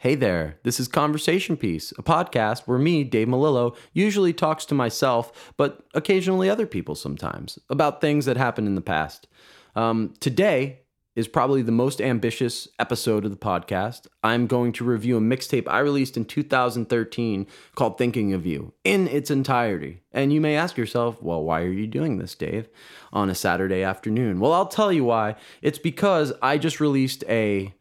Hey 0.00 0.14
there, 0.14 0.58
this 0.62 0.78
is 0.78 0.88
Conversation 0.88 1.56
Piece, 1.56 1.90
a 1.92 2.02
podcast 2.02 2.66
where 2.66 2.78
me, 2.78 3.02
Dave 3.02 3.28
Melillo, 3.28 3.74
usually 3.94 4.34
talks 4.34 4.66
to 4.66 4.74
myself, 4.74 5.54
but 5.56 5.86
occasionally 5.94 6.50
other 6.50 6.66
people 6.66 6.94
sometimes, 6.94 7.58
about 7.70 8.02
things 8.02 8.26
that 8.26 8.36
happened 8.36 8.66
in 8.66 8.74
the 8.74 8.82
past. 8.82 9.26
Um, 9.74 10.12
today 10.20 10.80
is 11.14 11.26
probably 11.26 11.62
the 11.62 11.72
most 11.72 12.02
ambitious 12.02 12.68
episode 12.78 13.24
of 13.24 13.30
the 13.30 13.38
podcast. 13.38 14.06
I'm 14.22 14.46
going 14.46 14.72
to 14.72 14.84
review 14.84 15.16
a 15.16 15.20
mixtape 15.20 15.66
I 15.66 15.78
released 15.78 16.18
in 16.18 16.26
2013 16.26 17.46
called 17.74 17.96
Thinking 17.96 18.34
of 18.34 18.44
You 18.44 18.74
in 18.84 19.08
its 19.08 19.30
entirety. 19.30 20.02
And 20.12 20.30
you 20.30 20.42
may 20.42 20.56
ask 20.56 20.76
yourself, 20.76 21.22
well, 21.22 21.42
why 21.42 21.62
are 21.62 21.72
you 21.72 21.86
doing 21.86 22.18
this, 22.18 22.34
Dave, 22.34 22.68
on 23.14 23.30
a 23.30 23.34
Saturday 23.34 23.82
afternoon? 23.82 24.40
Well, 24.40 24.52
I'll 24.52 24.68
tell 24.68 24.92
you 24.92 25.04
why. 25.04 25.36
It's 25.62 25.78
because 25.78 26.34
I 26.42 26.58
just 26.58 26.80
released 26.80 27.24
a 27.30 27.72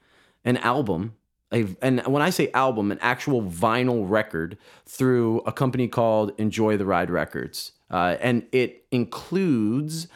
an 0.46 0.56
album 0.58 1.16
a, 1.54 1.68
and 1.82 2.02
when 2.08 2.22
I 2.22 2.30
say 2.30 2.52
album, 2.52 2.92
an 2.92 3.00
actual 3.02 3.44
vinyl 3.44 4.10
record 4.10 4.58
through 4.86 5.42
a 5.46 5.52
company 5.52 5.88
called 5.88 6.32
Enjoy 6.38 6.78
the 6.78 6.86
Ride 6.86 7.10
Records. 7.10 7.74
Uh, 7.90 8.18
and 8.20 8.46
it 8.52 8.86
includes 8.92 10.08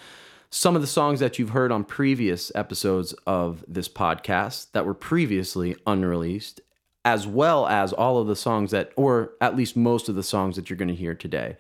some 0.50 0.76
of 0.76 0.82
the 0.82 0.88
songs 0.88 1.20
that 1.20 1.38
you've 1.38 1.52
heard 1.52 1.72
on 1.72 1.84
previous 1.84 2.52
episodes 2.56 3.14
of 3.28 3.64
this 3.68 3.88
podcast 3.88 4.72
that 4.72 4.86
were 4.86 4.96
previously 4.96 5.76
unreleased, 5.86 6.62
as 7.06 7.28
well 7.28 7.68
as 7.68 7.94
all 7.94 8.18
of 8.18 8.26
the 8.28 8.36
songs 8.36 8.72
that, 8.72 8.92
or 8.96 9.34
at 9.40 9.56
least 9.56 9.78
most 9.78 10.10
of 10.10 10.16
the 10.16 10.24
songs 10.24 10.56
that 10.56 10.70
you're 10.70 10.78
going 10.78 10.88
to 10.88 10.96
hear 10.96 11.14
today. 11.14 11.58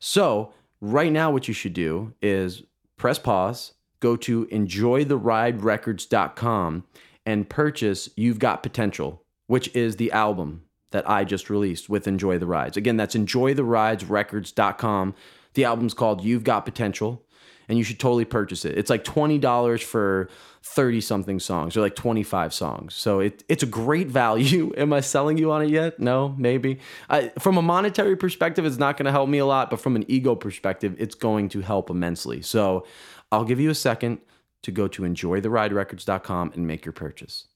So, 0.00 0.52
right 0.80 1.12
now, 1.12 1.30
what 1.30 1.46
you 1.46 1.54
should 1.54 1.74
do 1.74 2.12
is 2.20 2.64
press 2.96 3.20
pause, 3.20 3.74
go 4.00 4.16
to 4.16 4.46
enjoytheriderecords.com 4.46 6.84
and 7.26 7.48
purchase 7.48 8.08
You've 8.16 8.38
Got 8.38 8.62
Potential, 8.62 9.22
which 9.46 9.74
is 9.74 9.96
the 9.96 10.12
album 10.12 10.62
that 10.90 11.08
I 11.10 11.24
just 11.24 11.50
released 11.50 11.88
with 11.88 12.06
Enjoy 12.06 12.38
the 12.38 12.46
Rides. 12.46 12.76
Again, 12.76 12.96
that's 12.96 13.16
enjoytheridesrecords.com. 13.16 15.14
The 15.54 15.64
album's 15.64 15.94
called 15.94 16.22
You've 16.22 16.44
Got 16.44 16.64
Potential, 16.64 17.24
and 17.68 17.76
you 17.78 17.84
should 17.84 17.98
totally 17.98 18.24
purchase 18.24 18.64
it. 18.64 18.78
It's 18.78 18.90
like 18.90 19.04
$20 19.04 19.82
for 19.82 20.28
30 20.62 21.00
something 21.00 21.40
songs 21.40 21.76
or 21.76 21.80
like 21.80 21.94
25 21.96 22.54
songs. 22.54 22.94
So 22.94 23.20
it, 23.20 23.42
it's 23.48 23.62
a 23.62 23.66
great 23.66 24.08
value. 24.08 24.72
Am 24.78 24.92
I 24.92 25.00
selling 25.00 25.36
you 25.36 25.50
on 25.50 25.62
it 25.62 25.70
yet? 25.70 25.98
No, 25.98 26.34
maybe. 26.38 26.78
I, 27.08 27.32
from 27.38 27.58
a 27.58 27.62
monetary 27.62 28.16
perspective, 28.16 28.64
it's 28.64 28.78
not 28.78 28.96
going 28.96 29.06
to 29.06 29.12
help 29.12 29.28
me 29.28 29.38
a 29.38 29.46
lot, 29.46 29.70
but 29.70 29.80
from 29.80 29.96
an 29.96 30.04
ego 30.08 30.34
perspective, 30.34 30.94
it's 30.98 31.14
going 31.14 31.48
to 31.50 31.60
help 31.60 31.90
immensely. 31.90 32.40
So 32.42 32.86
I'll 33.32 33.44
give 33.44 33.60
you 33.60 33.70
a 33.70 33.74
second 33.74 34.20
to 34.64 34.72
go 34.72 34.88
to 34.88 35.02
enjoytheriderecords.com 35.02 36.52
and 36.54 36.66
make 36.66 36.84
your 36.84 36.92
purchase. 36.92 37.46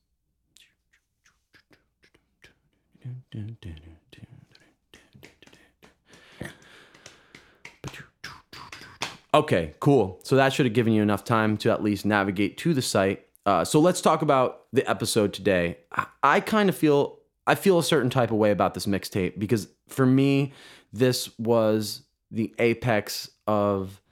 Okay, 9.34 9.74
cool. 9.80 10.20
So 10.24 10.36
that 10.36 10.52
should 10.52 10.66
have 10.66 10.72
given 10.72 10.92
you 10.92 11.02
enough 11.02 11.24
time 11.24 11.56
to 11.58 11.70
at 11.70 11.82
least 11.82 12.06
navigate 12.06 12.56
to 12.58 12.72
the 12.72 12.82
site. 12.82 13.26
Uh, 13.44 13.64
so 13.64 13.80
let's 13.80 14.00
talk 14.00 14.22
about 14.22 14.64
the 14.72 14.88
episode 14.88 15.32
today. 15.32 15.78
I, 15.92 16.06
I 16.22 16.40
kind 16.40 16.68
of 16.68 16.76
feel 16.76 17.18
I 17.46 17.54
feel 17.54 17.78
a 17.78 17.82
certain 17.82 18.10
type 18.10 18.30
of 18.30 18.36
way 18.36 18.50
about 18.50 18.74
this 18.74 18.86
mixtape 18.86 19.38
because 19.38 19.68
for 19.88 20.04
me, 20.04 20.52
this 20.92 21.30
was 21.38 22.02
the 22.30 22.54
apex 22.58 23.30
of 23.46 24.02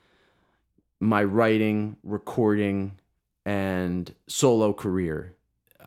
my 1.00 1.22
writing, 1.22 1.97
recording, 2.02 2.98
and 3.44 4.14
solo 4.27 4.72
career. 4.72 5.34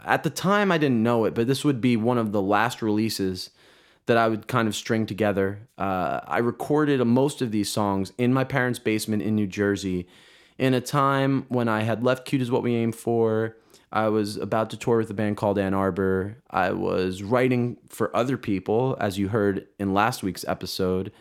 At 0.06 0.24
the 0.24 0.30
time, 0.30 0.72
I 0.72 0.78
didn't 0.78 1.04
know 1.04 1.26
it, 1.26 1.34
but 1.34 1.48
this 1.48 1.66
would 1.66 1.82
be 1.82 1.98
one 1.98 2.18
of 2.18 2.32
the 2.32 2.42
last 2.42 2.82
releases 2.82 3.50
that 4.06 4.18
I 4.18 4.28
would 4.28 4.48
kind 4.48 4.68
of 4.68 4.76
string 4.76 5.06
together. 5.06 5.60
Uh, 5.78 6.22
I 6.26 6.40
recorded 6.40 7.04
most 7.06 7.42
of 7.42 7.52
these 7.52 7.70
songs 7.70 8.12
in 8.18 8.34
my 8.34 8.44
parents' 8.44 8.80
basement 8.80 9.22
in 9.22 9.36
New 9.36 9.46
Jersey 9.46 10.08
in 10.58 10.74
a 10.74 10.82
time 10.82 11.46
when 11.48 11.68
I 11.68 11.82
had 11.82 12.04
left 12.04 12.26
Cute 12.26 12.42
is 12.42 12.50
What 12.50 12.64
We 12.64 12.76
Aim 12.76 12.92
For. 12.92 13.56
I 13.92 14.10
was 14.10 14.38
about 14.38 14.70
to 14.70 14.78
tour 14.78 14.98
with 14.98 15.10
a 15.10 15.16
band 15.16 15.38
called 15.38 15.58
Ann 15.58 15.74
Arbor. 15.74 16.38
I 16.50 16.72
was 16.72 17.24
writing 17.24 17.78
for 17.88 18.16
other 18.16 18.38
people, 18.38 18.96
as 19.00 19.18
you 19.18 19.30
heard 19.30 19.68
in 19.80 19.94
last 19.94 20.22
week's 20.22 20.46
episode. 20.48 21.12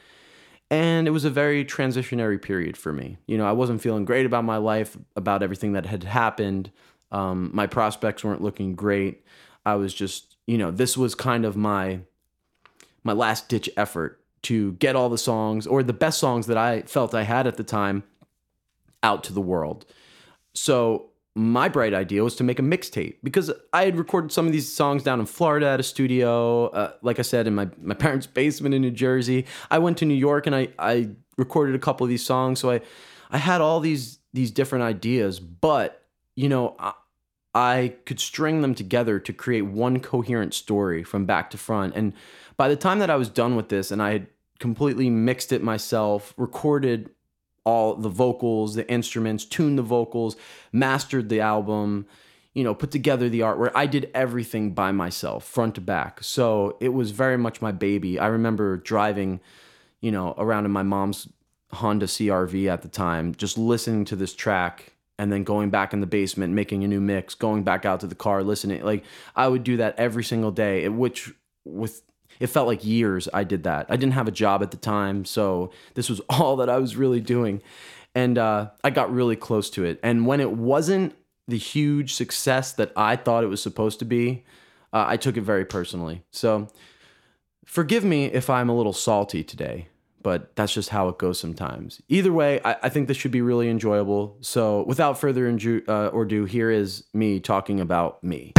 And 0.71 1.09
it 1.09 1.13
was 1.13 1.25
a 1.25 1.31
very 1.31 1.65
transitionary 1.65 2.41
period 2.41 2.77
for 2.77 2.93
me. 2.93 3.17
You 3.27 3.39
know, 3.39 3.47
I 3.47 3.53
wasn't 3.53 3.81
feeling 3.81 4.05
great 4.05 4.27
about 4.27 4.45
my 4.45 4.59
life, 4.59 4.97
about 5.17 5.43
everything 5.43 5.73
that 5.73 5.87
had 5.87 6.05
happened. 6.05 6.71
Um, 7.11 7.51
my 7.55 7.67
prospects 7.67 8.23
weren't 8.23 8.43
looking 8.43 8.75
great. 8.75 9.25
I 9.65 9.77
was 9.77 9.95
just, 9.95 10.37
you 10.47 10.59
know, 10.59 10.71
this 10.71 10.97
was 10.97 11.15
kind 11.15 11.45
of 11.45 11.57
my 11.57 12.01
my 13.05 13.13
last 13.13 13.49
ditch 13.49 13.71
effort 13.77 14.21
to 14.43 14.73
get 14.73 14.95
all 14.95 15.09
the 15.09 15.19
songs 15.19 15.67
or 15.67 15.83
the 15.83 15.93
best 15.93 16.19
songs 16.19 16.47
that 16.47 16.59
I 16.59 16.83
felt 16.83 17.15
I 17.15 17.23
had 17.23 17.47
at 17.47 17.57
the 17.57 17.65
time 17.65 18.03
out 19.03 19.25
to 19.25 19.33
the 19.33 19.41
world. 19.41 19.87
So 20.53 21.11
my 21.39 21.69
bright 21.69 21.95
idea 21.95 22.25
was 22.25 22.35
to 22.35 22.45
make 22.45 22.59
a 22.59 22.63
mixtape 22.63 23.17
because 23.23 23.53
I 23.73 23.85
had 23.85 23.97
recorded 23.97 24.33
some 24.33 24.47
of 24.47 24.53
these 24.53 24.71
songs 24.73 25.05
down 25.05 25.21
in 25.21 25.27
Florida 25.27 25.69
at 25.69 25.79
a 25.79 25.85
studio, 25.85 26.67
uh, 26.67 26.93
like 27.01 27.21
I 27.21 27.23
said, 27.23 27.47
in 27.47 27.55
my, 27.55 27.69
my 27.81 27.95
parents' 28.07 28.27
basement 28.27 28.75
in 28.75 28.83
New 28.83 28.91
Jersey. 28.91 29.47
I 29.71 29.79
went 29.79 29.99
to 29.99 30.05
New 30.05 30.15
York 30.15 30.47
and 30.47 30.57
I, 30.57 30.69
I 30.79 31.11
recorded 31.37 31.77
a 31.77 31.79
couple 31.79 32.05
of 32.05 32.09
these 32.09 32.27
songs. 32.27 32.59
So 32.59 32.73
I, 32.73 32.81
I 33.31 33.39
had 33.39 33.61
all 33.61 33.79
these, 33.79 34.19
these 34.33 34.51
different 34.51 34.83
ideas, 34.83 35.39
but 35.39 36.05
you 36.35 36.49
know, 36.49 36.75
I, 36.79 36.93
I 37.55 37.95
could 38.05 38.19
string 38.19 38.61
them 38.61 38.75
together 38.75 39.21
to 39.21 39.33
create 39.33 39.63
one 39.63 40.01
coherent 40.01 40.55
story 40.55 41.05
from 41.05 41.25
back 41.25 41.51
to 41.51 41.59
front. 41.59 41.95
And 41.95 42.15
by 42.57 42.69
the 42.69 42.77
time 42.77 42.99
that 42.99 43.11
I 43.11 43.17
was 43.17 43.29
done 43.29 43.55
with 43.55 43.69
this 43.69 43.93
and 43.93 44.03
I 44.03 44.11
had 44.11 44.27
completely 44.59 45.09
mixed 45.09 45.53
it 45.53 45.63
myself, 45.63 46.35
recorded 46.37 47.11
all 47.69 47.95
the 47.95 48.09
vocals, 48.09 48.77
the 48.77 48.91
instruments, 48.91 49.45
tuned 49.45 49.77
the 49.77 49.83
vocals, 49.83 50.37
mastered 50.73 51.29
the 51.29 51.39
album, 51.39 52.07
you 52.55 52.65
know, 52.65 52.75
put 52.75 52.91
together 52.91 53.29
the 53.29 53.41
artwork. 53.41 53.73
I 53.75 53.85
did 53.85 54.11
everything 54.15 54.73
by 54.73 54.91
myself, 54.91 55.45
front 55.45 55.75
to 55.75 55.83
back. 55.83 56.25
So 56.25 56.79
it 56.81 56.95
was 56.95 57.11
very 57.11 57.37
much 57.37 57.61
my 57.61 57.73
baby. 57.73 58.19
I 58.19 58.29
remember 58.29 58.79
driving, 58.79 59.41
you 60.01 60.11
know, 60.11 60.35
around 60.39 60.65
in 60.65 60.71
my 60.71 60.83
mom's 60.83 61.29
Honda 61.73 62.07
CRV 62.07 62.73
at 62.73 62.81
the 62.81 62.89
time, 62.89 63.35
just 63.35 63.59
listening 63.59 64.07
to 64.07 64.17
this 64.17 64.35
track 64.35 64.95
and 65.19 65.31
then 65.31 65.45
going 65.45 65.69
back 65.69 65.93
in 65.93 66.01
the 66.01 66.07
basement, 66.07 66.55
making 66.55 66.85
a 66.85 66.89
new 66.89 67.03
mix, 67.03 67.35
going 67.35 67.65
back 67.65 67.85
out 67.85 68.01
to 68.01 68.07
the 68.07 68.15
car, 68.15 68.43
listening. 68.43 68.83
Like 68.83 69.05
I 69.37 69.47
would 69.47 69.63
do 69.63 69.77
that 69.77 69.95
every 69.99 70.25
single 70.25 70.53
day, 70.53 70.89
which 70.89 71.31
with 71.67 72.01
it 72.41 72.49
felt 72.49 72.67
like 72.67 72.85
years 72.85 73.29
I 73.33 73.45
did 73.45 73.65
that. 73.65 73.87
I 73.89 73.97
didn't 73.97 74.15
have 74.15 74.29
a 74.29 74.33
job 74.33 74.63
at 74.63 74.71
the 74.71 74.77
time, 74.77 75.25
so 75.25 75.71
this 75.95 76.09
was 76.09 76.21
all 76.29 76.57
that 76.57 76.69
I 76.69 76.79
was 76.79 76.97
really 76.97 77.21
doing. 77.21 77.63
And 78.15 78.39
uh, 78.39 78.71
I 78.83 78.91
got 78.91 79.13
really 79.13 79.37
close 79.37 79.71
to 79.71 79.85
it. 79.85 80.01
And 80.03 80.27
when 80.27 80.41
it 80.41 80.53
wasn't 80.53 81.15
the 81.47 81.59
huge 81.59 82.15
success 82.15 82.73
that 82.73 82.93
I 82.97 83.17
thought 83.17 83.45
it 83.45 83.49
was 83.49 83.63
supposed 83.63 83.99
to 84.01 84.05
be, 84.05 84.45
uh, 84.93 85.05
I 85.07 85.17
took 85.17 85.37
it 85.37 85.43
very 85.43 85.65
personally. 85.65 86.23
So 86.31 86.69
forgive 87.65 88.05
me 88.05 88.27
if 88.27 88.51
I'm 88.51 88.69
a 88.69 88.77
little 88.77 88.93
salty 88.93 89.45
today, 89.45 89.89
but 90.23 90.55
that's 90.57 90.73
just 90.73 90.89
how 90.91 91.09
it 91.09 91.19
goes 91.19 91.39
sometimes. 91.39 92.03
Either 92.09 92.33
way, 92.33 92.61
I, 92.65 92.77
I 92.85 92.89
think 92.89 93.09
this 93.09 93.17
should 93.17 93.31
be 93.31 93.43
really 93.43 93.69
enjoyable. 93.69 94.37
So 94.41 94.85
without 94.85 95.19
further 95.19 95.49
uh, 95.49 96.11
ado, 96.13 96.45
here 96.45 96.71
is 96.71 97.05
me 97.15 97.41
talking 97.41 97.81
about 97.81 98.23
me. 98.25 98.53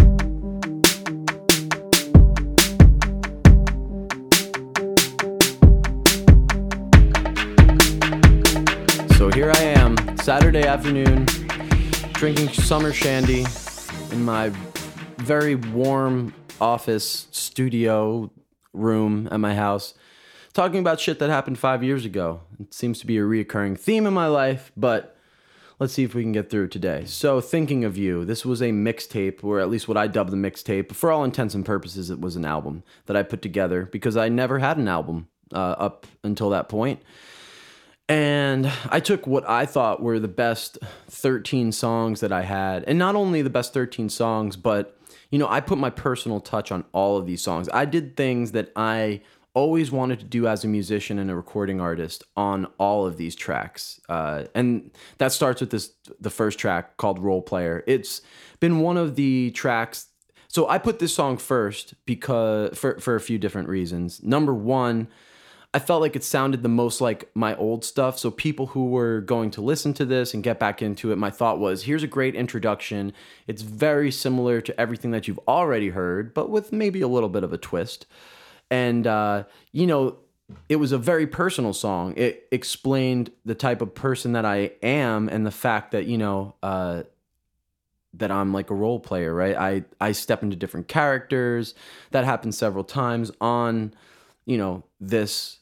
Here 9.39 9.53
I 9.55 9.61
am, 9.61 10.17
Saturday 10.17 10.65
afternoon, 10.65 11.25
drinking 12.11 12.49
summer 12.49 12.91
shandy 12.91 13.45
in 14.11 14.25
my 14.25 14.49
very 15.15 15.55
warm 15.55 16.33
office 16.59 17.29
studio 17.31 18.29
room 18.73 19.29
at 19.31 19.39
my 19.39 19.55
house, 19.55 19.93
talking 20.51 20.81
about 20.81 20.99
shit 20.99 21.19
that 21.19 21.29
happened 21.29 21.57
five 21.57 21.85
years 21.85 22.03
ago. 22.03 22.41
It 22.59 22.73
seems 22.73 22.99
to 22.99 23.07
be 23.07 23.17
a 23.17 23.21
reoccurring 23.21 23.79
theme 23.79 24.05
in 24.05 24.13
my 24.13 24.27
life, 24.27 24.73
but 24.75 25.15
let's 25.79 25.93
see 25.93 26.03
if 26.03 26.13
we 26.13 26.23
can 26.23 26.33
get 26.33 26.49
through 26.49 26.67
today. 26.67 27.05
So, 27.05 27.39
thinking 27.39 27.85
of 27.85 27.95
you, 27.95 28.25
this 28.25 28.45
was 28.45 28.61
a 28.61 28.71
mixtape, 28.71 29.41
or 29.41 29.61
at 29.61 29.69
least 29.69 29.87
what 29.87 29.95
I 29.95 30.07
dubbed 30.07 30.31
the 30.31 30.35
mixtape. 30.35 30.91
For 30.91 31.13
all 31.13 31.23
intents 31.23 31.55
and 31.55 31.65
purposes, 31.65 32.09
it 32.09 32.19
was 32.19 32.35
an 32.35 32.43
album 32.43 32.83
that 33.05 33.15
I 33.15 33.23
put 33.23 33.41
together 33.41 33.85
because 33.85 34.17
I 34.17 34.27
never 34.27 34.59
had 34.59 34.75
an 34.75 34.89
album 34.89 35.29
uh, 35.53 35.75
up 35.79 36.07
until 36.25 36.49
that 36.49 36.67
point. 36.67 37.01
And 38.09 38.71
I 38.89 38.99
took 38.99 39.27
what 39.27 39.47
I 39.47 39.67
thought 39.67 40.01
were 40.01 40.19
the 40.19 40.27
best 40.27 40.79
13 41.09 41.71
songs 41.71 42.21
that 42.21 42.31
I 42.31 42.41
had. 42.41 42.83
And 42.85 42.97
not 42.97 43.15
only 43.15 43.43
the 43.43 43.51
best 43.51 43.71
13 43.71 44.09
songs, 44.09 44.55
but, 44.55 44.97
you 45.29 45.37
know, 45.37 45.47
I 45.47 45.61
put 45.61 45.77
my 45.77 45.91
personal 45.91 46.39
touch 46.39 46.71
on 46.71 46.85
all 46.91 47.17
of 47.17 47.27
these 47.27 47.43
songs. 47.43 47.69
I 47.71 47.85
did 47.85 48.17
things 48.17 48.51
that 48.53 48.71
I 48.75 49.21
always 49.53 49.91
wanted 49.91 50.19
to 50.19 50.25
do 50.25 50.47
as 50.47 50.63
a 50.63 50.67
musician 50.67 51.19
and 51.19 51.29
a 51.29 51.35
recording 51.35 51.79
artist 51.79 52.23
on 52.35 52.65
all 52.79 53.05
of 53.05 53.17
these 53.17 53.35
tracks. 53.35 54.01
Uh, 54.09 54.45
and 54.55 54.89
that 55.19 55.31
starts 55.31 55.61
with 55.61 55.69
this 55.69 55.91
the 56.19 56.29
first 56.31 56.57
track 56.57 56.97
called 56.97 57.19
Role 57.19 57.43
Player. 57.43 57.83
It's 57.85 58.21
been 58.59 58.79
one 58.79 58.97
of 58.97 59.15
the 59.15 59.51
tracks 59.51 60.07
So 60.47 60.67
I 60.67 60.79
put 60.79 60.97
this 60.97 61.13
song 61.13 61.37
first 61.37 61.93
because 62.05 62.75
for 62.75 62.99
for 62.99 63.15
a 63.15 63.21
few 63.21 63.37
different 63.37 63.69
reasons. 63.69 64.23
Number 64.23 64.53
one, 64.53 65.09
I 65.71 65.77
felt 65.79 66.01
like 66.01 66.15
it 66.15 66.23
sounded 66.23 66.63
the 66.63 66.69
most 66.69 66.99
like 66.99 67.29
my 67.35 67.55
old 67.55 67.85
stuff. 67.85 68.17
So 68.17 68.31
people 68.31 68.67
who 68.67 68.87
were 68.87 69.21
going 69.21 69.51
to 69.51 69.61
listen 69.61 69.93
to 69.95 70.05
this 70.05 70.33
and 70.33 70.43
get 70.43 70.59
back 70.59 70.81
into 70.81 71.11
it, 71.11 71.17
my 71.17 71.29
thought 71.29 71.59
was, 71.59 71.83
here's 71.83 72.01
a 72.01 72.07
great 72.07 72.35
introduction. 72.35 73.13
It's 73.45 73.61
very 73.61 74.09
similar 74.11 74.61
to 74.61 74.79
everything 74.81 75.11
that 75.11 75.27
you've 75.27 75.39
already 75.47 75.89
heard, 75.89 76.33
but 76.33 76.49
with 76.49 76.71
maybe 76.71 77.01
a 77.01 77.07
little 77.07 77.29
bit 77.29 77.43
of 77.43 77.53
a 77.53 77.57
twist. 77.57 78.07
And 78.71 79.05
uh, 79.05 79.43
you 79.71 79.85
know, 79.85 80.17
it 80.67 80.77
was 80.77 80.91
a 80.91 80.97
very 80.97 81.27
personal 81.27 81.73
song. 81.73 82.15
It 82.17 82.47
explained 82.51 83.31
the 83.45 83.53
type 83.53 83.83
of 83.83 83.93
person 83.93 84.33
that 84.33 84.45
I 84.45 84.71
am 84.81 85.29
and 85.29 85.45
the 85.45 85.51
fact 85.51 85.91
that, 85.91 86.07
you 86.07 86.17
know, 86.17 86.55
uh, 86.63 87.03
that 88.15 88.31
I'm 88.31 88.51
like 88.53 88.71
a 88.71 88.75
role 88.75 88.99
player, 88.99 89.31
right? 89.35 89.55
I 89.55 89.83
I 90.01 90.13
step 90.13 90.41
into 90.41 90.55
different 90.55 90.87
characters. 90.87 91.75
That 92.09 92.25
happened 92.25 92.55
several 92.55 92.83
times 92.83 93.31
on, 93.39 93.93
you 94.47 94.57
know, 94.57 94.83
this 94.99 95.58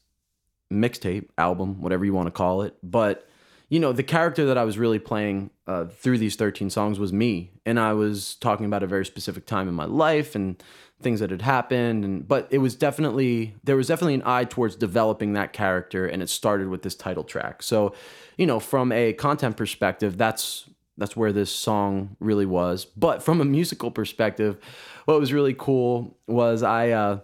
mixtape 0.71 1.29
album, 1.37 1.81
whatever 1.81 2.05
you 2.05 2.13
want 2.13 2.27
to 2.27 2.31
call 2.31 2.61
it. 2.61 2.75
But 2.83 3.27
you 3.69 3.79
know, 3.81 3.91
the 3.91 4.03
character 4.03 4.45
that 4.45 4.57
I 4.57 4.63
was 4.63 4.77
really 4.77 4.99
playing 4.99 5.49
uh, 5.67 5.85
through 5.85 6.19
these 6.19 6.37
13 6.37 6.69
songs 6.69 6.99
was 6.99 7.11
me, 7.11 7.51
and 7.65 7.79
I 7.79 7.93
was 7.93 8.35
talking 8.35 8.65
about 8.65 8.81
a 8.81 8.87
very 8.87 9.05
specific 9.05 9.45
time 9.45 9.67
in 9.67 9.73
my 9.73 9.85
life 9.85 10.35
and 10.35 10.61
things 11.01 11.19
that 11.19 11.31
had 11.31 11.41
happened. 11.41 12.05
And 12.05 12.27
but 12.27 12.47
it 12.49 12.59
was 12.59 12.75
definitely 12.75 13.55
there 13.63 13.75
was 13.75 13.87
definitely 13.87 14.15
an 14.15 14.23
eye 14.25 14.45
towards 14.45 14.75
developing 14.75 15.33
that 15.33 15.51
character, 15.51 16.05
and 16.05 16.23
it 16.23 16.29
started 16.29 16.69
with 16.69 16.81
this 16.81 16.95
title 16.95 17.23
track. 17.23 17.61
So, 17.61 17.93
you 18.37 18.45
know, 18.45 18.59
from 18.59 18.91
a 18.91 19.13
content 19.13 19.57
perspective, 19.57 20.17
that's 20.17 20.69
that's 20.97 21.15
where 21.15 21.33
this 21.33 21.51
song 21.51 22.15
really 22.19 22.45
was. 22.45 22.85
But 22.85 23.21
from 23.21 23.41
a 23.41 23.45
musical 23.45 23.91
perspective, 23.91 24.57
what 25.05 25.19
was 25.19 25.33
really 25.33 25.53
cool 25.53 26.17
was 26.25 26.63
I 26.63 26.91
uh, 26.91 27.19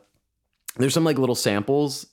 there's 0.75 0.93
some 0.93 1.05
like 1.05 1.17
little 1.17 1.35
samples 1.35 2.07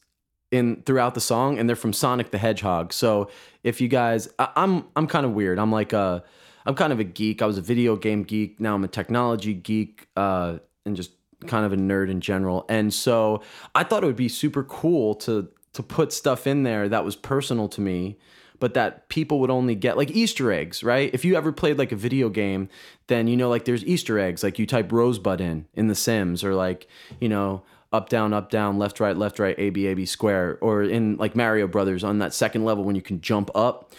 in 0.51 0.83
throughout 0.83 1.15
the 1.15 1.21
song, 1.21 1.59
and 1.59 1.69
they're 1.69 1.77
from 1.77 1.93
Sonic 1.93 2.31
the 2.31 2.39
Hedgehog. 2.39 2.93
So 2.93 3.31
if 3.63 3.81
you 3.81 3.89
guys, 3.89 4.29
I, 4.39 4.49
I'm 4.57 4.85
I'm 4.97 5.07
kind 5.07 5.25
of 5.27 5.33
weird. 5.33 5.59
I'm 5.59 5.73
like 5.73 5.93
a 5.93 6.25
I'm 6.67 6.75
kind 6.75 6.93
of 6.93 7.01
a 7.01 7.05
geek. 7.05 7.43
I 7.43 7.47
was 7.47 7.59
a 7.59 7.63
video 7.63 7.97
game 7.97 8.23
geek. 8.23 8.61
Now 8.61 8.75
I'm 8.75 8.85
a 8.85 8.89
technology 8.89 9.55
geek, 9.55 10.09
uh, 10.17 10.59
and 10.85 10.97
just 10.97 11.13
kind 11.47 11.65
of 11.65 11.73
a 11.73 11.77
nerd 11.77 12.11
in 12.11 12.21
general. 12.21 12.67
And 12.69 12.93
so 12.93 13.43
I 13.75 13.85
thought 13.85 14.03
it 14.03 14.07
would 14.07 14.17
be 14.17 14.29
super 14.29 14.65
cool 14.65 15.15
to 15.17 15.49
to 15.73 15.83
put 15.83 16.13
stuff 16.13 16.47
in 16.47 16.65
there 16.65 16.89
that 16.89 17.05
was 17.05 17.15
personal 17.15 17.69
to 17.69 17.81
me 17.81 18.19
but 18.61 18.75
that 18.75 19.09
people 19.09 19.41
would 19.41 19.51
only 19.51 19.75
get 19.75 19.97
like 19.97 20.11
Easter 20.11 20.53
eggs, 20.53 20.85
right? 20.85 21.11
If 21.13 21.25
you 21.25 21.35
ever 21.35 21.51
played 21.51 21.79
like 21.79 21.93
a 21.93 21.97
video 21.97 22.29
game, 22.29 22.69
then 23.09 23.27
you 23.27 23.37
know 23.37 23.49
like 23.49 23.65
there's 23.65 23.85
Easter 23.85 24.19
eggs, 24.19 24.43
like 24.43 24.59
you 24.59 24.67
type 24.67 24.93
Rosebud 24.93 25.41
in 25.41 25.67
in 25.75 25.89
The 25.89 25.95
Sims, 25.95 26.45
or 26.45 26.55
like 26.55 26.87
you 27.21 27.29
know 27.29 27.63
up 27.93 28.09
down 28.09 28.33
up 28.33 28.51
down 28.51 28.79
left 28.79 29.01
right 29.01 29.17
left 29.17 29.39
right 29.39 29.55
A 29.59 29.71
B 29.71 29.87
A 29.87 29.95
B 29.95 30.07
square, 30.07 30.59
or 30.61 30.83
in 30.83 31.17
like 31.17 31.35
Mario 31.35 31.67
Brothers 31.67 32.05
on 32.05 32.19
that 32.19 32.35
second 32.35 32.65
level 32.65 32.85
when 32.85 32.97
you 32.97 33.03
can 33.03 33.21
jump 33.21 33.51
up 33.55 33.93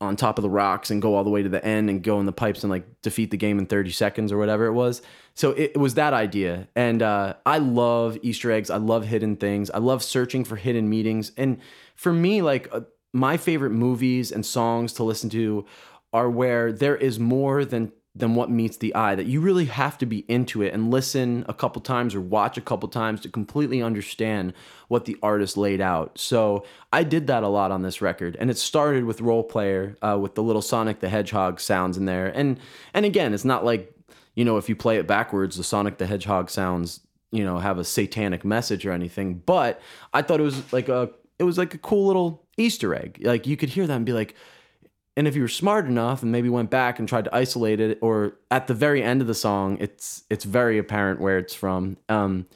on 0.00 0.14
top 0.14 0.38
of 0.38 0.42
the 0.42 0.50
rocks 0.50 0.90
and 0.90 1.02
go 1.02 1.16
all 1.16 1.24
the 1.24 1.30
way 1.30 1.42
to 1.42 1.48
the 1.48 1.64
end 1.64 1.90
and 1.90 2.02
go 2.02 2.20
in 2.20 2.26
the 2.26 2.32
pipes 2.32 2.62
and 2.62 2.70
like 2.70 2.84
defeat 3.02 3.30
the 3.30 3.36
game 3.36 3.58
in 3.58 3.66
30 3.66 3.90
seconds 3.90 4.30
or 4.30 4.38
whatever 4.38 4.66
it 4.66 4.72
was. 4.72 5.02
So 5.34 5.50
it, 5.52 5.72
it 5.74 5.76
was 5.76 5.94
that 5.94 6.12
idea. 6.12 6.68
And 6.76 7.02
uh, 7.02 7.34
I 7.44 7.58
love 7.58 8.16
Easter 8.22 8.52
eggs. 8.52 8.70
I 8.70 8.76
love 8.76 9.04
hidden 9.04 9.36
things. 9.36 9.70
I 9.70 9.78
love 9.78 10.04
searching 10.04 10.44
for 10.44 10.54
hidden 10.54 10.88
meetings. 10.88 11.32
And 11.36 11.58
for 11.96 12.12
me, 12.12 12.42
like 12.42 12.68
uh, 12.70 12.82
my 13.12 13.36
favorite 13.36 13.70
movies 13.70 14.30
and 14.30 14.46
songs 14.46 14.92
to 14.94 15.04
listen 15.04 15.30
to 15.30 15.66
are 16.12 16.30
where 16.30 16.72
there 16.72 16.96
is 16.96 17.18
more 17.18 17.64
than 17.64 17.92
than 18.18 18.34
what 18.34 18.50
meets 18.50 18.76
the 18.76 18.94
eye 18.94 19.14
that 19.14 19.26
you 19.26 19.40
really 19.40 19.66
have 19.66 19.96
to 19.98 20.06
be 20.06 20.24
into 20.28 20.62
it 20.62 20.74
and 20.74 20.90
listen 20.90 21.44
a 21.48 21.54
couple 21.54 21.80
times 21.80 22.14
or 22.14 22.20
watch 22.20 22.56
a 22.58 22.60
couple 22.60 22.88
times 22.88 23.20
to 23.20 23.28
completely 23.28 23.82
understand 23.82 24.52
what 24.88 25.04
the 25.04 25.16
artist 25.22 25.56
laid 25.56 25.80
out. 25.80 26.18
So 26.18 26.64
i 26.92 27.02
did 27.02 27.26
that 27.28 27.42
a 27.42 27.48
lot 27.48 27.70
on 27.70 27.82
this 27.82 28.00
record 28.02 28.36
and 28.40 28.50
it 28.50 28.58
started 28.58 29.04
with 29.04 29.20
role 29.20 29.44
player 29.44 29.96
uh, 30.02 30.18
with 30.20 30.34
the 30.34 30.42
little 30.42 30.62
sonic 30.62 31.00
the 31.00 31.08
hedgehog 31.08 31.60
sounds 31.60 31.96
in 31.96 32.04
there. 32.04 32.26
And 32.28 32.58
and 32.94 33.04
again 33.04 33.34
it's 33.34 33.44
not 33.44 33.64
like 33.64 33.94
you 34.34 34.44
know 34.44 34.56
if 34.56 34.68
you 34.68 34.76
play 34.76 34.98
it 34.98 35.06
backwards 35.06 35.56
the 35.56 35.64
sonic 35.64 35.98
the 35.98 36.06
hedgehog 36.06 36.50
sounds 36.50 37.00
you 37.30 37.44
know 37.44 37.58
have 37.58 37.78
a 37.78 37.84
satanic 37.84 38.44
message 38.44 38.84
or 38.84 38.92
anything. 38.92 39.34
But 39.34 39.80
i 40.12 40.22
thought 40.22 40.40
it 40.40 40.44
was 40.44 40.72
like 40.72 40.88
a 40.88 41.10
it 41.38 41.44
was 41.44 41.58
like 41.58 41.74
a 41.74 41.78
cool 41.78 42.06
little 42.06 42.44
Easter 42.56 42.94
egg. 42.94 43.20
Like 43.22 43.46
you 43.46 43.56
could 43.56 43.70
hear 43.70 43.86
that 43.86 43.94
and 43.94 44.04
be 44.04 44.12
like, 44.12 44.34
and 45.18 45.26
if 45.26 45.34
you 45.34 45.42
were 45.42 45.48
smart 45.48 45.86
enough 45.86 46.22
and 46.22 46.30
maybe 46.30 46.48
went 46.48 46.70
back 46.70 47.00
and 47.00 47.08
tried 47.08 47.24
to 47.24 47.34
isolate 47.34 47.80
it, 47.80 47.98
or 48.00 48.34
at 48.52 48.68
the 48.68 48.74
very 48.74 49.02
end 49.02 49.20
of 49.20 49.26
the 49.26 49.34
song, 49.34 49.76
it's 49.80 50.22
it's 50.30 50.44
very 50.44 50.78
apparent 50.78 51.20
where 51.20 51.38
it's 51.38 51.54
from. 51.54 51.96
Um, 52.08 52.46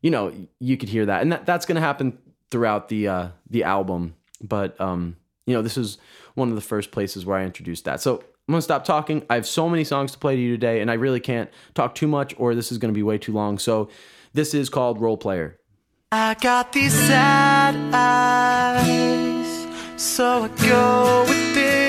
you 0.00 0.10
know, 0.10 0.32
you 0.58 0.78
could 0.78 0.88
hear 0.88 1.04
that, 1.04 1.20
and 1.20 1.30
that, 1.30 1.44
that's 1.44 1.66
going 1.66 1.76
to 1.76 1.82
happen 1.82 2.16
throughout 2.50 2.88
the 2.88 3.06
uh, 3.06 3.28
the 3.50 3.64
album. 3.64 4.14
But 4.40 4.80
um, 4.80 5.16
you 5.46 5.52
know, 5.52 5.60
this 5.60 5.76
is 5.76 5.98
one 6.36 6.48
of 6.48 6.54
the 6.54 6.62
first 6.62 6.90
places 6.90 7.26
where 7.26 7.36
I 7.36 7.44
introduced 7.44 7.84
that. 7.84 8.00
So 8.00 8.16
I'm 8.16 8.52
gonna 8.52 8.62
stop 8.62 8.86
talking. 8.86 9.26
I 9.28 9.34
have 9.34 9.46
so 9.46 9.68
many 9.68 9.84
songs 9.84 10.12
to 10.12 10.18
play 10.18 10.36
to 10.36 10.40
you 10.40 10.52
today, 10.52 10.80
and 10.80 10.90
I 10.90 10.94
really 10.94 11.20
can't 11.20 11.50
talk 11.74 11.94
too 11.94 12.08
much, 12.08 12.34
or 12.38 12.54
this 12.54 12.72
is 12.72 12.78
gonna 12.78 12.94
be 12.94 13.02
way 13.02 13.18
too 13.18 13.34
long. 13.34 13.58
So 13.58 13.90
this 14.32 14.54
is 14.54 14.70
called 14.70 15.02
Role 15.02 15.18
Player. 15.18 15.58
I 16.12 16.32
got 16.32 16.72
these 16.72 16.94
sad 16.94 17.76
eyes, 17.92 19.66
so 20.02 20.44
I 20.44 20.48
go 20.66 21.26
within. 21.28 21.79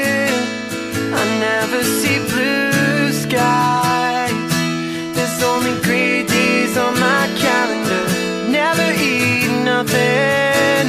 Never 1.71 1.85
see 1.85 2.19
blue 2.27 3.13
skies. 3.13 4.51
There's 5.15 5.41
only 5.41 5.71
gray 5.81 6.25
days 6.25 6.75
on 6.77 7.00
my 7.00 7.29
calendar. 7.39 8.06
Never 8.51 8.91
eat 8.91 9.47
nothing. 9.63 10.88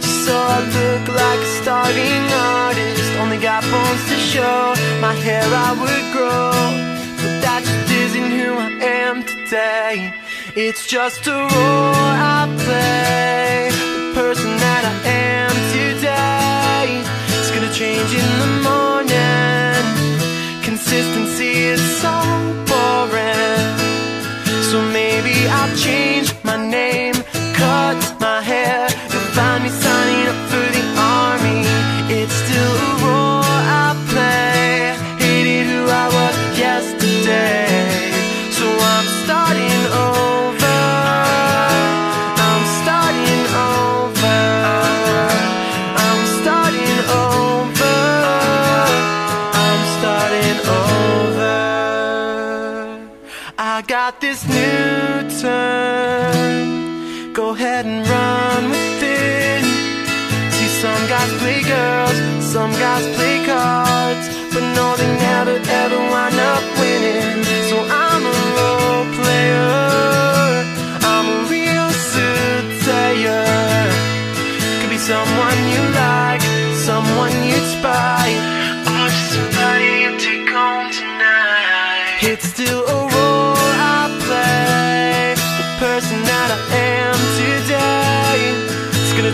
Just 0.00 0.26
so 0.26 0.36
I 0.36 0.60
look 0.78 1.08
like 1.08 1.40
a 1.40 1.50
starving 1.60 2.24
artist. 2.30 3.18
Only 3.18 3.38
got 3.38 3.64
bones 3.64 4.04
to 4.10 4.16
show. 4.32 4.74
My 5.00 5.12
hair 5.12 5.42
I 5.42 5.72
would 5.72 6.06
grow, 6.14 6.52
but 7.18 7.34
that 7.42 7.64
just 7.64 7.90
isn't 7.90 8.30
who 8.38 8.54
I 8.54 8.70
am 9.02 9.24
today. 9.24 10.14
It's 10.54 10.86
just 10.86 11.26
a 11.26 11.34
role 11.34 12.12
I 12.36 12.46
play. 12.62 13.70
The 13.72 14.14
person 14.14 14.56
that 14.58 14.84
I 14.84 15.08
am 15.08 15.41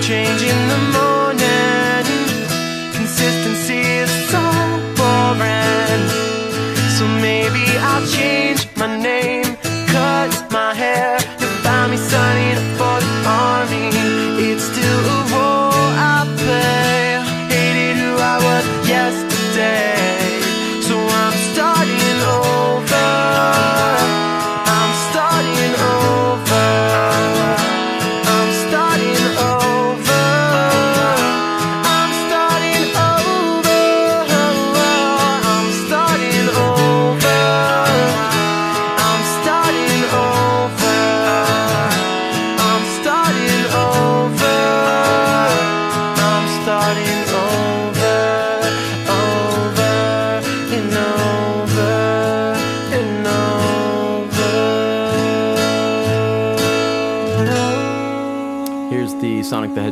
change 0.08 0.42
in 0.42 0.68
the 0.68 0.78
morning. 0.92 1.07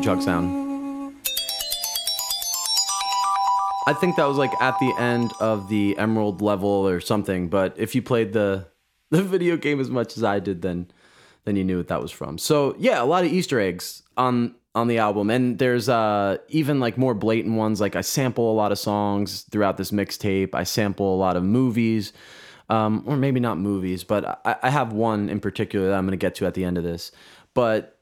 Sound. 0.07 0.67
I 3.89 3.93
think 3.93 4.15
that 4.17 4.29
was 4.29 4.37
like 4.37 4.53
at 4.61 4.79
the 4.79 4.95
end 5.01 5.33
of 5.41 5.69
the 5.69 5.99
Emerald 5.99 6.41
level 6.41 6.69
or 6.69 7.01
something. 7.01 7.49
But 7.49 7.75
if 7.77 7.97
you 7.97 8.03
played 8.03 8.33
the 8.33 8.69
the 9.11 9.23
video 9.23 9.57
game 9.57 9.81
as 9.81 9.91
much 9.91 10.17
as 10.17 10.23
I 10.23 10.39
did, 10.39 10.63
then 10.63 10.93
then 11.45 11.57
you 11.57 11.65
knew 11.65 11.79
what 11.79 11.89
that 11.89 12.01
was 12.01 12.13
from. 12.13 12.39
So 12.39 12.77
yeah, 12.79 13.03
a 13.03 13.05
lot 13.05 13.25
of 13.25 13.33
Easter 13.33 13.59
eggs 13.59 14.05
on 14.17 14.55
on 14.77 14.87
the 14.87 14.99
album, 14.99 15.29
and 15.29 15.59
there's 15.59 15.89
uh 15.89 16.39
even 16.51 16.79
like 16.79 16.97
more 16.97 17.13
blatant 17.13 17.57
ones. 17.57 17.81
Like 17.81 17.97
I 17.97 18.03
sample 18.03 18.53
a 18.53 18.55
lot 18.55 18.71
of 18.71 18.79
songs 18.79 19.43
throughout 19.51 19.77
this 19.77 19.91
mixtape. 19.91 20.55
I 20.55 20.63
sample 20.63 21.13
a 21.13 21.19
lot 21.19 21.37
of 21.37 21.43
movies. 21.43 22.13
Um, 22.69 23.03
or 23.07 23.17
maybe 23.17 23.39
not 23.39 23.59
movies, 23.59 24.03
but 24.03 24.41
I, 24.45 24.57
I 24.63 24.71
have 24.71 24.93
one 24.93 25.29
in 25.29 25.39
particular 25.39 25.89
that 25.89 25.95
I'm 25.95 26.05
going 26.05 26.19
to 26.19 26.25
get 26.25 26.37
to 26.37 26.47
at 26.47 26.55
the 26.55 26.65
end 26.65 26.79
of 26.79 26.83
this. 26.85 27.13
But 27.55 27.99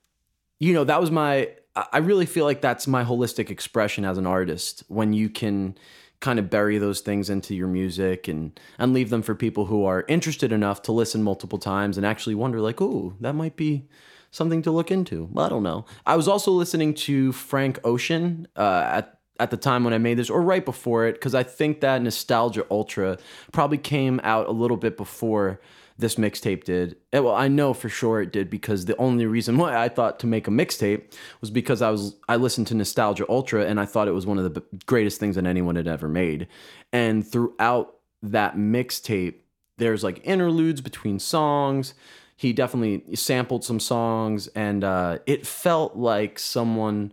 you 0.58 0.73
know, 0.73 0.84
that 0.84 1.00
was 1.00 1.11
my 1.11 1.50
I 1.76 1.99
really 1.99 2.26
feel 2.26 2.45
like 2.45 2.61
that's 2.61 2.87
my 2.87 3.04
holistic 3.04 3.50
expression 3.50 4.04
as 4.04 4.16
an 4.16 4.26
artist 4.26 4.85
when 4.88 5.12
you 5.12 5.28
can 5.28 5.76
kind 6.21 6.38
of 6.38 6.49
bury 6.49 6.78
those 6.78 7.00
things 7.00 7.28
into 7.28 7.54
your 7.54 7.66
music 7.66 8.28
and 8.28 8.59
and 8.78 8.95
leave 8.95 9.11
them 9.11 9.23
for 9.23 9.35
people 9.35 9.66
who 9.66 9.85
are 9.85 10.04
interested 10.09 10.52
enough 10.52 10.83
to 10.83 10.93
listen 10.93 11.23
multiple 11.23 11.59
times 11.59 11.97
and 11.97 12.07
actually 12.07 12.35
wonder 12.35 12.61
like, 12.61 12.81
"Oh, 12.81 13.14
that 13.21 13.35
might 13.35 13.57
be 13.57 13.88
something 14.31 14.62
to 14.62 14.71
look 14.71 14.90
into." 14.90 15.28
I 15.37 15.49
don't 15.49 15.64
know. 15.64 15.85
I 16.07 16.16
was 16.16 16.28
also 16.28 16.52
listening 16.52 16.95
to 16.95 17.33
Frank 17.33 17.81
Ocean 17.85 18.47
uh, 18.57 18.85
at 18.87 19.19
at 19.40 19.50
the 19.50 19.57
time 19.57 19.83
when 19.83 19.93
I 19.93 19.99
made 19.99 20.16
this, 20.16 20.31
or 20.31 20.40
right 20.40 20.64
before 20.64 21.07
it, 21.07 21.14
because 21.14 21.35
I 21.35 21.43
think 21.43 21.81
that 21.81 22.00
Nostalgia 22.00 22.64
Ultra 22.71 23.19
probably 23.52 23.78
came 23.78 24.21
out 24.23 24.47
a 24.47 24.52
little 24.52 24.76
bit 24.76 24.97
before 24.97 25.61
this 25.96 26.16
mixtape 26.16 26.64
did. 26.64 26.96
Eh, 27.12 27.20
well, 27.20 27.34
I 27.34 27.48
know 27.48 27.72
for 27.72 27.88
sure 27.88 28.20
it 28.20 28.32
did 28.32 28.50
because 28.50 28.84
the 28.84 28.96
only 28.96 29.26
reason 29.26 29.56
why 29.58 29.76
I 29.76 29.88
thought 29.88 30.18
to 30.20 30.26
make 30.26 30.48
a 30.48 30.50
mixtape 30.50 31.12
was 31.40 31.50
because 31.50 31.82
I 31.82 31.90
was 31.90 32.16
I 32.28 32.36
listened 32.36 32.66
to 32.68 32.74
Nostalgia 32.74 33.26
Ultra 33.28 33.66
and 33.66 33.80
I 33.80 33.86
thought 33.86 34.08
it 34.08 34.12
was 34.12 34.26
one 34.26 34.38
of 34.38 34.54
the 34.54 34.62
greatest 34.86 35.20
things 35.20 35.36
that 35.36 35.46
anyone 35.46 35.76
had 35.76 35.86
ever 35.86 36.08
made. 36.08 36.48
And 36.92 37.26
throughout 37.26 37.96
that 38.22 38.56
mixtape, 38.56 39.34
there's 39.78 40.04
like 40.04 40.20
interludes 40.24 40.80
between 40.80 41.18
songs. 41.18 41.94
He 42.36 42.52
definitely 42.52 43.14
sampled 43.14 43.64
some 43.64 43.78
songs, 43.78 44.48
and 44.48 44.82
uh, 44.82 45.18
it 45.24 45.46
felt 45.46 45.96
like 45.96 46.38
someone 46.38 47.12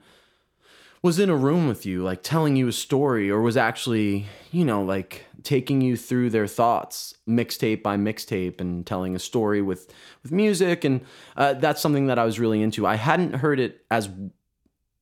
was 1.04 1.20
in 1.20 1.30
a 1.30 1.36
room 1.36 1.68
with 1.68 1.86
you, 1.86 2.04
like 2.04 2.24
telling 2.24 2.56
you 2.56 2.68
a 2.68 2.72
story, 2.72 3.30
or 3.30 3.42
was 3.42 3.56
actually, 3.56 4.26
you 4.52 4.66
know, 4.66 4.84
like 4.84 5.26
taking 5.44 5.82
you 5.82 5.98
through 5.98 6.30
their 6.30 6.48
thoughts, 6.48 7.16
mixtape 7.28 7.84
by 7.84 7.98
mixtape, 7.98 8.62
and 8.62 8.86
telling 8.86 9.16
a 9.16 9.20
story 9.20 9.62
with 9.62 9.94
with 10.24 10.32
music, 10.32 10.84
and 10.84 11.02
uh, 11.36 11.54
that's 11.54 11.82
something 11.82 12.08
that 12.08 12.20
I 12.20 12.26
was 12.26 12.40
really 12.40 12.62
into. 12.62 12.86
I 12.86 12.96
hadn't 12.96 13.36
heard 13.36 13.60
it 13.60 13.86
as 13.90 14.10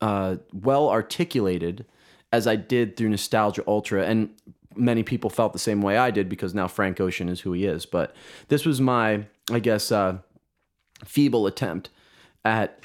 uh, 0.02 0.38
well 0.54 0.90
articulated 0.90 1.86
as 2.32 2.48
I 2.48 2.56
did 2.56 2.96
through 2.96 3.10
Nostalgia 3.10 3.64
Ultra, 3.68 4.06
and 4.06 4.30
many 4.76 5.04
people 5.04 5.30
felt 5.30 5.54
the 5.54 5.60
same 5.60 5.82
way 5.82 5.98
I 5.98 6.12
did 6.12 6.30
because 6.30 6.54
now 6.54 6.68
Frank 6.68 7.00
Ocean 7.02 7.30
is 7.30 7.42
who 7.42 7.54
he 7.54 7.66
is. 7.66 7.86
But 7.86 8.16
this 8.48 8.66
was 8.66 8.80
my, 8.80 9.26
I 9.52 9.60
guess, 9.60 9.92
uh, 9.92 10.20
feeble 11.04 11.48
attempt 11.48 11.90
at 12.46 12.82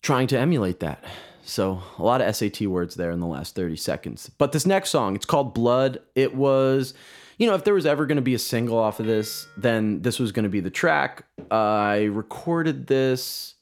trying 0.00 0.26
to 0.28 0.38
emulate 0.38 0.80
that. 0.80 1.04
So 1.44 1.82
a 1.98 2.02
lot 2.02 2.20
of 2.20 2.34
SAT 2.34 2.62
words 2.62 2.94
there 2.94 3.10
in 3.10 3.20
the 3.20 3.26
last 3.26 3.54
30 3.54 3.76
seconds. 3.76 4.30
But 4.38 4.52
this 4.52 4.66
next 4.66 4.90
song, 4.90 5.14
it's 5.14 5.26
called 5.26 5.54
Blood. 5.54 5.98
It 6.14 6.34
was, 6.34 6.94
you 7.36 7.46
know, 7.46 7.54
if 7.54 7.64
there 7.64 7.74
was 7.74 7.86
ever 7.86 8.06
going 8.06 8.16
to 8.16 8.22
be 8.22 8.34
a 8.34 8.38
single 8.38 8.78
off 8.78 9.00
of 9.00 9.06
this, 9.06 9.46
then 9.56 10.02
this 10.02 10.18
was 10.18 10.32
going 10.32 10.44
to 10.44 10.48
be 10.48 10.60
the 10.60 10.70
track. 10.70 11.24
I 11.50 12.04
recorded 12.04 12.86
this. 12.86 13.54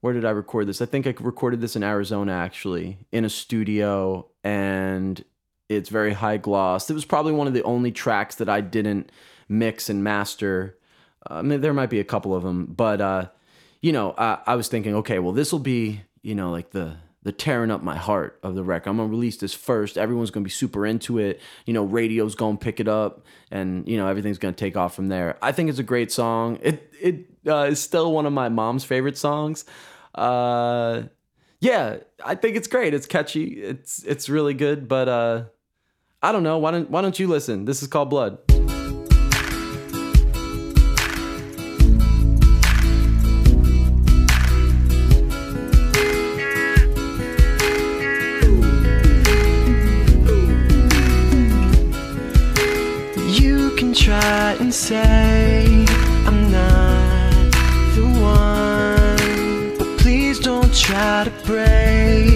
Where 0.00 0.12
did 0.12 0.26
I 0.26 0.30
record 0.30 0.66
this? 0.66 0.82
I 0.82 0.86
think 0.86 1.06
I 1.06 1.14
recorded 1.18 1.62
this 1.62 1.76
in 1.76 1.82
Arizona 1.82 2.32
actually, 2.32 2.98
in 3.10 3.24
a 3.24 3.30
studio, 3.30 4.28
and 4.42 5.24
it's 5.70 5.88
very 5.88 6.12
high 6.12 6.36
gloss. 6.36 6.90
It 6.90 6.94
was 6.94 7.06
probably 7.06 7.32
one 7.32 7.46
of 7.46 7.54
the 7.54 7.62
only 7.62 7.90
tracks 7.90 8.34
that 8.34 8.50
I 8.50 8.60
didn't 8.60 9.10
mix 9.48 9.88
and 9.88 10.04
master. 10.04 10.76
Uh, 11.28 11.36
I 11.36 11.42
mean, 11.42 11.62
there 11.62 11.72
might 11.72 11.88
be 11.88 12.00
a 12.00 12.04
couple 12.04 12.34
of 12.34 12.42
them, 12.42 12.66
but 12.66 13.00
uh, 13.00 13.28
you 13.80 13.92
know, 13.92 14.14
I, 14.18 14.40
I 14.46 14.56
was 14.56 14.68
thinking, 14.68 14.94
okay, 14.96 15.18
well, 15.18 15.32
this 15.32 15.52
will 15.52 15.58
be, 15.58 16.02
you 16.22 16.34
know, 16.34 16.50
like 16.50 16.70
the 16.70 16.96
the 17.24 17.32
tearing 17.32 17.70
up 17.70 17.82
my 17.82 17.96
heart 17.96 18.38
of 18.42 18.54
the 18.54 18.62
record. 18.62 18.90
I'm 18.90 18.98
gonna 18.98 19.08
release 19.08 19.38
this 19.38 19.54
first. 19.54 19.98
Everyone's 19.98 20.30
gonna 20.30 20.44
be 20.44 20.50
super 20.50 20.86
into 20.86 21.18
it. 21.18 21.40
You 21.66 21.72
know, 21.72 21.82
radio's 21.82 22.34
gonna 22.34 22.58
pick 22.58 22.80
it 22.80 22.88
up, 22.88 23.24
and 23.50 23.88
you 23.88 23.96
know 23.96 24.06
everything's 24.06 24.38
gonna 24.38 24.52
take 24.52 24.76
off 24.76 24.94
from 24.94 25.08
there. 25.08 25.36
I 25.42 25.50
think 25.50 25.70
it's 25.70 25.78
a 25.78 25.84
great 25.84 26.12
song. 26.12 26.58
It 26.62 26.92
it 27.00 27.26
uh, 27.46 27.66
is 27.70 27.80
still 27.80 28.12
one 28.12 28.26
of 28.26 28.32
my 28.32 28.48
mom's 28.50 28.84
favorite 28.84 29.18
songs. 29.18 29.64
Uh, 30.14 31.04
yeah, 31.60 31.96
I 32.24 32.34
think 32.34 32.56
it's 32.56 32.68
great. 32.68 32.92
It's 32.92 33.06
catchy. 33.06 33.44
It's 33.62 34.02
it's 34.04 34.28
really 34.28 34.54
good. 34.54 34.86
But 34.86 35.08
uh, 35.08 35.44
I 36.22 36.30
don't 36.30 36.42
know. 36.42 36.58
Why 36.58 36.72
don't 36.72 36.90
why 36.90 37.00
don't 37.00 37.18
you 37.18 37.26
listen? 37.26 37.64
This 37.64 37.82
is 37.82 37.88
called 37.88 38.10
Blood. 38.10 38.43
Try 54.54 54.64
and 54.64 54.74
say 54.74 55.84
I'm 56.26 56.50
not 56.50 57.52
the 57.94 58.04
one. 58.20 59.78
But 59.78 59.98
please 59.98 60.38
don't 60.40 60.72
try 60.74 61.24
to 61.24 61.30
break 61.46 62.33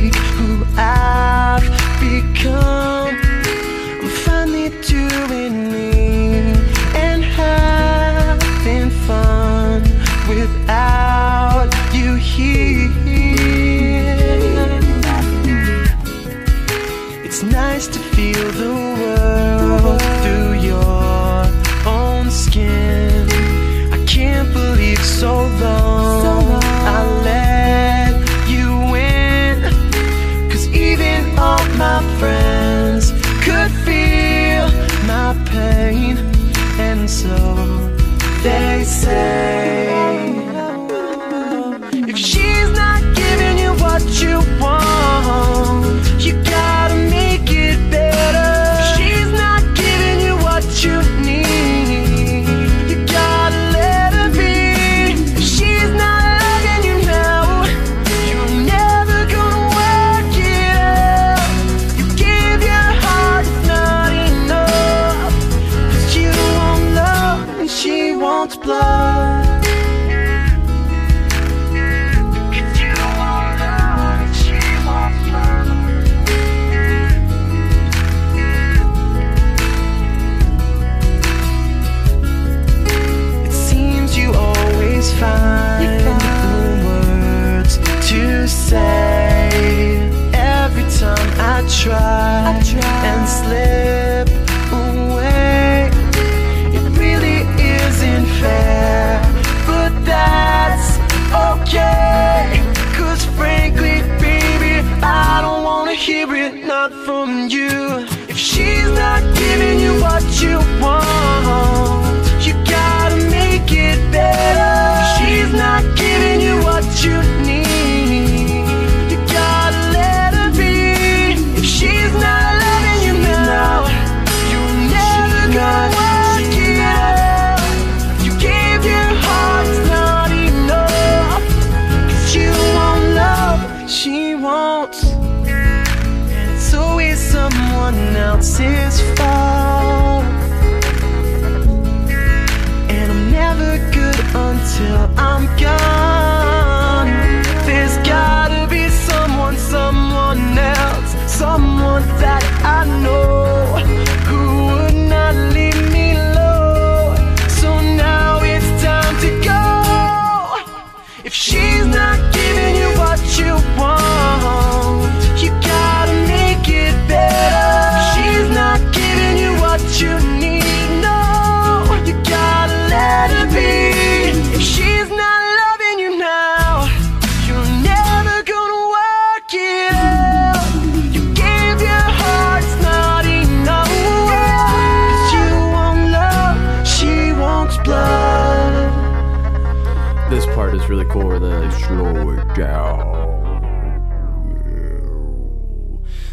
Really 190.88 191.04
cool 191.04 191.26
where 191.26 191.38
they 191.38 191.70
slow 191.80 192.30
it 192.30 192.54
down. 192.54 193.28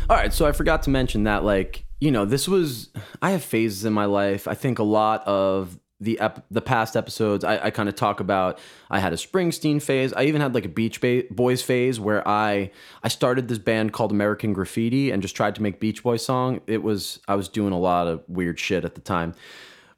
All 0.10 0.16
right, 0.16 0.32
so 0.32 0.46
I 0.46 0.54
forgot 0.54 0.84
to 0.84 0.90
mention 0.90 1.26
that, 1.26 1.44
like, 1.44 1.84
you 2.00 2.10
know, 2.10 2.24
this 2.24 2.48
was 2.48 2.90
I 3.22 3.32
have 3.32 3.44
phases 3.44 3.84
in 3.84 3.92
my 3.92 4.06
life. 4.06 4.48
I 4.48 4.54
think 4.54 4.80
a 4.80 4.84
lot 4.84 5.28
of 5.28 5.78
the 6.00 6.18
ep- 6.22 6.46
the 6.50 6.62
past 6.62 6.96
episodes, 6.96 7.44
I, 7.44 7.66
I 7.66 7.70
kind 7.70 7.90
of 7.90 7.96
talk 7.96 8.22
about. 8.22 8.60
I 8.90 9.00
had 9.00 9.12
a 9.12 9.18
Springsteen 9.18 9.82
phase. 9.82 10.14
I 10.14 10.24
even 10.24 10.40
had 10.40 10.54
like 10.54 10.66
a 10.66 10.70
Beach 10.70 11.02
ba- 11.02 11.24
Boys 11.30 11.62
phase 11.62 12.00
where 12.00 12.26
I 12.26 12.72
I 13.04 13.10
started 13.10 13.50
this 13.50 13.58
band 13.58 13.92
called 13.92 14.12
American 14.12 14.54
Graffiti 14.54 15.12
and 15.12 15.22
just 15.22 15.36
tried 15.36 15.56
to 15.56 15.62
make 15.62 15.82
Beach 15.82 16.02
Boy 16.02 16.16
song. 16.16 16.62
It 16.66 16.82
was 16.82 17.20
I 17.28 17.36
was 17.36 17.50
doing 17.50 17.74
a 17.74 17.80
lot 17.80 18.08
of 18.08 18.24
weird 18.30 18.58
shit 18.58 18.86
at 18.86 18.96
the 18.96 19.02
time 19.02 19.34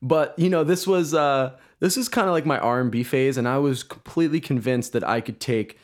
but 0.01 0.37
you 0.37 0.49
know 0.49 0.63
this 0.63 0.85
was 0.85 1.13
uh 1.13 1.51
this 1.79 1.97
is 1.97 2.09
kind 2.09 2.27
of 2.27 2.33
like 2.33 2.45
my 2.45 2.59
r&b 2.59 3.03
phase 3.03 3.37
and 3.37 3.47
i 3.47 3.57
was 3.57 3.83
completely 3.83 4.39
convinced 4.39 4.93
that 4.93 5.03
i 5.03 5.21
could 5.21 5.39
take 5.39 5.77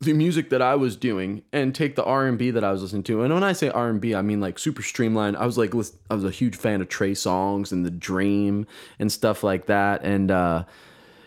the 0.00 0.12
music 0.12 0.50
that 0.50 0.60
i 0.60 0.74
was 0.74 0.96
doing 0.96 1.42
and 1.52 1.74
take 1.74 1.96
the 1.96 2.04
r&b 2.04 2.50
that 2.50 2.64
i 2.64 2.72
was 2.72 2.82
listening 2.82 3.02
to 3.02 3.22
and 3.22 3.32
when 3.32 3.44
i 3.44 3.52
say 3.52 3.68
r&b 3.70 4.14
i 4.14 4.22
mean 4.22 4.40
like 4.40 4.58
super 4.58 4.82
streamlined 4.82 5.36
i 5.36 5.46
was 5.46 5.56
like 5.56 5.72
i 5.74 6.14
was 6.14 6.24
a 6.24 6.30
huge 6.30 6.56
fan 6.56 6.80
of 6.80 6.88
Trey 6.88 7.12
Songz 7.12 7.72
and 7.72 7.86
the 7.86 7.90
dream 7.90 8.66
and 8.98 9.10
stuff 9.10 9.42
like 9.42 9.66
that 9.66 10.02
and 10.04 10.30
uh 10.30 10.64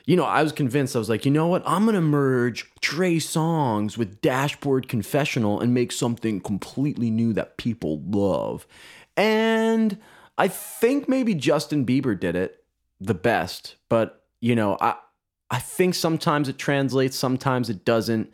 you 0.05 0.15
know, 0.15 0.23
I 0.23 0.43
was 0.43 0.51
convinced. 0.51 0.95
I 0.95 0.99
was 0.99 1.09
like, 1.09 1.25
you 1.25 1.31
know 1.31 1.47
what? 1.47 1.63
I'm 1.65 1.85
gonna 1.85 2.01
merge 2.01 2.71
Trey 2.79 3.17
Songz 3.17 3.97
with 3.97 4.21
Dashboard 4.21 4.87
Confessional 4.87 5.59
and 5.59 5.73
make 5.73 5.91
something 5.91 6.39
completely 6.41 7.09
new 7.09 7.33
that 7.33 7.57
people 7.57 8.01
love. 8.05 8.67
And 9.17 9.97
I 10.37 10.47
think 10.47 11.07
maybe 11.07 11.33
Justin 11.33 11.85
Bieber 11.85 12.19
did 12.19 12.35
it 12.35 12.63
the 12.99 13.13
best, 13.13 13.75
but 13.89 14.23
you 14.41 14.55
know, 14.55 14.77
I 14.79 14.95
I 15.49 15.59
think 15.59 15.95
sometimes 15.95 16.49
it 16.49 16.57
translates, 16.57 17.15
sometimes 17.15 17.69
it 17.69 17.85
doesn't. 17.85 18.31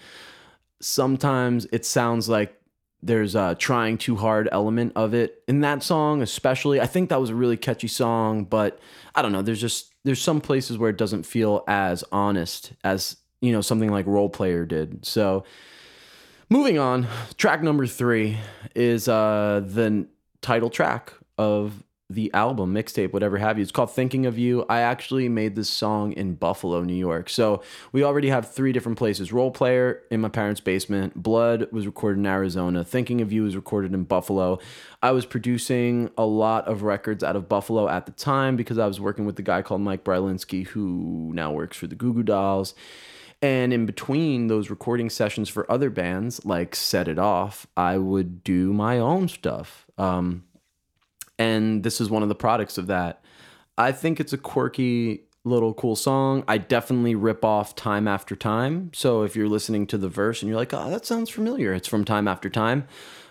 Sometimes 0.79 1.67
it 1.71 1.85
sounds 1.85 2.27
like 2.27 2.59
there's 3.03 3.35
a 3.35 3.55
trying 3.55 3.97
too 3.97 4.15
hard 4.15 4.47
element 4.51 4.93
of 4.95 5.13
it 5.13 5.43
in 5.47 5.61
that 5.61 5.83
song, 5.83 6.21
especially. 6.21 6.79
I 6.79 6.85
think 6.85 7.09
that 7.09 7.19
was 7.19 7.29
a 7.29 7.35
really 7.35 7.57
catchy 7.57 7.87
song, 7.87 8.45
but 8.45 8.79
I 9.15 9.21
don't 9.21 9.31
know. 9.31 9.41
There's 9.41 9.61
just 9.61 9.93
there's 10.03 10.21
some 10.21 10.41
places 10.41 10.77
where 10.77 10.89
it 10.89 10.97
doesn't 10.97 11.23
feel 11.23 11.63
as 11.67 12.03
honest 12.11 12.73
as 12.83 13.17
you 13.41 13.51
know 13.51 13.61
something 13.61 13.91
like 13.91 14.07
Role 14.07 14.29
Player 14.29 14.65
did. 14.65 15.05
So 15.05 15.43
moving 16.49 16.79
on, 16.79 17.07
track 17.37 17.61
number 17.61 17.87
three 17.87 18.37
is 18.75 19.07
uh 19.07 19.61
the 19.65 20.07
title 20.41 20.69
track 20.69 21.13
of 21.37 21.83
the 22.13 22.33
album, 22.33 22.73
mixtape, 22.73 23.13
whatever 23.13 23.37
have 23.37 23.57
you. 23.57 23.61
It's 23.61 23.71
called 23.71 23.91
Thinking 23.91 24.25
of 24.25 24.37
You. 24.37 24.65
I 24.69 24.81
actually 24.81 25.29
made 25.29 25.55
this 25.55 25.69
song 25.69 26.13
in 26.13 26.35
Buffalo, 26.35 26.83
New 26.83 26.95
York. 26.95 27.29
So 27.29 27.63
we 27.91 28.03
already 28.03 28.29
have 28.29 28.51
three 28.51 28.71
different 28.71 28.97
places. 28.97 29.31
Role 29.31 29.51
Player 29.51 30.01
in 30.11 30.21
my 30.21 30.29
parents' 30.29 30.61
basement. 30.61 31.21
Blood 31.21 31.71
was 31.71 31.85
recorded 31.85 32.19
in 32.19 32.25
Arizona. 32.25 32.83
Thinking 32.83 33.21
of 33.21 33.31
You 33.31 33.43
was 33.43 33.55
recorded 33.55 33.93
in 33.93 34.03
Buffalo. 34.03 34.59
I 35.01 35.11
was 35.11 35.25
producing 35.25 36.09
a 36.17 36.25
lot 36.25 36.67
of 36.67 36.83
records 36.83 37.23
out 37.23 37.35
of 37.35 37.49
Buffalo 37.49 37.87
at 37.87 38.05
the 38.05 38.11
time 38.11 38.55
because 38.55 38.77
I 38.77 38.87
was 38.87 38.99
working 38.99 39.25
with 39.25 39.35
the 39.35 39.41
guy 39.41 39.61
called 39.61 39.81
Mike 39.81 40.03
Brylinski, 40.03 40.67
who 40.67 41.31
now 41.33 41.51
works 41.51 41.77
for 41.77 41.87
the 41.87 41.95
Goo 41.95 42.13
Goo 42.13 42.23
Dolls. 42.23 42.73
And 43.41 43.73
in 43.73 43.87
between 43.87 44.47
those 44.47 44.69
recording 44.69 45.09
sessions 45.09 45.49
for 45.49 45.69
other 45.71 45.89
bands, 45.89 46.45
like 46.45 46.75
Set 46.75 47.07
It 47.07 47.17
Off, 47.17 47.65
I 47.75 47.97
would 47.97 48.43
do 48.43 48.71
my 48.71 48.99
own 48.99 49.27
stuff. 49.27 49.87
Um, 49.97 50.43
and 51.41 51.83
this 51.83 51.99
is 51.99 52.09
one 52.09 52.23
of 52.23 52.29
the 52.29 52.35
products 52.35 52.77
of 52.77 52.87
that. 52.87 53.23
I 53.77 53.91
think 53.91 54.19
it's 54.19 54.33
a 54.33 54.37
quirky 54.37 55.21
little 55.43 55.73
cool 55.73 55.95
song. 55.95 56.43
I 56.47 56.59
definitely 56.59 57.15
rip 57.15 57.43
off 57.43 57.75
Time 57.75 58.07
After 58.07 58.35
Time. 58.35 58.91
So 58.93 59.23
if 59.23 59.35
you're 59.35 59.47
listening 59.47 59.87
to 59.87 59.97
the 59.97 60.09
verse 60.09 60.41
and 60.41 60.49
you're 60.49 60.59
like, 60.59 60.73
oh, 60.73 60.89
that 60.91 61.05
sounds 61.05 61.31
familiar, 61.31 61.73
it's 61.73 61.87
from 61.87 62.05
Time 62.05 62.27
After 62.27 62.49
Time. 62.49 62.85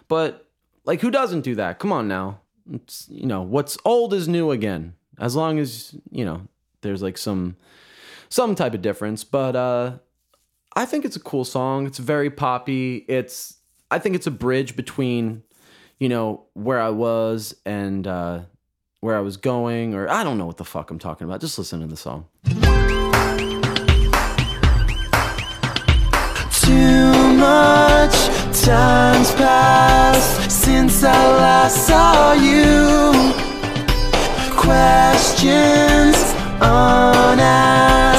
But 0.09 0.49
like, 0.85 1.01
who 1.01 1.11
doesn't 1.11 1.43
do 1.43 1.55
that? 1.55 1.79
Come 1.79 1.93
on 1.93 2.09
now. 2.09 2.41
It's, 2.73 3.07
you 3.09 3.27
know, 3.27 3.43
what's 3.43 3.79
old 3.85 4.13
is 4.13 4.27
new 4.27 4.51
again. 4.51 4.95
As 5.19 5.37
long 5.37 5.59
as, 5.61 5.95
you 6.11 6.25
know, 6.25 6.49
there's 6.81 7.03
like 7.03 7.19
some 7.19 7.57
some 8.29 8.55
type 8.55 8.75
of 8.75 8.83
difference. 8.83 9.23
But 9.23 9.55
uh 9.55 9.99
I 10.75 10.85
think 10.85 11.05
it's 11.05 11.17
a 11.17 11.21
cool 11.21 11.45
song. 11.45 11.87
It's 11.87 11.99
very 11.99 12.31
poppy. 12.31 13.05
It's 13.07 13.59
I 13.91 13.99
think 13.99 14.15
it's 14.15 14.27
a 14.27 14.31
bridge 14.31 14.77
between, 14.77 15.43
you 16.01 16.09
know, 16.09 16.47
where 16.55 16.81
I 16.81 16.91
was 16.91 17.55
and 17.65 18.07
uh 18.07 18.41
where 19.01 19.17
I 19.17 19.21
was 19.21 19.37
going, 19.39 19.95
or 19.95 20.11
I 20.11 20.25
don't 20.25 20.37
know 20.37 20.47
what 20.47 20.57
the 20.59 20.65
fuck 20.65 20.91
I'm 20.91 20.99
talking 20.99 21.27
about. 21.27 21.41
Just 21.41 21.57
listen 21.59 21.81
to 21.81 21.87
the 21.87 21.97
song. 21.97 22.27
Too 26.61 27.13
much 27.37 28.15
time's 28.63 29.33
passed 29.33 30.51
since 30.51 31.03
I 31.03 31.37
last 31.39 31.87
saw 31.87 32.33
you. 32.35 33.13
Questions 34.55 36.17
unasked 36.61 38.10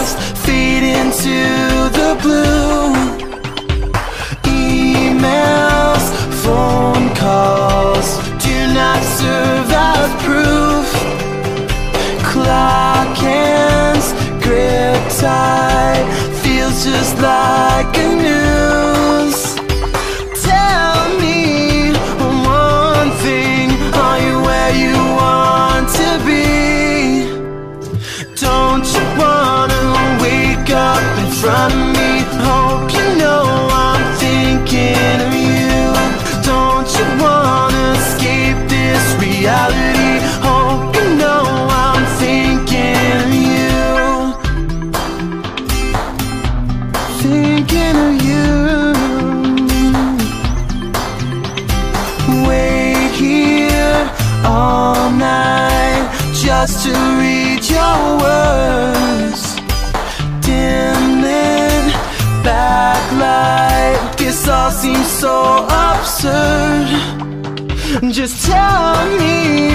Just 68.21 68.45
tell 68.45 69.17
me 69.17 69.71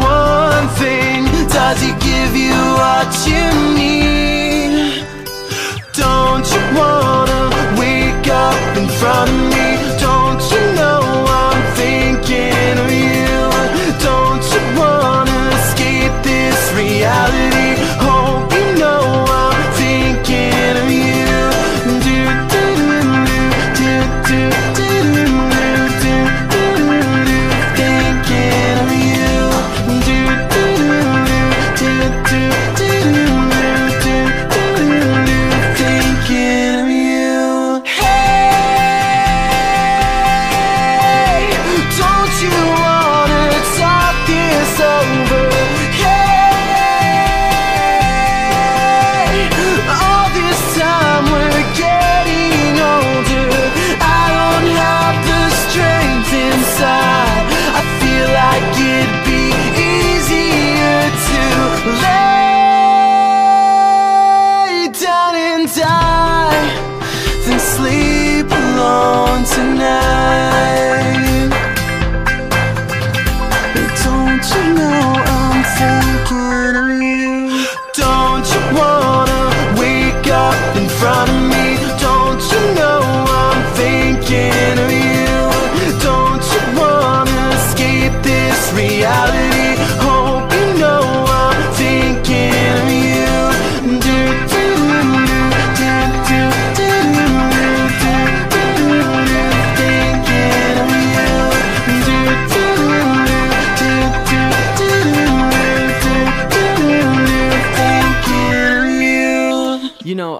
one 0.00 0.68
thing. 0.80 1.26
Does 1.46 1.80
he 1.80 1.92
give 2.00 2.34
you 2.34 2.58
what 2.74 3.24
you 3.24 3.76
need? 3.76 4.37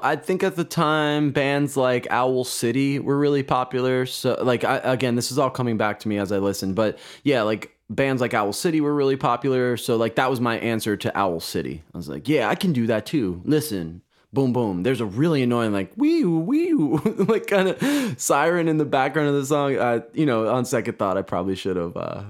I 0.08 0.16
think 0.16 0.42
at 0.42 0.56
the 0.56 0.64
time 0.64 1.32
bands 1.32 1.76
like 1.76 2.06
Owl 2.10 2.44
City 2.44 2.98
were 2.98 3.18
really 3.18 3.42
popular. 3.42 4.06
So, 4.06 4.38
like, 4.42 4.64
I, 4.64 4.78
again, 4.78 5.16
this 5.16 5.30
is 5.30 5.38
all 5.38 5.50
coming 5.50 5.76
back 5.76 6.00
to 6.00 6.08
me 6.08 6.16
as 6.16 6.32
I 6.32 6.38
listen. 6.38 6.72
But 6.72 6.98
yeah, 7.24 7.42
like 7.42 7.76
bands 7.90 8.22
like 8.22 8.32
Owl 8.32 8.54
City 8.54 8.80
were 8.80 8.94
really 8.94 9.16
popular. 9.16 9.76
So, 9.76 9.96
like, 9.96 10.14
that 10.14 10.30
was 10.30 10.40
my 10.40 10.58
answer 10.60 10.96
to 10.96 11.14
Owl 11.14 11.40
City. 11.40 11.82
I 11.92 11.98
was 11.98 12.08
like, 12.08 12.26
yeah, 12.26 12.48
I 12.48 12.54
can 12.54 12.72
do 12.72 12.86
that 12.86 13.04
too. 13.04 13.42
Listen, 13.44 14.00
boom, 14.32 14.54
boom. 14.54 14.82
There's 14.82 15.02
a 15.02 15.06
really 15.06 15.42
annoying, 15.42 15.74
like, 15.74 15.92
wee 15.94 16.24
wee 16.24 16.72
like 17.04 17.46
kind 17.46 17.68
of 17.68 18.18
siren 18.18 18.66
in 18.66 18.78
the 18.78 18.86
background 18.86 19.28
of 19.28 19.34
the 19.34 19.44
song. 19.44 19.72
You 20.14 20.24
know, 20.24 20.48
on 20.48 20.64
second 20.64 20.98
thought, 20.98 21.18
I 21.18 21.22
probably 21.22 21.54
should 21.54 21.76
have 21.76 21.94
uh, 21.98 22.22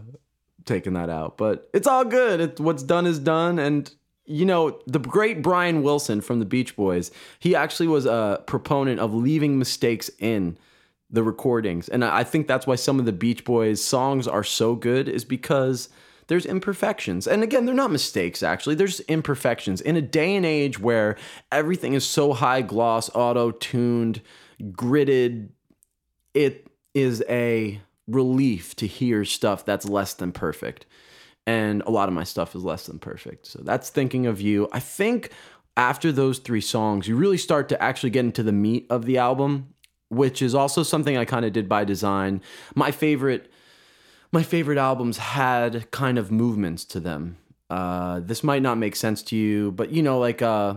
taken 0.65 0.95
that 0.95 1.11
out. 1.11 1.39
But 1.39 1.71
it's 1.73 1.87
all 1.87 2.05
good. 2.05 2.41
It, 2.41 2.59
what's 2.59 2.83
done 2.83 3.07
is 3.07 3.21
done. 3.21 3.61
And 3.61 3.89
you 4.29 4.45
know, 4.45 4.79
the 4.87 4.99
great 4.99 5.43
Brian 5.43 5.83
Wilson 5.83 6.21
from 6.21 6.39
the 6.39 6.45
Beach 6.45 6.77
Boys, 6.77 7.11
he 7.39 7.57
actually 7.57 7.89
was 7.89 8.05
a 8.05 8.43
proponent 8.47 9.01
of 9.01 9.15
leaving 9.15 9.59
mistakes 9.59 10.11
in 10.19 10.59
the 11.11 11.23
recordings. 11.23 11.89
And 11.89 12.05
I 12.05 12.25
think 12.25 12.47
that's 12.47 12.67
why 12.67 12.75
some 12.75 13.01
of 13.01 13.07
the 13.07 13.13
Beach 13.13 13.45
Boys 13.45 13.83
songs 13.83 14.29
are 14.29 14.45
so 14.45 14.75
good, 14.75 15.09
is 15.09 15.25
because 15.25 15.89
there's 16.27 16.45
imperfections. 16.45 17.27
And 17.27 17.43
again, 17.43 17.65
they're 17.65 17.75
not 17.75 17.91
mistakes, 17.91 18.43
actually. 18.43 18.75
There's 18.75 19.01
imperfections. 19.01 19.81
In 19.81 19.97
a 19.97 20.03
day 20.03 20.37
and 20.37 20.45
age 20.45 20.79
where 20.79 21.17
everything 21.51 21.95
is 21.95 22.05
so 22.05 22.35
high 22.35 22.61
gloss, 22.61 23.09
auto 23.15 23.51
tuned, 23.51 24.21
gridded, 24.61 25.49
it 26.35 26.67
is 26.93 27.25
a 27.31 27.81
relief 28.07 28.77
to 28.77 28.87
hear 28.87 29.25
stuff 29.25 29.65
that's 29.65 29.89
less 29.89 30.13
than 30.13 30.33
perfect 30.33 30.85
and 31.49 31.81
a 31.87 31.91
lot 31.91 32.11
of 32.11 32.15
my 32.15 32.25
stuff 32.25 32.55
is 32.55 32.63
less 32.63 32.85
than 32.85 32.99
perfect. 32.99 33.47
So 33.47 33.61
that's 33.63 33.89
thinking 33.89 34.27
of 34.27 34.39
you. 34.39 34.69
I 34.71 34.81
think 34.81 35.31
after 35.79 36.13
those 36.13 36.41
three 36.41 36.61
songs, 36.61 37.09
you 37.09 37.17
really 37.17 37.39
start 37.39 37.71
to 37.71 37.83
actually 37.83 38.11
get 38.11 38.27
into 38.27 38.43
the 38.43 38.53
meat 38.53 38.87
of 38.91 39.07
the 39.07 39.17
album, 39.17 39.73
which 40.11 40.43
is 40.43 40.55
also 40.55 40.83
something 40.83 41.17
I 41.17 41.25
kind 41.25 41.47
of 41.47 41.55
did 41.55 41.67
by 41.67 41.85
design. 41.85 42.43
My 42.75 42.91
favorite 42.91 43.51
my 44.31 44.43
favorite 44.43 44.77
albums 44.77 45.17
had 45.17 45.91
kind 45.91 46.19
of 46.19 46.31
movements 46.31 46.85
to 46.85 47.01
them. 47.01 47.39
Uh, 47.71 48.21
this 48.21 48.45
might 48.45 48.61
not 48.61 48.77
make 48.77 48.95
sense 48.95 49.23
to 49.23 49.37
you, 49.37 49.73
but 49.73 49.91
you 49.91 50.03
know, 50.03 50.19
like 50.19 50.43
uh, 50.43 50.75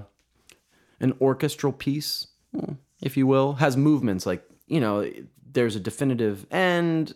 an 1.01 1.13
orchestral 1.19 1.73
piece, 1.73 2.27
hmm, 2.55 2.75
if 3.01 3.17
you 3.17 3.27
will, 3.27 3.55
has 3.55 3.75
movements. 3.75 4.25
Like 4.25 4.41
you 4.67 4.79
know, 4.79 5.11
there's 5.51 5.75
a 5.75 5.81
definitive 5.81 6.45
end, 6.49 7.13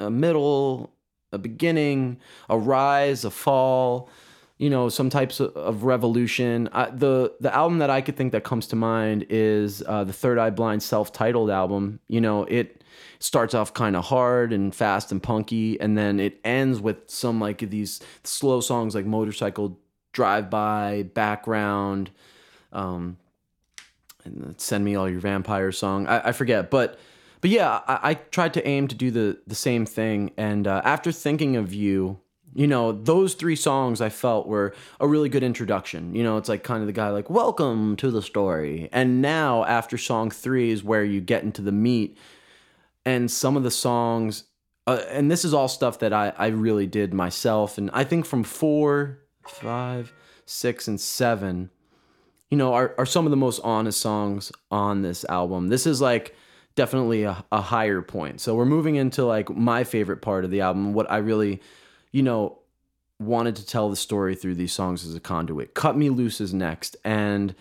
a 0.00 0.10
middle, 0.10 0.93
a 1.34 1.38
beginning, 1.38 2.18
a 2.48 2.56
rise, 2.56 3.24
a 3.24 3.30
fall, 3.30 4.08
you 4.56 4.70
know, 4.70 4.88
some 4.88 5.10
types 5.10 5.40
of, 5.40 5.54
of 5.56 5.84
revolution. 5.84 6.68
I, 6.72 6.90
the 6.90 7.34
the 7.40 7.52
album 7.54 7.78
that 7.78 7.90
I 7.90 8.00
could 8.00 8.16
think 8.16 8.32
that 8.32 8.44
comes 8.44 8.66
to 8.68 8.76
mind 8.76 9.26
is 9.28 9.82
uh, 9.86 10.04
the 10.04 10.12
Third 10.12 10.38
Eye 10.38 10.50
Blind 10.50 10.82
self-titled 10.82 11.50
album. 11.50 11.98
You 12.08 12.20
know, 12.20 12.44
it 12.44 12.84
starts 13.18 13.54
off 13.54 13.74
kind 13.74 13.96
of 13.96 14.04
hard 14.04 14.52
and 14.52 14.74
fast 14.74 15.10
and 15.10 15.22
punky, 15.22 15.80
and 15.80 15.98
then 15.98 16.20
it 16.20 16.40
ends 16.44 16.80
with 16.80 16.98
some 17.06 17.40
like 17.40 17.58
these 17.58 18.00
slow 18.22 18.60
songs 18.60 18.94
like 18.94 19.06
Motorcycle 19.06 19.78
Drive 20.12 20.48
By, 20.50 21.02
Background, 21.14 22.10
um, 22.72 23.16
and 24.24 24.54
Send 24.58 24.84
Me 24.84 24.94
All 24.94 25.10
Your 25.10 25.20
Vampire 25.20 25.72
song. 25.72 26.06
I, 26.06 26.28
I 26.28 26.32
forget, 26.32 26.70
but 26.70 26.98
but 27.44 27.50
yeah, 27.50 27.82
I, 27.86 27.98
I 28.02 28.14
tried 28.14 28.54
to 28.54 28.66
aim 28.66 28.88
to 28.88 28.94
do 28.94 29.10
the 29.10 29.38
the 29.46 29.54
same 29.54 29.84
thing. 29.84 30.32
And 30.38 30.66
uh, 30.66 30.80
after 30.82 31.12
thinking 31.12 31.56
of 31.56 31.74
you, 31.74 32.18
you 32.54 32.66
know, 32.66 32.92
those 32.92 33.34
three 33.34 33.54
songs 33.54 34.00
I 34.00 34.08
felt 34.08 34.46
were 34.46 34.74
a 34.98 35.06
really 35.06 35.28
good 35.28 35.42
introduction. 35.42 36.14
You 36.14 36.22
know, 36.22 36.38
it's 36.38 36.48
like 36.48 36.64
kind 36.64 36.80
of 36.80 36.86
the 36.86 36.94
guy 36.94 37.10
like, 37.10 37.28
"Welcome 37.28 37.96
to 37.96 38.10
the 38.10 38.22
story." 38.22 38.88
And 38.92 39.20
now 39.20 39.62
after 39.66 39.98
song 39.98 40.30
three 40.30 40.70
is 40.70 40.82
where 40.82 41.04
you 41.04 41.20
get 41.20 41.42
into 41.42 41.60
the 41.60 41.70
meat, 41.70 42.16
and 43.04 43.30
some 43.30 43.58
of 43.58 43.62
the 43.62 43.70
songs. 43.70 44.44
Uh, 44.86 45.02
and 45.10 45.30
this 45.30 45.44
is 45.44 45.52
all 45.52 45.68
stuff 45.68 45.98
that 45.98 46.14
I, 46.14 46.32
I 46.38 46.46
really 46.46 46.86
did 46.86 47.12
myself. 47.12 47.76
And 47.76 47.90
I 47.92 48.04
think 48.04 48.24
from 48.24 48.42
four, 48.42 49.18
five, 49.46 50.14
six, 50.46 50.88
and 50.88 50.98
seven, 50.98 51.68
you 52.48 52.56
know, 52.56 52.72
are, 52.72 52.94
are 52.96 53.04
some 53.04 53.26
of 53.26 53.30
the 53.30 53.36
most 53.36 53.60
honest 53.62 54.00
songs 54.00 54.50
on 54.70 55.02
this 55.02 55.26
album. 55.26 55.68
This 55.68 55.86
is 55.86 56.00
like 56.00 56.34
definitely 56.76 57.22
a, 57.22 57.44
a 57.52 57.60
higher 57.60 58.02
point. 58.02 58.40
So 58.40 58.54
we're 58.54 58.64
moving 58.64 58.96
into 58.96 59.24
like 59.24 59.48
my 59.50 59.84
favorite 59.84 60.22
part 60.22 60.44
of 60.44 60.50
the 60.50 60.60
album, 60.60 60.92
what 60.92 61.10
I 61.10 61.18
really, 61.18 61.60
you 62.12 62.22
know, 62.22 62.58
wanted 63.20 63.56
to 63.56 63.66
tell 63.66 63.88
the 63.88 63.96
story 63.96 64.34
through 64.34 64.56
these 64.56 64.72
songs 64.72 65.06
as 65.06 65.14
a 65.14 65.20
conduit. 65.20 65.74
Cut 65.74 65.96
Me 65.96 66.10
Loose 66.10 66.40
is 66.40 66.52
next. 66.52 66.96
And, 67.04 67.54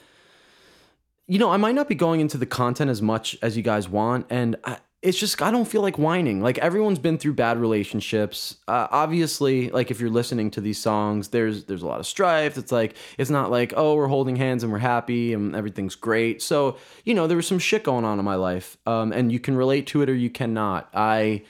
you 1.27 1.37
know, 1.37 1.51
I 1.51 1.57
might 1.57 1.75
not 1.75 1.87
be 1.87 1.95
going 1.95 2.21
into 2.21 2.37
the 2.37 2.45
content 2.45 2.89
as 2.89 3.01
much 3.01 3.37
as 3.41 3.55
you 3.55 3.63
guys 3.63 3.87
want. 3.87 4.25
And 4.29 4.55
I, 4.63 4.77
it's 5.03 5.19
just, 5.19 5.41
I 5.41 5.51
don't 5.51 5.67
feel 5.67 5.81
like 5.81 5.97
whining. 5.97 6.41
Like 6.41 6.57
everyone's 6.59 6.97
been 6.97 7.17
through 7.17 7.33
bad 7.33 7.59
relationships. 7.59 8.55
Uh, 8.69 8.87
obviously, 8.89 9.69
like 9.69 9.91
if 9.91 9.99
you're 9.99 10.09
listening 10.09 10.49
to 10.51 10.61
these 10.61 10.79
songs, 10.79 11.27
there's, 11.27 11.65
there's 11.65 11.81
a 11.81 11.85
lot 11.85 11.99
of 11.99 12.07
strife. 12.07 12.57
It's 12.57 12.71
like, 12.71 12.95
it's 13.17 13.29
not 13.29 13.51
like, 13.51 13.73
oh, 13.75 13.95
we're 13.95 14.07
holding 14.07 14.37
hands 14.37 14.63
and 14.63 14.71
we're 14.71 14.79
happy 14.79 15.33
and 15.33 15.57
everything's 15.57 15.95
great. 15.95 16.41
So, 16.41 16.77
you 17.03 17.13
know, 17.13 17.27
there 17.27 17.35
was 17.35 17.45
some 17.45 17.59
shit 17.59 17.83
going 17.83 18.05
on 18.05 18.17
in 18.17 18.23
my 18.23 18.35
life. 18.35 18.77
Um, 18.85 19.11
and 19.11 19.29
you 19.29 19.41
can 19.41 19.57
relate 19.57 19.87
to 19.87 20.01
it 20.03 20.09
or 20.09 20.15
you 20.15 20.29
cannot. 20.29 20.89
I, 20.93 21.43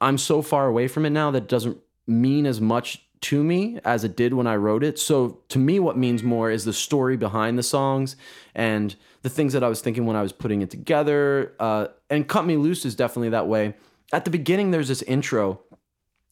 I'm 0.00 0.16
so 0.16 0.40
far 0.40 0.66
away 0.66 0.88
from 0.88 1.04
it 1.04 1.10
now 1.10 1.30
that 1.32 1.42
it 1.42 1.48
doesn't 1.48 1.76
mean 2.06 2.46
as 2.46 2.58
much 2.58 3.04
to 3.20 3.44
me 3.44 3.78
as 3.84 4.04
it 4.04 4.16
did 4.16 4.32
when 4.32 4.46
I 4.46 4.56
wrote 4.56 4.82
it. 4.82 4.98
So 4.98 5.40
to 5.50 5.58
me, 5.58 5.78
what 5.78 5.98
means 5.98 6.22
more 6.22 6.50
is 6.50 6.64
the 6.64 6.72
story 6.72 7.18
behind 7.18 7.58
the 7.58 7.62
songs 7.62 8.16
and 8.54 8.96
the 9.24 9.30
things 9.30 9.54
that 9.54 9.64
I 9.64 9.68
was 9.68 9.80
thinking 9.80 10.04
when 10.04 10.16
I 10.16 10.22
was 10.22 10.32
putting 10.32 10.60
it 10.60 10.70
together. 10.70 11.54
Uh, 11.58 11.86
and 12.10 12.28
Cut 12.28 12.44
Me 12.44 12.58
Loose 12.58 12.84
is 12.84 12.94
definitely 12.94 13.30
that 13.30 13.48
way. 13.48 13.74
At 14.12 14.26
the 14.26 14.30
beginning, 14.30 14.70
there's 14.70 14.88
this 14.88 15.00
intro. 15.02 15.62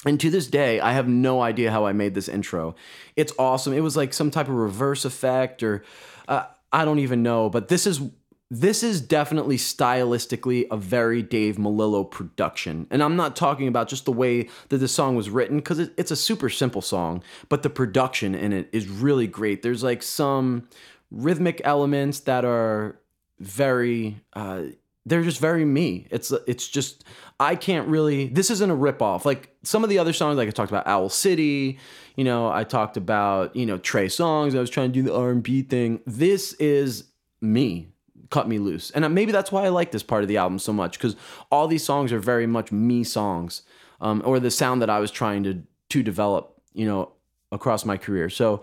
And 0.05 0.21
to 0.21 0.29
this 0.29 0.47
day, 0.47 0.79
I 0.79 0.93
have 0.93 1.09
no 1.09 1.41
idea 1.41 1.71
how 1.71 1.87
I 1.87 1.93
made 1.93 2.15
this 2.15 2.29
intro. 2.29 2.75
It's 3.17 3.33
awesome. 3.39 3.73
It 3.73 3.81
was 3.81 3.97
like 3.97 4.13
some 4.13 4.31
type 4.31 4.47
of 4.47 4.55
reverse 4.55 5.07
effect, 5.07 5.63
or 5.63 5.85
uh, 6.29 6.45
I 6.71 6.85
don't 6.85 6.99
even 6.99 7.23
know. 7.23 7.49
But 7.49 7.69
this 7.69 7.87
is 7.87 8.03
this 8.51 8.83
is 8.83 9.01
definitely 9.01 9.57
stylistically 9.57 10.67
a 10.71 10.77
very 10.77 11.23
Dave 11.23 11.57
Melillo 11.57 12.05
production. 12.05 12.87
And 12.91 13.03
I'm 13.03 13.17
not 13.17 13.37
talking 13.37 13.69
about 13.69 13.89
just 13.89 14.05
the 14.05 14.13
way 14.13 14.51
that 14.69 14.77
the 14.77 14.89
song 14.89 15.17
was 15.17 15.31
written, 15.31 15.57
because 15.57 15.79
it, 15.79 15.95
it's 15.97 16.11
a 16.11 16.17
super 16.17 16.51
simple 16.51 16.83
song, 16.83 17.23
but 17.49 17.63
the 17.63 17.71
production 17.71 18.35
in 18.35 18.53
it 18.53 18.69
is 18.71 18.87
really 18.87 19.27
great. 19.27 19.63
There's 19.63 19.83
like 19.83 20.03
some 20.03 20.69
rhythmic 21.13 21.61
elements 21.65 22.21
that 22.21 22.45
are 22.45 22.99
very 23.39 24.21
uh 24.33 24.63
they're 25.05 25.23
just 25.23 25.41
very 25.41 25.65
me. 25.65 26.07
It's 26.11 26.33
it's 26.47 26.69
just 26.69 27.05
I 27.41 27.57
can't 27.57 27.89
really. 27.89 28.29
This 28.29 28.51
isn't 28.51 28.71
a 28.71 28.77
ripoff. 28.77 29.25
Like 29.25 29.55
some 29.65 29.83
of 29.83 29.91
the 29.91 29.99
other 29.99 30.13
songs, 30.13 30.37
like 30.37 30.49
I 30.49 30.53
talked 30.53 30.71
about 30.71 30.87
Owl 30.87 31.09
City. 31.09 31.79
You 32.15 32.25
know, 32.25 32.51
I 32.51 32.65
talked 32.65 32.97
about 32.97 33.57
you 33.57 33.67
know 33.67 33.79
Trey 33.79 34.07
Songz. 34.07 34.57
I 34.57 34.61
was 34.61 34.71
trying 34.71 34.91
to 34.91 34.95
do 34.95 35.03
the 35.03 35.15
R 35.15 35.31
and 35.31 35.43
B 35.43 35.63
thing. 35.63 36.01
This 36.07 36.53
is 36.55 37.05
me. 37.41 37.89
Cut 38.31 38.49
me 38.49 38.59
loose, 38.59 38.91
and 38.93 39.05
uh, 39.05 39.11
maybe 39.11 39.33
that's 39.33 39.53
why 39.53 39.65
I 39.65 39.69
like 39.69 39.91
this 39.91 40.03
part 40.03 40.23
of 40.23 40.29
the 40.29 40.39
album 40.39 40.59
so 40.59 40.73
much 40.73 40.97
because 40.97 41.17
all 41.51 41.67
these 41.67 41.85
songs 41.85 42.13
are 42.13 42.19
very 42.19 42.47
much 42.47 42.73
me 42.73 43.05
songs, 43.05 43.63
um, 44.01 44.23
or 44.25 44.41
the 44.41 44.51
sound 44.51 44.81
that 44.81 44.89
I 44.89 45.01
was 45.01 45.11
trying 45.11 45.43
to 45.45 45.63
to 45.91 46.03
develop. 46.03 46.49
You 46.73 46.87
know, 46.87 47.13
across 47.53 47.85
my 47.85 47.99
career. 47.99 48.31
So, 48.31 48.63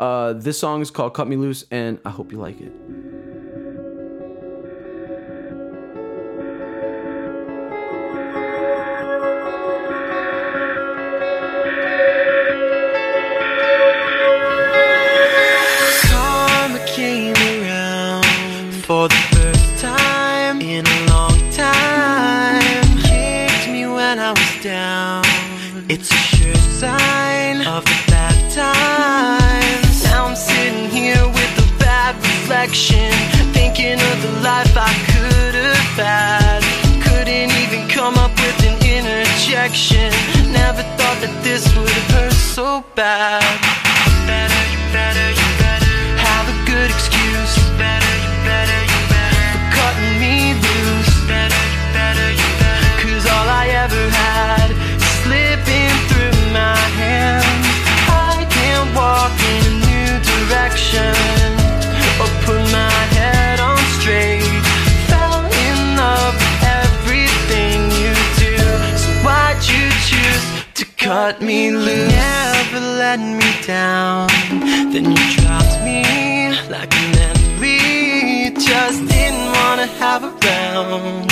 uh, 0.00 0.32
this 0.32 0.58
song 0.58 0.80
is 0.80 0.90
called 0.90 1.12
"Cut 1.14 1.28
Me 1.28 1.36
Loose," 1.36 1.66
and 1.70 2.00
I 2.04 2.10
hope 2.10 2.32
you 2.32 2.38
like 2.38 2.60
it. 2.60 2.72
For 18.90 19.06
the 19.06 19.39
thinking 33.80 34.06
of 34.12 34.22
the 34.22 34.40
life 34.42 34.76
I 34.76 34.92
could 35.08 35.54
have 35.54 35.96
had. 35.96 36.62
Couldn't 37.02 37.50
even 37.62 37.88
come 37.88 38.14
up 38.16 38.32
with 38.32 38.58
an 38.64 38.76
interjection. 38.84 40.10
Never 40.52 40.82
thought 40.96 41.18
that 41.20 41.34
this 41.42 41.64
would 41.76 41.88
have 41.88 42.10
hurt 42.10 42.32
so 42.32 42.84
bad. 42.94 43.42
You 44.04 44.26
better, 44.26 44.62
you 44.72 44.80
better, 44.92 45.28
you 45.30 45.48
better 45.58 45.96
have 46.28 46.46
a 46.48 46.56
good 46.70 46.90
excuse. 46.90 47.99
Cut 71.10 71.42
me 71.42 71.72
loose? 71.72 72.12
Never 72.12 72.80
let 73.02 73.18
me 73.18 73.50
down. 73.66 74.28
Then 74.92 75.06
you 75.10 75.24
dropped 75.38 75.76
me 75.82 76.04
like 76.74 76.92
an 77.02 77.10
enemy. 77.30 78.54
Just 78.54 79.00
didn't 79.12 79.46
wanna 79.58 79.88
have 80.02 80.22
around. 80.22 81.26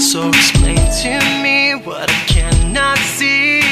So 0.00 0.28
explain 0.28 0.82
to 1.02 1.12
me 1.42 1.58
what 1.86 2.08
I 2.08 2.20
cannot 2.34 2.98
see. 3.18 3.62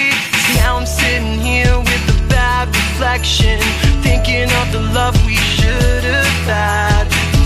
Now 0.56 0.78
I'm 0.78 0.86
sitting 0.86 1.38
here 1.38 1.76
with 1.88 2.14
a 2.16 2.18
bad 2.36 2.66
reflection, 2.80 3.60
thinking 4.02 4.48
of 4.60 4.66
the 4.72 4.82
love 4.98 5.14
we 5.24 5.36
should 5.54 6.04
have 6.14 6.40
had. 6.50 7.04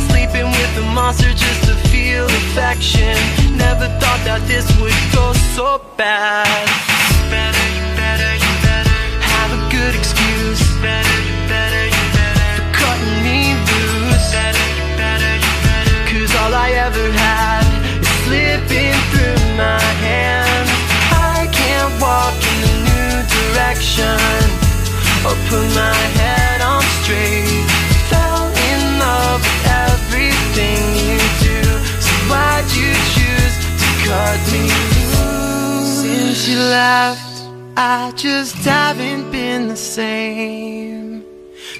Sleeping 0.09 0.49
with 0.59 0.83
a 0.85 0.87
monster 0.97 1.33
just 1.44 1.61
to 1.68 1.75
feel 1.92 2.25
affection. 2.40 3.16
Never 3.64 3.87
thought 4.01 4.23
that 4.29 4.40
this 4.53 4.66
would 4.81 5.01
go 5.12 5.27
so 5.57 5.68
bad. 5.99 6.97
Direction 23.79 24.51
or 25.25 25.35
put 25.49 25.67
my 25.75 25.95
head 26.19 26.61
on 26.61 26.83
straight. 27.03 27.67
Fell 28.11 28.47
in 28.71 28.99
love 28.99 29.41
with 29.41 29.67
everything 29.87 30.83
you 31.07 31.19
do. 31.47 31.61
So 32.01 32.12
why'd 32.29 32.67
you 32.75 32.93
choose 33.14 33.55
to 33.81 33.88
cut 34.05 34.38
me 34.53 34.64
loose? 35.12 36.01
Since 36.03 36.49
you 36.49 36.59
left, 36.59 37.43
I 37.77 38.12
just 38.17 38.57
haven't 38.57 39.31
been 39.31 39.69
the 39.69 39.77
same. 39.77 41.25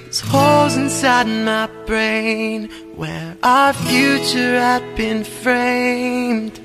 There's 0.05 0.21
holes 0.21 0.77
inside 0.77 1.27
my 1.27 1.69
brain 1.87 2.71
where 2.95 3.37
our 3.43 3.73
future 3.73 4.59
had 4.59 4.85
been 4.97 5.25
framed. 5.25 6.61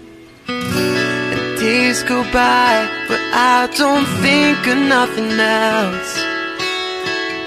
Days 1.64 2.04
go 2.04 2.24
by, 2.24 2.90
but 3.08 3.22
I 3.32 3.70
don't 3.78 4.06
think 4.22 4.68
of 4.68 4.78
nothing 4.96 5.32
else. 5.32 6.14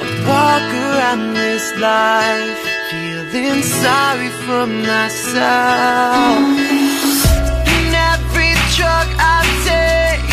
I 0.00 0.08
walk 0.24 0.68
around 0.72 1.34
this 1.34 1.66
life 1.76 2.62
feeling 2.88 3.62
sorry 3.62 4.30
for 4.46 4.64
myself. 4.66 6.40
And 7.74 7.92
every 8.14 8.54
drug 8.78 9.08
I 9.20 9.44
take, 9.68 10.24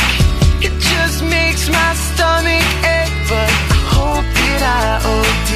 it 0.67 0.75
just 0.79 1.21
makes 1.25 1.67
my 1.67 1.91
stomach 2.07 2.69
ache. 2.87 3.19
But 3.27 3.51
I 3.51 3.81
hope 3.99 4.27
that 4.39 4.61
I 4.79 5.03
OD, 5.11 5.51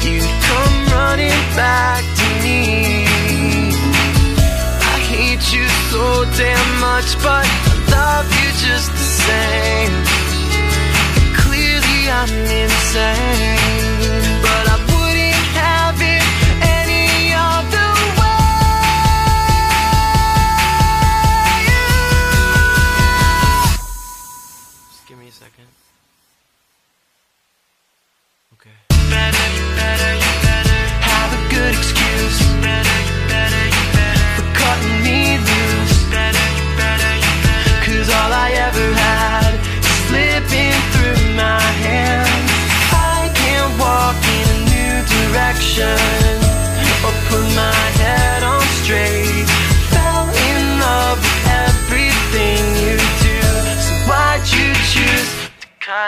you'd 0.00 0.32
come 0.48 0.76
running 0.96 1.40
back 1.60 2.02
to 2.20 2.26
me. 2.42 3.07
So 5.90 6.24
damn 6.36 6.80
much, 6.80 7.16
but 7.22 7.46
I 7.48 7.74
love 7.90 8.26
you 8.38 8.48
just 8.66 8.90
the 8.92 9.08
same. 9.26 9.94
Clearly 11.42 12.00
I'm 12.10 12.28
insane, 12.62 13.97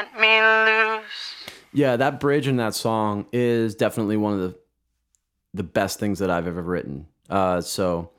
cut 0.01 0.21
me 0.21 0.41
loose? 0.41 1.35
Yeah, 1.73 1.97
that 1.97 2.21
bridge 2.21 2.49
in 2.49 2.57
that 2.57 2.75
song 2.75 3.27
is 3.33 3.75
definitely 3.75 4.17
one 4.17 4.35
of 4.35 4.41
the 4.41 4.59
the 5.53 5.63
best 5.65 5.99
things 5.99 6.21
that 6.21 6.31
I've 6.31 6.47
ever 6.47 6.63
written. 6.63 7.07
Uh, 7.29 7.61
so 7.61 8.11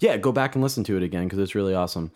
yeah, 0.00 0.16
go 0.16 0.32
back 0.32 0.54
and 0.54 0.62
listen 0.62 0.84
to 0.84 0.96
it 0.96 1.02
again 1.02 1.24
because 1.24 1.38
it's 1.38 1.54
really 1.54 1.74
awesome. 1.74 2.10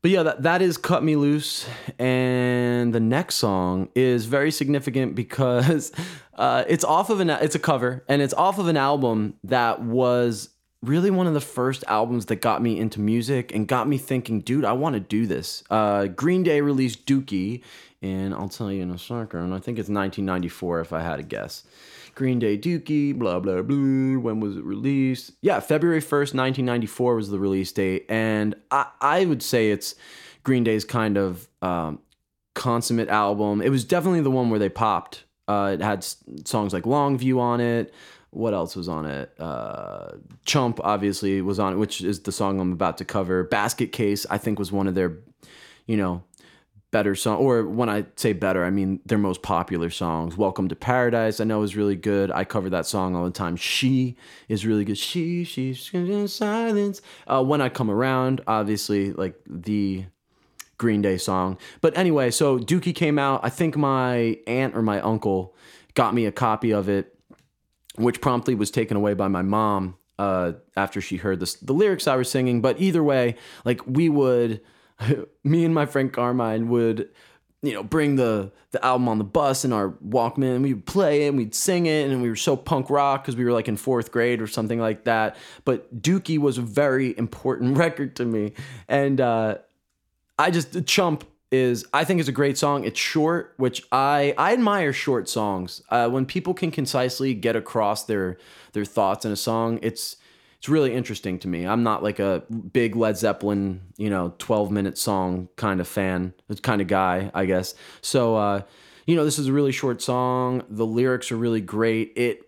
But 0.00 0.10
yeah, 0.10 0.22
that, 0.22 0.42
that 0.44 0.62
is 0.62 0.78
Cut 0.78 1.04
Me 1.04 1.16
Loose. 1.16 1.66
And 1.98 2.94
the 2.94 3.00
next 3.00 3.34
song 3.34 3.90
is 3.94 4.24
very 4.24 4.50
significant 4.50 5.14
because 5.14 5.92
uh, 6.34 6.64
it's 6.66 6.84
off 6.84 7.10
of 7.10 7.20
an 7.20 7.28
it's 7.28 7.54
a 7.54 7.58
cover 7.58 8.04
and 8.08 8.22
it's 8.22 8.34
off 8.34 8.58
of 8.58 8.68
an 8.68 8.78
album 8.78 9.34
that 9.44 9.82
was 9.82 10.48
really 10.82 11.10
one 11.10 11.26
of 11.26 11.34
the 11.34 11.40
first 11.40 11.84
albums 11.88 12.26
that 12.26 12.36
got 12.36 12.62
me 12.62 12.78
into 12.78 13.00
music 13.00 13.54
and 13.54 13.68
got 13.68 13.86
me 13.86 13.98
thinking, 13.98 14.40
dude, 14.40 14.64
I 14.64 14.72
want 14.72 14.94
to 14.94 15.00
do 15.00 15.26
this. 15.26 15.62
Uh, 15.68 16.06
Green 16.06 16.42
Day 16.42 16.62
released 16.62 17.06
Dookie, 17.06 17.62
and 18.02 18.34
I'll 18.34 18.48
tell 18.48 18.72
you 18.72 18.82
in 18.82 18.90
a 18.90 18.98
second. 18.98 19.52
I 19.52 19.58
think 19.58 19.78
it's 19.78 19.88
1994 19.88 20.80
if 20.80 20.92
I 20.92 21.02
had 21.02 21.16
to 21.16 21.22
guess. 21.22 21.64
Green 22.14 22.38
Day 22.38 22.58
Dookie, 22.58 23.16
blah, 23.16 23.40
blah, 23.40 23.62
blah. 23.62 24.18
When 24.18 24.40
was 24.40 24.56
it 24.56 24.64
released? 24.64 25.32
Yeah, 25.42 25.60
February 25.60 26.00
1st, 26.00 26.34
1994 26.34 27.14
was 27.14 27.30
the 27.30 27.38
release 27.38 27.72
date. 27.72 28.06
And 28.08 28.54
I, 28.70 28.86
I 29.00 29.24
would 29.24 29.42
say 29.42 29.70
it's 29.70 29.94
Green 30.42 30.64
Day's 30.64 30.84
kind 30.84 31.16
of 31.16 31.48
um, 31.62 32.00
consummate 32.54 33.08
album. 33.08 33.60
It 33.60 33.70
was 33.70 33.84
definitely 33.84 34.22
the 34.22 34.30
one 34.30 34.50
where 34.50 34.58
they 34.58 34.68
popped. 34.68 35.24
Uh, 35.46 35.72
it 35.74 35.82
had 35.82 36.04
songs 36.44 36.72
like 36.72 36.84
Longview 36.84 37.38
on 37.38 37.60
it. 37.60 37.92
What 38.30 38.54
else 38.54 38.76
was 38.76 38.88
on 38.88 39.06
it? 39.06 39.34
Uh, 39.40 40.12
Chump, 40.44 40.80
obviously, 40.84 41.42
was 41.42 41.58
on 41.58 41.72
it, 41.72 41.76
which 41.76 42.00
is 42.00 42.20
the 42.20 42.32
song 42.32 42.60
I'm 42.60 42.72
about 42.72 42.98
to 42.98 43.04
cover. 43.04 43.42
Basket 43.44 43.90
Case, 43.92 44.24
I 44.30 44.38
think, 44.38 44.58
was 44.58 44.70
one 44.70 44.86
of 44.86 44.94
their, 44.94 45.18
you 45.86 45.96
know, 45.96 46.22
better 46.90 47.14
song 47.14 47.38
or 47.38 47.64
when 47.66 47.88
I 47.88 48.06
say 48.16 48.32
better, 48.32 48.64
I 48.64 48.70
mean 48.70 49.00
their 49.06 49.18
most 49.18 49.42
popular 49.42 49.90
songs. 49.90 50.36
Welcome 50.36 50.68
to 50.68 50.76
Paradise, 50.76 51.40
I 51.40 51.44
know 51.44 51.62
is 51.62 51.76
really 51.76 51.96
good. 51.96 52.30
I 52.30 52.44
cover 52.44 52.70
that 52.70 52.86
song 52.86 53.14
all 53.14 53.24
the 53.24 53.30
time. 53.30 53.56
She 53.56 54.16
is 54.48 54.66
really 54.66 54.84
good. 54.84 54.98
She, 54.98 55.44
she's 55.44 55.90
in 55.92 56.28
silence. 56.28 57.00
Uh, 57.26 57.44
when 57.44 57.60
I 57.60 57.68
come 57.68 57.90
around, 57.90 58.40
obviously, 58.46 59.12
like 59.12 59.36
the 59.46 60.04
Green 60.78 61.02
Day 61.02 61.18
song. 61.18 61.58
But 61.80 61.96
anyway, 61.96 62.30
so 62.30 62.58
Dookie 62.58 62.94
came 62.94 63.18
out. 63.18 63.40
I 63.44 63.50
think 63.50 63.76
my 63.76 64.38
aunt 64.46 64.74
or 64.74 64.82
my 64.82 65.00
uncle 65.00 65.54
got 65.94 66.14
me 66.14 66.26
a 66.26 66.32
copy 66.32 66.72
of 66.72 66.88
it, 66.88 67.14
which 67.96 68.20
promptly 68.20 68.54
was 68.54 68.70
taken 68.70 68.96
away 68.96 69.14
by 69.14 69.28
my 69.28 69.42
mom 69.42 69.96
uh, 70.18 70.52
after 70.76 71.00
she 71.00 71.18
heard 71.18 71.38
this, 71.38 71.54
the 71.54 71.72
lyrics 71.72 72.08
I 72.08 72.16
was 72.16 72.30
singing. 72.30 72.60
But 72.60 72.80
either 72.80 73.04
way, 73.04 73.36
like 73.64 73.86
we 73.86 74.08
would, 74.08 74.60
me 75.44 75.64
and 75.64 75.74
my 75.74 75.86
friend 75.86 76.12
Carmine 76.12 76.68
would, 76.68 77.08
you 77.62 77.72
know, 77.72 77.82
bring 77.82 78.16
the 78.16 78.52
the 78.72 78.84
album 78.84 79.08
on 79.08 79.18
the 79.18 79.24
bus 79.24 79.64
in 79.64 79.72
our 79.72 79.90
Walkman. 80.06 80.56
And 80.56 80.62
we'd 80.62 80.86
play 80.86 81.24
it 81.24 81.28
and 81.28 81.36
we'd 81.36 81.54
sing 81.54 81.86
it, 81.86 82.10
and 82.10 82.22
we 82.22 82.28
were 82.28 82.36
so 82.36 82.56
punk 82.56 82.90
rock 82.90 83.24
because 83.24 83.36
we 83.36 83.44
were 83.44 83.52
like 83.52 83.68
in 83.68 83.76
fourth 83.76 84.12
grade 84.12 84.40
or 84.40 84.46
something 84.46 84.78
like 84.78 85.04
that. 85.04 85.36
But 85.64 86.02
Dookie 86.02 86.38
was 86.38 86.58
a 86.58 86.62
very 86.62 87.16
important 87.18 87.76
record 87.76 88.16
to 88.16 88.24
me, 88.24 88.52
and 88.88 89.20
uh, 89.20 89.58
I 90.38 90.50
just 90.50 90.86
Chump 90.86 91.24
is 91.50 91.84
I 91.92 92.04
think 92.04 92.20
is 92.20 92.28
a 92.28 92.32
great 92.32 92.56
song. 92.56 92.84
It's 92.84 92.98
short, 92.98 93.54
which 93.56 93.82
I 93.90 94.34
I 94.38 94.52
admire 94.52 94.92
short 94.92 95.28
songs. 95.28 95.82
Uh, 95.90 96.08
when 96.08 96.26
people 96.26 96.54
can 96.54 96.70
concisely 96.70 97.34
get 97.34 97.56
across 97.56 98.04
their 98.04 98.38
their 98.72 98.84
thoughts 98.84 99.24
in 99.24 99.32
a 99.32 99.36
song, 99.36 99.78
it's 99.82 100.16
it's 100.60 100.68
really 100.68 100.94
interesting 100.94 101.38
to 101.38 101.48
me. 101.48 101.66
I'm 101.66 101.82
not 101.82 102.02
like 102.02 102.18
a 102.18 102.42
big 102.50 102.94
Led 102.94 103.16
Zeppelin, 103.16 103.80
you 103.96 104.10
know, 104.10 104.34
12 104.36 104.70
minute 104.70 104.98
song 104.98 105.48
kind 105.56 105.80
of 105.80 105.88
fan, 105.88 106.34
kind 106.60 106.82
of 106.82 106.86
guy, 106.86 107.30
I 107.32 107.46
guess. 107.46 107.74
So 108.02 108.36
uh, 108.36 108.62
you 109.06 109.16
know, 109.16 109.24
this 109.24 109.38
is 109.38 109.48
a 109.48 109.54
really 109.54 109.72
short 109.72 110.02
song. 110.02 110.62
The 110.68 110.84
lyrics 110.84 111.32
are 111.32 111.36
really 111.36 111.62
great. 111.62 112.12
It 112.14 112.44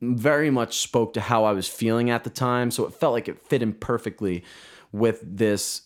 very 0.00 0.50
much 0.50 0.78
spoke 0.78 1.12
to 1.12 1.20
how 1.20 1.44
I 1.44 1.52
was 1.52 1.68
feeling 1.68 2.08
at 2.08 2.24
the 2.24 2.30
time. 2.30 2.70
So 2.70 2.86
it 2.86 2.94
felt 2.94 3.12
like 3.12 3.28
it 3.28 3.46
fit 3.46 3.62
in 3.62 3.74
perfectly 3.74 4.42
with 4.90 5.20
this 5.22 5.82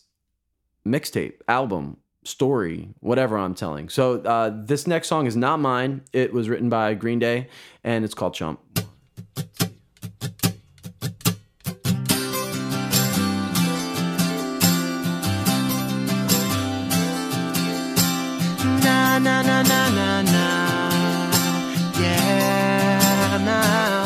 mixtape, 0.87 1.41
album, 1.49 1.97
story, 2.23 2.89
whatever 3.01 3.37
I'm 3.37 3.53
telling. 3.53 3.89
So 3.89 4.21
uh, 4.21 4.51
this 4.55 4.87
next 4.87 5.09
song 5.09 5.27
is 5.27 5.35
not 5.35 5.59
mine. 5.59 6.03
It 6.11 6.33
was 6.33 6.49
written 6.49 6.69
by 6.69 6.93
Green 6.93 7.19
Day 7.19 7.49
and 7.83 8.05
it's 8.05 8.13
called 8.13 8.33
Chump. 8.33 8.61
Na 19.15 19.19
na 19.19 19.41
na 19.41 19.63
na 19.63 19.89
na 19.97 20.21
na. 20.23 20.45
Yeah, 21.97 23.37
now. 23.45 24.04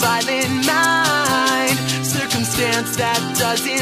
Violent 0.00 0.66
mind. 0.66 1.76
Circumstance 2.04 2.96
that 2.96 3.20
doesn't 3.38 3.79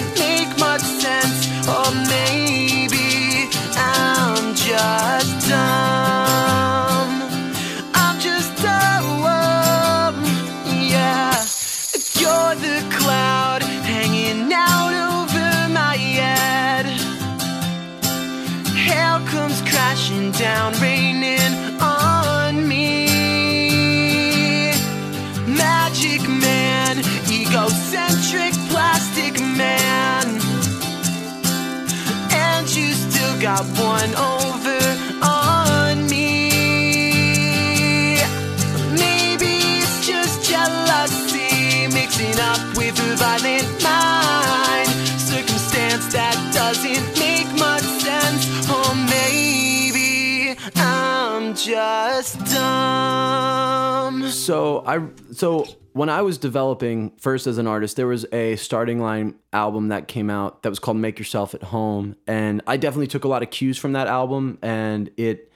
So 54.48 54.82
I 54.86 55.06
so 55.34 55.66
when 55.92 56.08
I 56.08 56.22
was 56.22 56.38
developing 56.38 57.12
first 57.18 57.46
as 57.46 57.58
an 57.58 57.66
artist, 57.66 57.96
there 57.96 58.06
was 58.06 58.24
a 58.32 58.56
starting 58.56 58.98
line 58.98 59.34
album 59.52 59.88
that 59.88 60.08
came 60.08 60.30
out 60.30 60.62
that 60.62 60.70
was 60.70 60.78
called 60.78 60.96
Make 60.96 61.18
Yourself 61.18 61.54
at 61.54 61.64
Home, 61.64 62.16
and 62.26 62.62
I 62.66 62.78
definitely 62.78 63.08
took 63.08 63.24
a 63.24 63.28
lot 63.28 63.42
of 63.42 63.50
cues 63.50 63.76
from 63.76 63.92
that 63.92 64.06
album, 64.06 64.56
and 64.62 65.10
it 65.18 65.52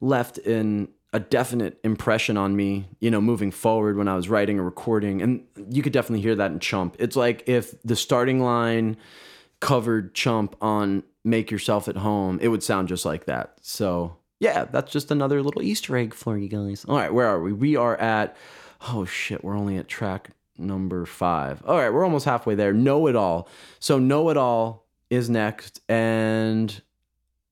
left 0.00 0.38
in 0.38 0.88
a 1.12 1.20
definite 1.20 1.78
impression 1.84 2.38
on 2.38 2.56
me, 2.56 2.86
you 2.98 3.10
know, 3.10 3.20
moving 3.20 3.50
forward 3.50 3.98
when 3.98 4.08
I 4.08 4.16
was 4.16 4.26
writing 4.26 4.58
or 4.58 4.62
recording, 4.62 5.20
and 5.20 5.44
you 5.68 5.82
could 5.82 5.92
definitely 5.92 6.22
hear 6.22 6.34
that 6.34 6.50
in 6.50 6.60
Chump. 6.60 6.96
It's 6.98 7.16
like 7.16 7.42
if 7.46 7.74
the 7.82 7.94
starting 7.94 8.40
line 8.40 8.96
covered 9.60 10.14
Chump 10.14 10.56
on 10.62 11.02
Make 11.24 11.50
Yourself 11.50 11.88
at 11.88 11.98
Home, 11.98 12.38
it 12.40 12.48
would 12.48 12.62
sound 12.62 12.88
just 12.88 13.04
like 13.04 13.26
that. 13.26 13.58
So 13.60 14.16
yeah, 14.44 14.66
that's 14.66 14.92
just 14.92 15.10
another 15.10 15.42
little 15.42 15.62
Easter 15.62 15.96
egg 15.96 16.12
for 16.12 16.36
you 16.36 16.48
guys. 16.48 16.84
All 16.86 16.96
right, 16.96 17.12
where 17.12 17.26
are 17.26 17.40
we? 17.40 17.54
We 17.54 17.76
are 17.76 17.96
at 17.96 18.36
oh 18.92 19.06
shit, 19.06 19.42
we're 19.42 19.56
only 19.56 19.78
at 19.78 19.88
track 19.88 20.30
number 20.58 21.06
five. 21.06 21.62
All 21.66 21.78
right, 21.78 21.90
we're 21.90 22.04
almost 22.04 22.26
halfway 22.26 22.54
there. 22.54 22.74
Know 22.74 23.06
It 23.06 23.16
All. 23.16 23.48
So 23.80 23.98
Know 23.98 24.28
It 24.28 24.36
All 24.36 24.86
is 25.08 25.30
next, 25.30 25.80
and 25.88 26.82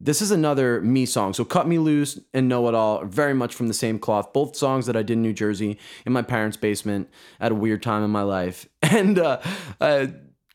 this 0.01 0.21
is 0.21 0.31
another 0.31 0.83
me 0.83 1.07
song. 1.07 1.33
So 1.33 1.47
Cut 1.47 1.67
Me 1.67 1.79
Loose 1.79 2.21
and 2.35 2.47
Know 2.47 2.69
It 2.69 2.75
All 2.75 2.99
are 2.99 3.07
very 3.07 3.33
much 3.33 3.55
from 3.55 3.69
the 3.69 3.75
same 3.75 3.99
cloth. 3.99 4.35
Both 4.35 4.55
songs 4.55 4.85
that 4.85 4.95
I 4.95 5.03
did 5.03 5.15
in 5.15 5.23
New 5.23 5.33
Jersey 5.33 5.79
in 6.05 6.13
my 6.13 6.23
parents' 6.23 6.59
basement 6.59 7.09
at 7.41 7.53
a 7.53 7.55
weird 7.55 7.83
time 7.83 8.05
in 8.05 8.11
my 8.11 8.23
life. 8.23 8.69
And 8.83 9.19
uh, 9.19 9.41
uh 9.81 10.09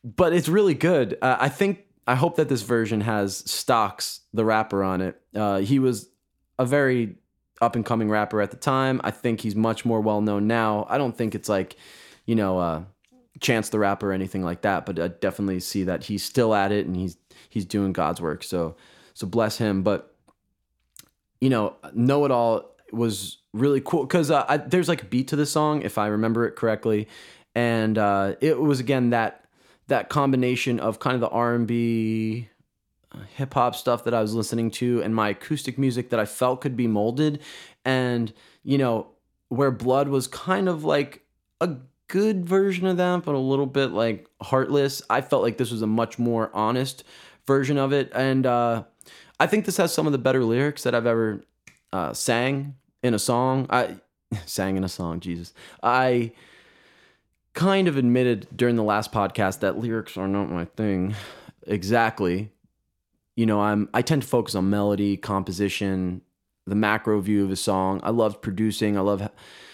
but 0.03 0.31
it's 0.31 0.47
really 0.47 0.75
good. 0.75 1.17
Uh, 1.23 1.37
I 1.39 1.49
think 1.49 1.85
I 2.05 2.13
hope 2.13 2.35
that 2.35 2.49
this 2.49 2.61
version 2.61 3.01
has 3.01 3.37
Stocks, 3.49 4.21
the 4.31 4.45
rapper, 4.45 4.83
on 4.83 5.01
it. 5.01 5.19
Uh, 5.33 5.57
he 5.57 5.79
was 5.79 6.07
a 6.59 6.65
very 6.65 7.15
up 7.61 7.75
and 7.75 7.85
coming 7.85 8.09
rapper 8.09 8.41
at 8.41 8.51
the 8.51 8.57
time. 8.57 9.01
I 9.03 9.11
think 9.11 9.41
he's 9.41 9.55
much 9.55 9.85
more 9.85 10.01
well 10.01 10.21
known 10.21 10.47
now. 10.47 10.85
I 10.89 10.97
don't 10.97 11.17
think 11.17 11.35
it's 11.35 11.49
like, 11.49 11.75
you 12.25 12.35
know, 12.35 12.59
uh, 12.59 12.83
Chance 13.39 13.69
the 13.69 13.79
Rapper 13.79 14.09
or 14.09 14.13
anything 14.13 14.43
like 14.43 14.61
that, 14.61 14.85
but 14.85 14.99
I 14.99 15.09
definitely 15.09 15.59
see 15.59 15.83
that 15.83 16.03
he's 16.03 16.23
still 16.23 16.55
at 16.55 16.71
it 16.71 16.85
and 16.85 16.95
he's 16.95 17.17
he's 17.49 17.65
doing 17.65 17.93
God's 17.93 18.21
work. 18.21 18.43
So 18.43 18.75
so 19.13 19.27
bless 19.27 19.57
him. 19.57 19.83
But 19.83 20.15
you 21.39 21.49
know, 21.49 21.75
Know 21.93 22.25
It 22.25 22.31
All 22.31 22.75
was 22.91 23.37
really 23.53 23.81
cool 23.81 24.05
because 24.05 24.31
uh, 24.31 24.63
there's 24.67 24.87
like 24.87 25.03
a 25.03 25.05
beat 25.05 25.27
to 25.29 25.35
the 25.35 25.45
song 25.45 25.81
if 25.81 25.97
I 25.97 26.07
remember 26.07 26.47
it 26.47 26.55
correctly, 26.55 27.07
and 27.53 27.97
uh, 27.97 28.35
it 28.41 28.59
was 28.59 28.79
again 28.79 29.11
that 29.11 29.45
that 29.87 30.09
combination 30.09 30.79
of 30.79 30.99
kind 30.99 31.15
of 31.15 31.21
the 31.21 31.29
R 31.29 31.53
and 31.53 31.67
B 31.67 32.49
hip 33.35 33.53
hop 33.53 33.75
stuff 33.75 34.03
that 34.05 34.13
I 34.13 34.21
was 34.21 34.33
listening 34.33 34.71
to 34.71 35.01
and 35.01 35.15
my 35.15 35.29
acoustic 35.29 35.77
music 35.77 36.09
that 36.09 36.19
I 36.19 36.25
felt 36.25 36.61
could 36.61 36.75
be 36.75 36.87
molded. 36.87 37.41
And, 37.85 38.33
you 38.63 38.77
know, 38.77 39.07
where 39.49 39.71
Blood 39.71 40.09
was 40.09 40.27
kind 40.27 40.67
of 40.67 40.83
like 40.83 41.21
a 41.61 41.75
good 42.07 42.45
version 42.45 42.85
of 42.85 42.97
that, 42.97 43.23
but 43.23 43.35
a 43.35 43.39
little 43.39 43.65
bit 43.65 43.91
like 43.91 44.27
heartless, 44.41 45.01
I 45.09 45.21
felt 45.21 45.43
like 45.43 45.57
this 45.57 45.71
was 45.71 45.81
a 45.81 45.87
much 45.87 46.19
more 46.19 46.49
honest 46.53 47.03
version 47.45 47.77
of 47.77 47.93
it. 47.93 48.11
And 48.13 48.45
uh, 48.45 48.83
I 49.39 49.47
think 49.47 49.65
this 49.65 49.77
has 49.77 49.93
some 49.93 50.05
of 50.05 50.11
the 50.11 50.17
better 50.17 50.43
lyrics 50.43 50.83
that 50.83 50.95
I've 50.95 51.05
ever 51.05 51.43
uh, 51.93 52.13
sang 52.13 52.75
in 53.03 53.13
a 53.13 53.19
song. 53.19 53.67
I 53.69 53.97
sang 54.45 54.77
in 54.77 54.83
a 54.83 54.89
song, 54.89 55.19
Jesus. 55.19 55.53
I 55.81 56.31
kind 57.53 57.87
of 57.87 57.97
admitted 57.97 58.47
during 58.55 58.75
the 58.75 58.83
last 58.83 59.11
podcast 59.11 59.61
that 59.61 59.79
lyrics 59.79 60.15
are 60.15 60.27
not 60.27 60.51
my 60.51 60.65
thing 60.65 61.15
exactly 61.65 62.51
you 63.37 63.45
know 63.45 63.61
i'm 63.61 63.87
i 63.93 64.01
tend 64.01 64.21
to 64.21 64.27
focus 64.27 64.53
on 64.55 64.69
melody 64.69 65.15
composition 65.15 66.21
the 66.67 66.75
macro 66.75 67.19
view 67.19 67.43
of 67.43 67.51
a 67.51 67.55
song. 67.55 67.99
I 68.03 68.11
love 68.11 68.41
producing. 68.41 68.97
I 68.97 69.01
love 69.01 69.27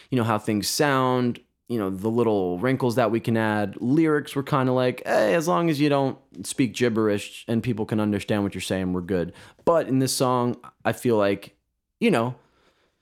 you 0.09 0.18
know 0.18 0.24
how 0.24 0.38
things 0.38 0.70
sound 0.70 1.39
you 1.68 1.80
know 1.80 1.89
the 1.89 2.09
little 2.09 2.59
wrinkles 2.59 2.95
that 2.95 3.11
we 3.11 3.20
can 3.20 3.36
add. 3.36 3.76
Lyrics 3.82 4.36
were 4.36 4.43
kind 4.43 4.70
of 4.70 4.76
like 4.76 5.01
hey 5.05 5.34
as 5.34 5.47
long 5.47 5.70
as 5.70 5.82
you 5.82 5.89
don't 5.89 6.18
speak 6.43 6.74
gibberish 6.74 7.43
and 7.47 7.64
people 7.64 7.86
can 7.86 7.99
understand 7.99 8.43
what 8.43 8.53
you're 8.53 8.61
saying 8.61 8.93
we're 8.93 9.01
good. 9.01 9.34
But 9.66 9.88
in 9.88 9.99
this 9.99 10.14
song 10.14 10.57
i 10.86 10.93
feel 10.93 11.18
like 11.18 11.57
you 11.99 12.11
know 12.11 12.36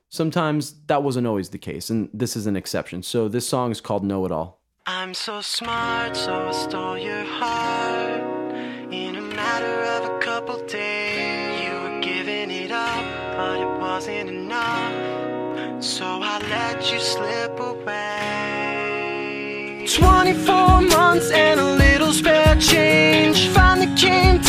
sometimes 0.10 0.76
that 0.88 1.04
wasn't 1.04 1.28
always 1.28 1.50
the 1.50 1.58
case 1.58 1.90
and 1.90 2.10
this 2.14 2.36
is 2.36 2.48
an 2.48 2.56
exception. 2.56 3.04
So 3.04 3.28
this 3.28 3.48
song 3.48 3.72
is 3.72 3.82
called 3.82 4.04
know 4.04 4.26
it 4.26 4.32
all. 4.32 4.62
I'm 4.88 5.14
so 5.14 5.42
smart, 5.42 6.18
so 6.18 6.48
I 6.48 6.52
stole 6.52 6.98
your 6.98 7.24
heart 7.24 8.21
wasn't 14.02 14.30
enough, 14.30 15.84
so 15.84 16.06
I 16.06 16.40
let 16.50 16.92
you 16.92 17.00
slip 17.00 17.60
away. 17.60 19.06
24 19.88 20.82
months 20.82 21.30
and 21.30 21.60
a 21.60 21.76
little 21.76 22.12
spare 22.12 22.56
change 22.56 23.48
finally 23.50 23.96
came 23.96 24.42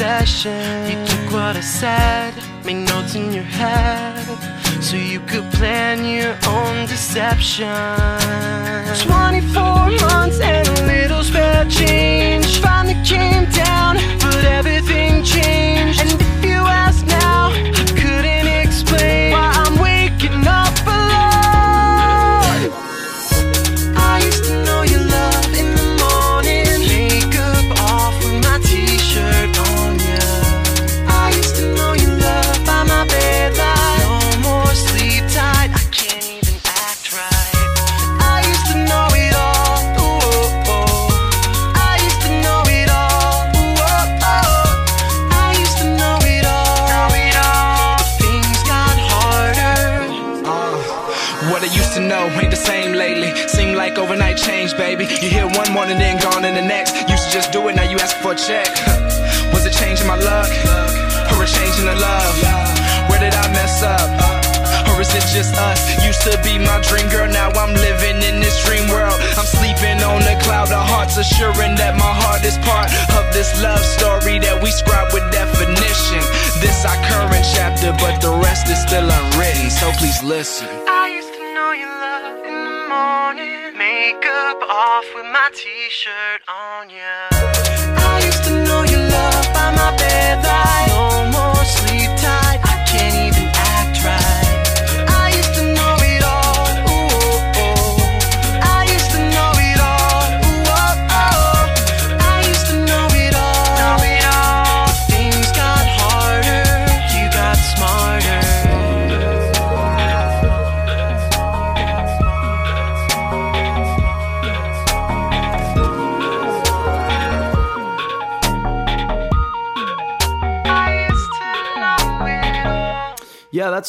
tale 0.00 0.20
obsession. 0.20 0.90
You 0.90 1.06
took 1.06 1.32
what 1.32 1.56
I 1.56 1.60
said, 1.60 2.32
made 2.64 2.88
notes 2.88 3.14
in 3.14 3.32
your 3.32 3.44
head, 3.44 4.16
so 4.82 4.96
you 4.96 5.20
could 5.20 5.44
plan 5.52 6.04
your 6.04 6.36
own 6.46 6.86
deception. 6.86 7.66
24 9.06 9.90
months 10.08 10.40
and 10.40 10.66
a 10.68 10.86
little 10.86 11.22
spare 11.22 11.64
change. 11.66 12.60
Finally 12.60 12.96
came 13.04 13.44
down, 13.50 13.96
but 14.20 14.44
everything 14.44 15.22
changed. 15.22 16.00
And 16.00 16.19
for 58.30 58.34
a 58.34 58.46
check. 58.46 58.70
Was 59.52 59.66
it 59.66 59.72
changing 59.72 60.06
my 60.06 60.14
luck? 60.14 60.50
Or 61.34 61.42
a 61.42 61.46
change 61.46 61.78
in 61.78 61.86
the 61.86 61.98
love? 61.98 62.34
Where 63.10 63.18
did 63.18 63.34
I 63.34 63.46
mess 63.50 63.82
up? 63.82 64.06
Or 64.90 65.00
is 65.00 65.10
it 65.14 65.26
just 65.34 65.54
us? 65.58 65.80
Used 66.04 66.22
to 66.22 66.38
be 66.42 66.58
my 66.58 66.78
dream 66.86 67.08
girl, 67.10 67.26
now 67.26 67.50
I'm 67.50 67.74
living 67.74 68.22
in 68.22 68.40
this 68.40 68.62
dream 68.64 68.86
world. 68.88 69.18
I'm 69.34 69.46
sleeping 69.46 70.02
on 70.02 70.22
a 70.22 70.38
cloud 70.42 70.70
of 70.70 70.84
hearts, 70.86 71.16
assuring 71.16 71.74
that 71.82 71.96
my 71.96 72.12
heart 72.22 72.44
is 72.44 72.58
part 72.58 72.90
of 73.18 73.24
this 73.34 73.50
love 73.62 73.82
story 73.82 74.38
that 74.38 74.62
we 74.62 74.70
scribe 74.70 75.10
with 75.12 75.26
definition. 75.32 76.22
This 76.62 76.84
our 76.86 76.98
current 77.10 77.46
chapter, 77.54 77.90
but 77.98 78.20
the 78.20 78.30
rest 78.30 78.68
is 78.68 78.78
still 78.82 79.10
unwritten, 79.10 79.70
so 79.70 79.90
please 79.98 80.22
listen. 80.22 80.68
I 80.86 81.10
used 81.10 81.34
to 81.34 81.44
know 81.54 81.72
your 81.72 81.94
love 81.98 82.36
in 82.46 82.58
the 82.68 82.78
morning. 82.86 83.74
Makeup 83.74 84.62
off 84.68 85.06
with 85.14 85.26
my 85.26 85.50
t-shirt 85.54 86.42
on, 86.46 86.90
yeah. 86.90 87.69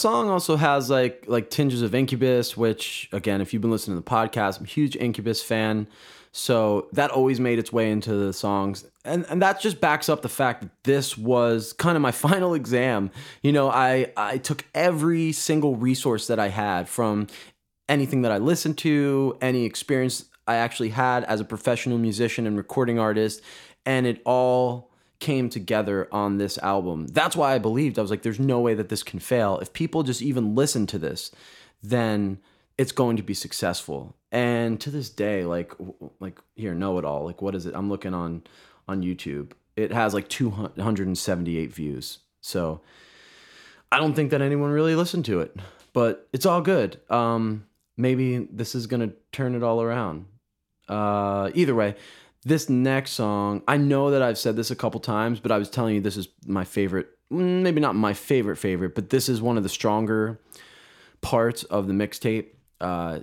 Song 0.01 0.29
also 0.29 0.55
has 0.55 0.89
like 0.89 1.25
like 1.27 1.49
tinges 1.49 1.81
of 1.81 1.93
Incubus, 1.93 2.57
which 2.57 3.07
again, 3.11 3.41
if 3.41 3.53
you've 3.53 3.61
been 3.61 3.71
listening 3.71 3.97
to 3.97 4.03
the 4.03 4.09
podcast, 4.09 4.59
I'm 4.59 4.65
a 4.65 4.67
huge 4.67 4.95
Incubus 4.95 5.41
fan. 5.41 5.87
So 6.33 6.87
that 6.93 7.11
always 7.11 7.39
made 7.39 7.59
its 7.59 7.73
way 7.73 7.91
into 7.91 8.13
the 8.13 8.33
songs. 8.33 8.85
And 9.05 9.25
and 9.29 9.41
that 9.41 9.61
just 9.61 9.79
backs 9.79 10.09
up 10.09 10.21
the 10.21 10.29
fact 10.29 10.61
that 10.61 10.71
this 10.83 11.17
was 11.17 11.73
kind 11.73 11.95
of 11.95 12.01
my 12.01 12.11
final 12.27 12.53
exam. 12.53 13.11
You 13.41 13.51
know, 13.51 13.69
I 13.69 14.11
I 14.17 14.37
took 14.37 14.65
every 14.73 15.31
single 15.31 15.75
resource 15.75 16.27
that 16.27 16.39
I 16.39 16.49
had 16.49 16.89
from 16.89 17.27
anything 17.87 18.21
that 18.23 18.31
I 18.31 18.37
listened 18.37 18.77
to, 18.79 19.37
any 19.41 19.65
experience 19.65 20.25
I 20.47 20.55
actually 20.55 20.89
had 20.89 21.23
as 21.25 21.39
a 21.39 21.45
professional 21.45 21.97
musician 21.97 22.47
and 22.47 22.57
recording 22.57 22.97
artist, 22.97 23.41
and 23.85 24.07
it 24.07 24.21
all 24.25 24.90
came 25.21 25.49
together 25.49 26.09
on 26.11 26.37
this 26.37 26.57
album. 26.57 27.07
That's 27.07 27.35
why 27.35 27.53
I 27.53 27.59
believed. 27.59 27.97
I 27.97 28.01
was 28.01 28.11
like, 28.11 28.23
there's 28.23 28.39
no 28.39 28.59
way 28.59 28.73
that 28.73 28.89
this 28.89 29.03
can 29.03 29.19
fail. 29.19 29.59
If 29.59 29.71
people 29.71 30.03
just 30.03 30.21
even 30.21 30.55
listen 30.55 30.85
to 30.87 30.99
this, 30.99 31.31
then 31.81 32.39
it's 32.77 32.91
going 32.91 33.15
to 33.17 33.23
be 33.23 33.33
successful. 33.33 34.15
And 34.31 34.81
to 34.81 34.89
this 34.89 35.09
day, 35.09 35.45
like 35.45 35.73
like 36.19 36.39
here, 36.55 36.73
know 36.73 36.97
it 36.97 37.05
all. 37.05 37.23
Like 37.23 37.41
what 37.41 37.55
is 37.55 37.65
it? 37.65 37.75
I'm 37.75 37.89
looking 37.89 38.13
on 38.13 38.43
on 38.87 39.03
YouTube. 39.03 39.51
It 39.77 39.93
has 39.93 40.13
like 40.13 40.27
278 40.27 41.73
views. 41.73 42.19
So 42.41 42.81
I 43.91 43.97
don't 43.97 44.15
think 44.15 44.31
that 44.31 44.41
anyone 44.41 44.71
really 44.71 44.95
listened 44.95 45.25
to 45.25 45.41
it, 45.41 45.55
but 45.93 46.27
it's 46.33 46.45
all 46.45 46.61
good. 46.61 46.99
Um, 47.09 47.65
maybe 47.95 48.47
this 48.51 48.73
is 48.73 48.87
gonna 48.87 49.11
turn 49.31 49.55
it 49.55 49.63
all 49.63 49.81
around. 49.81 50.25
Uh, 50.89 51.51
either 51.53 51.75
way, 51.75 51.95
this 52.43 52.69
next 52.69 53.11
song, 53.11 53.61
I 53.67 53.77
know 53.77 54.11
that 54.11 54.21
I've 54.21 54.37
said 54.37 54.55
this 54.55 54.71
a 54.71 54.75
couple 54.75 54.99
times, 54.99 55.39
but 55.39 55.51
I 55.51 55.57
was 55.57 55.69
telling 55.69 55.95
you 55.95 56.01
this 56.01 56.17
is 56.17 56.27
my 56.45 56.63
favorite. 56.63 57.07
mm, 57.31 57.61
Maybe 57.61 57.79
not 57.79 57.95
my 57.95 58.13
favorite 58.13 58.57
favorite, 58.57 58.95
but 58.95 59.09
this 59.09 59.29
is 59.29 59.41
one 59.41 59.57
of 59.57 59.63
the 59.63 59.69
stronger 59.69 60.39
parts 61.21 61.63
of 61.63 61.87
the 61.87 61.93
mixtape. 61.93 62.47
Uh, 62.79 63.19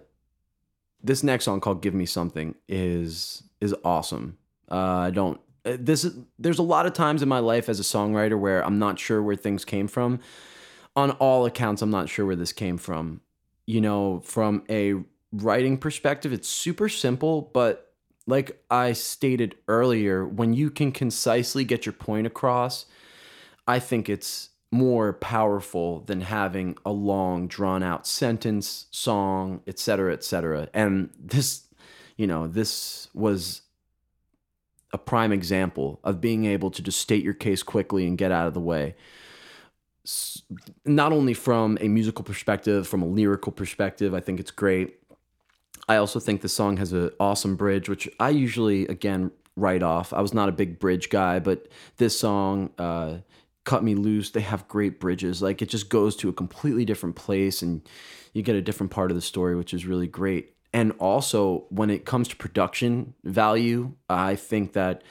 this 1.02 1.22
next 1.22 1.44
song 1.44 1.60
called 1.60 1.82
"Give 1.82 1.94
Me 1.94 2.06
Something" 2.06 2.54
is 2.68 3.42
is 3.60 3.74
awesome. 3.84 4.38
Uh, 4.70 4.76
I 4.76 5.10
don't. 5.10 5.40
uh, 5.64 5.76
This 5.78 6.04
is 6.04 6.16
there's 6.38 6.58
a 6.58 6.62
lot 6.64 6.86
of 6.86 6.92
times 6.92 7.22
in 7.22 7.28
my 7.28 7.38
life 7.40 7.68
as 7.68 7.80
a 7.80 7.84
songwriter 7.84 8.38
where 8.38 8.64
I'm 8.64 8.78
not 8.78 8.98
sure 8.98 9.22
where 9.22 9.36
things 9.36 9.64
came 9.64 9.88
from. 9.88 10.20
On 10.96 11.12
all 11.12 11.46
accounts, 11.46 11.82
I'm 11.82 11.90
not 11.90 12.08
sure 12.08 12.26
where 12.26 12.36
this 12.36 12.52
came 12.52 12.78
from. 12.78 13.20
You 13.66 13.80
know, 13.80 14.20
from 14.24 14.64
a 14.68 14.94
writing 15.32 15.76
perspective, 15.78 16.32
it's 16.32 16.48
super 16.48 16.88
simple, 16.88 17.50
but 17.52 17.87
like 18.28 18.62
I 18.70 18.92
stated 18.92 19.56
earlier, 19.68 20.26
when 20.26 20.52
you 20.52 20.70
can 20.70 20.92
concisely 20.92 21.64
get 21.64 21.86
your 21.86 21.94
point 21.94 22.26
across, 22.26 22.84
I 23.66 23.78
think 23.78 24.10
it's 24.10 24.50
more 24.70 25.14
powerful 25.14 26.00
than 26.00 26.20
having 26.20 26.76
a 26.84 26.92
long 26.92 27.48
drawn 27.48 27.82
out 27.82 28.06
sentence, 28.06 28.84
song, 28.90 29.62
etc., 29.66 30.12
etc. 30.12 30.68
And 30.74 31.08
this, 31.18 31.62
you 32.18 32.26
know, 32.26 32.46
this 32.46 33.08
was 33.14 33.62
a 34.92 34.98
prime 34.98 35.32
example 35.32 35.98
of 36.04 36.20
being 36.20 36.44
able 36.44 36.70
to 36.72 36.82
just 36.82 37.00
state 37.00 37.24
your 37.24 37.34
case 37.34 37.62
quickly 37.62 38.06
and 38.06 38.18
get 38.18 38.30
out 38.30 38.46
of 38.46 38.52
the 38.52 38.60
way. 38.60 38.94
Not 40.84 41.12
only 41.12 41.32
from 41.32 41.78
a 41.80 41.88
musical 41.88 42.26
perspective, 42.26 42.86
from 42.86 43.02
a 43.02 43.06
lyrical 43.06 43.52
perspective, 43.52 44.12
I 44.12 44.20
think 44.20 44.38
it's 44.38 44.50
great. 44.50 44.98
I 45.88 45.96
also 45.96 46.20
think 46.20 46.40
the 46.40 46.48
song 46.48 46.76
has 46.78 46.92
an 46.92 47.10
awesome 47.20 47.56
bridge, 47.56 47.88
which 47.88 48.08
I 48.18 48.30
usually 48.30 48.86
again 48.86 49.30
write 49.56 49.82
off. 49.82 50.12
I 50.12 50.20
was 50.20 50.32
not 50.32 50.48
a 50.48 50.52
big 50.52 50.78
bridge 50.78 51.10
guy, 51.10 51.38
but 51.38 51.68
this 51.96 52.18
song, 52.18 52.70
uh, 52.78 53.18
"Cut 53.64 53.84
Me 53.84 53.94
Loose," 53.94 54.30
they 54.30 54.40
have 54.40 54.68
great 54.68 55.00
bridges. 55.00 55.42
Like 55.42 55.60
it 55.62 55.68
just 55.68 55.88
goes 55.88 56.16
to 56.16 56.28
a 56.28 56.32
completely 56.32 56.84
different 56.84 57.16
place, 57.16 57.62
and 57.62 57.82
you 58.32 58.42
get 58.42 58.56
a 58.56 58.62
different 58.62 58.92
part 58.92 59.10
of 59.10 59.14
the 59.16 59.20
story, 59.20 59.56
which 59.56 59.74
is 59.74 59.86
really 59.86 60.06
great. 60.06 60.54
And 60.72 60.92
also, 60.98 61.66
when 61.70 61.90
it 61.90 62.04
comes 62.04 62.28
to 62.28 62.36
production 62.36 63.14
value, 63.24 63.92
I 64.08 64.36
think 64.36 64.74
that 64.74 65.02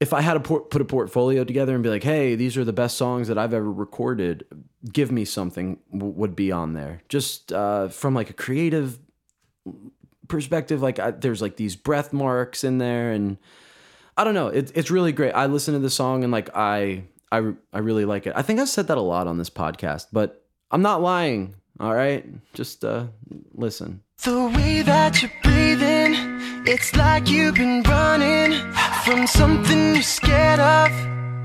if 0.00 0.12
I 0.12 0.20
had 0.20 0.34
to 0.34 0.40
por- 0.40 0.60
put 0.60 0.80
a 0.80 0.84
portfolio 0.84 1.44
together 1.44 1.74
and 1.74 1.82
be 1.82 1.90
like, 1.90 2.04
"Hey, 2.04 2.34
these 2.34 2.56
are 2.56 2.64
the 2.64 2.72
best 2.72 2.96
songs 2.96 3.28
that 3.28 3.38
I've 3.38 3.54
ever 3.54 3.70
recorded," 3.72 4.44
"Give 4.92 5.10
Me 5.10 5.24
Something" 5.24 5.78
w- 5.92 6.12
would 6.14 6.36
be 6.36 6.52
on 6.52 6.74
there. 6.74 7.02
Just 7.08 7.52
uh, 7.52 7.88
from 7.88 8.14
like 8.14 8.30
a 8.30 8.34
creative 8.34 8.98
perspective, 10.28 10.80
like 10.80 10.98
I, 10.98 11.10
there's 11.10 11.42
like 11.42 11.56
these 11.56 11.76
breath 11.76 12.12
marks 12.12 12.64
in 12.64 12.78
there, 12.78 13.12
and 13.12 13.36
I 14.16 14.24
don't 14.24 14.34
know. 14.34 14.48
It's 14.48 14.72
it's 14.74 14.90
really 14.90 15.12
great. 15.12 15.32
I 15.32 15.46
listen 15.46 15.74
to 15.74 15.80
the 15.80 15.90
song 15.90 16.24
and 16.24 16.32
like 16.32 16.48
I 16.54 17.04
I 17.30 17.52
I 17.72 17.78
really 17.78 18.04
like 18.04 18.26
it. 18.26 18.32
I 18.34 18.42
think 18.42 18.60
I've 18.60 18.68
said 18.68 18.88
that 18.88 18.98
a 18.98 19.02
lot 19.02 19.26
on 19.26 19.38
this 19.38 19.50
podcast, 19.50 20.06
but 20.12 20.44
I'm 20.70 20.82
not 20.82 21.02
lying. 21.02 21.54
All 21.78 21.94
right, 21.94 22.26
just 22.52 22.84
uh, 22.84 23.06
listen. 23.54 24.02
The 24.22 24.52
way 24.54 24.82
that 24.82 25.22
you're 25.22 25.32
breathing, 25.42 26.14
it's 26.66 26.94
like 26.94 27.28
you've 27.30 27.54
been 27.54 27.82
running 27.84 28.52
from 29.04 29.26
something 29.26 29.94
you're 29.94 30.02
scared 30.02 30.60
of, 30.60 30.90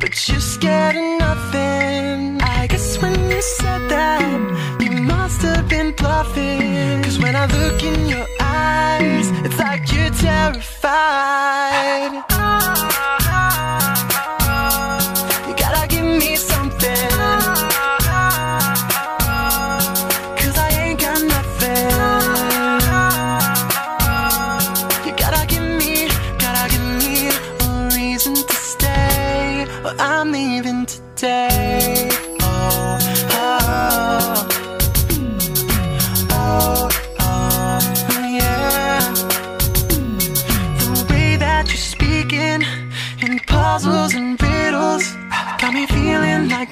but 0.01 0.27
you're 0.27 0.41
scared 0.41 0.97
of 0.97 1.19
nothing. 1.19 2.41
I 2.41 2.67
guess 2.67 3.01
when 3.01 3.13
you 3.29 3.41
said 3.41 3.87
that, 3.89 4.84
must 5.05 5.41
have 5.41 5.67
been 5.69 5.91
bluffing. 5.93 7.03
Cause 7.03 7.19
when 7.19 7.35
I 7.35 7.45
look 7.45 7.83
in 7.83 8.07
your 8.07 8.27
eyes. 8.39 9.27
It's 9.45 9.59
like 9.59 9.91
you're 9.91 10.09
terrified. 10.09 11.25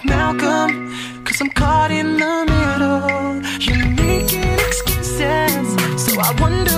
Malcolm. 0.06 1.24
Cause 1.24 1.41
I'm 1.41 1.49
caught 1.49 1.91
in 1.91 2.18
the 2.18 2.45
middle. 2.54 3.41
You're 3.60 3.89
making 4.06 4.54
excuses, 4.68 5.68
so 6.04 6.20
I 6.20 6.36
wonder 6.39 6.72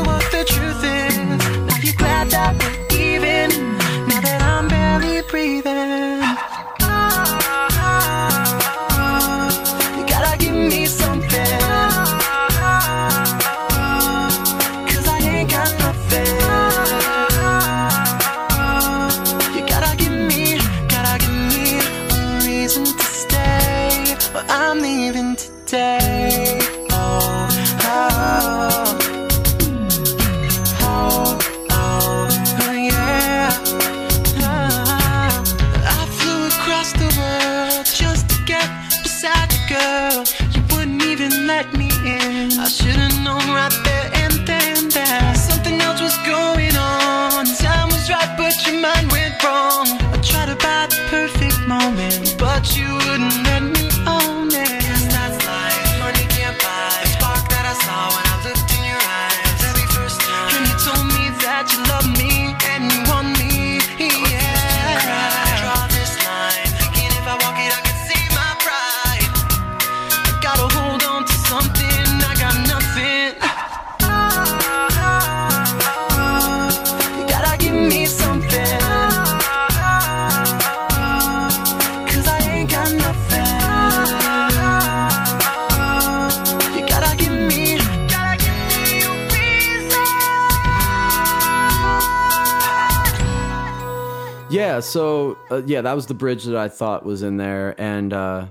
Yeah, 94.76 94.82
so 94.82 95.38
uh, 95.50 95.62
yeah, 95.66 95.80
that 95.80 95.94
was 95.94 96.08
the 96.08 96.14
bridge 96.14 96.44
that 96.44 96.58
I 96.58 96.68
thought 96.68 97.06
was 97.06 97.24
in 97.24 97.38
there, 97.38 97.80
and 97.80 98.12
uh, 98.12 98.48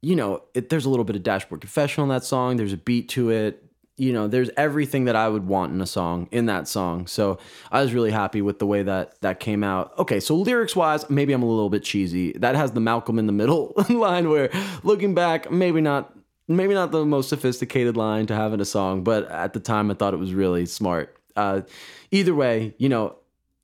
you 0.00 0.14
know, 0.14 0.44
it, 0.54 0.68
there's 0.68 0.84
a 0.84 0.88
little 0.88 1.04
bit 1.04 1.16
of 1.16 1.24
dashboard 1.24 1.60
confessional 1.60 2.04
in 2.04 2.10
that 2.10 2.22
song. 2.22 2.56
There's 2.56 2.72
a 2.72 2.76
beat 2.76 3.08
to 3.10 3.30
it. 3.30 3.60
You 3.96 4.12
know, 4.12 4.28
there's 4.28 4.48
everything 4.56 5.06
that 5.06 5.16
I 5.16 5.28
would 5.28 5.48
want 5.48 5.72
in 5.72 5.80
a 5.80 5.86
song 5.86 6.28
in 6.30 6.46
that 6.46 6.68
song. 6.68 7.08
So 7.08 7.38
I 7.72 7.82
was 7.82 7.92
really 7.92 8.12
happy 8.12 8.42
with 8.42 8.60
the 8.60 8.66
way 8.66 8.84
that 8.84 9.20
that 9.22 9.40
came 9.40 9.64
out. 9.64 9.98
Okay, 9.98 10.20
so 10.20 10.36
lyrics 10.36 10.76
wise, 10.76 11.10
maybe 11.10 11.32
I'm 11.32 11.42
a 11.42 11.46
little 11.46 11.68
bit 11.70 11.82
cheesy. 11.82 12.30
That 12.34 12.54
has 12.54 12.70
the 12.70 12.80
Malcolm 12.80 13.18
in 13.18 13.26
the 13.26 13.32
middle 13.32 13.72
line 13.88 14.30
where, 14.30 14.50
looking 14.84 15.14
back, 15.14 15.50
maybe 15.50 15.80
not. 15.80 16.12
Maybe 16.46 16.74
not 16.74 16.92
the 16.92 17.06
most 17.06 17.30
sophisticated 17.30 17.96
line 17.96 18.26
to 18.26 18.34
have 18.34 18.52
in 18.52 18.60
a 18.60 18.66
song, 18.66 19.02
but 19.02 19.26
at 19.30 19.54
the 19.54 19.60
time 19.60 19.90
I 19.90 19.94
thought 19.94 20.12
it 20.12 20.18
was 20.18 20.34
really 20.34 20.66
smart. 20.66 21.16
Uh, 21.34 21.62
either 22.10 22.34
way, 22.34 22.74
you 22.76 22.90
know, 22.90 23.16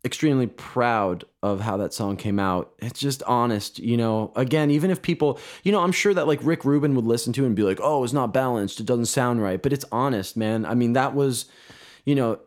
extremely 0.05 0.47
proud 0.47 1.25
of 1.43 1.61
how 1.61 1.77
that 1.77 1.93
song 1.93 2.17
came 2.17 2.39
out. 2.39 2.73
It's 2.79 3.01
just 3.01 3.23
honest, 3.25 3.79
you 3.79 3.97
know. 3.97 4.33
Again, 4.37 4.71
even 4.71 4.91
if 4.91 5.03
people, 5.03 5.39
you 5.63 5.73
know, 5.73 5.81
I'm 5.81 5.93
sure 5.93 6.15
that 6.15 6.27
like 6.27 6.41
Rick 6.43 6.65
Rubin 6.65 6.95
would 6.95 7.05
listen 7.05 7.33
to 7.35 7.45
it 7.45 7.47
and 7.47 7.57
be 7.57 7.63
like, 7.63 7.81
"Oh, 7.83 8.03
it's 8.05 8.13
not 8.13 8.33
balanced. 8.33 8.81
It 8.81 8.87
doesn't 8.87 9.07
sound 9.07 9.43
right." 9.43 9.61
But 9.63 9.73
it's 9.73 9.85
honest, 9.93 10.37
man. 10.37 10.65
I 10.65 10.75
mean, 10.75 10.95
that 10.95 11.15
was, 11.15 11.47
you 12.05 12.15
know, 12.15 12.41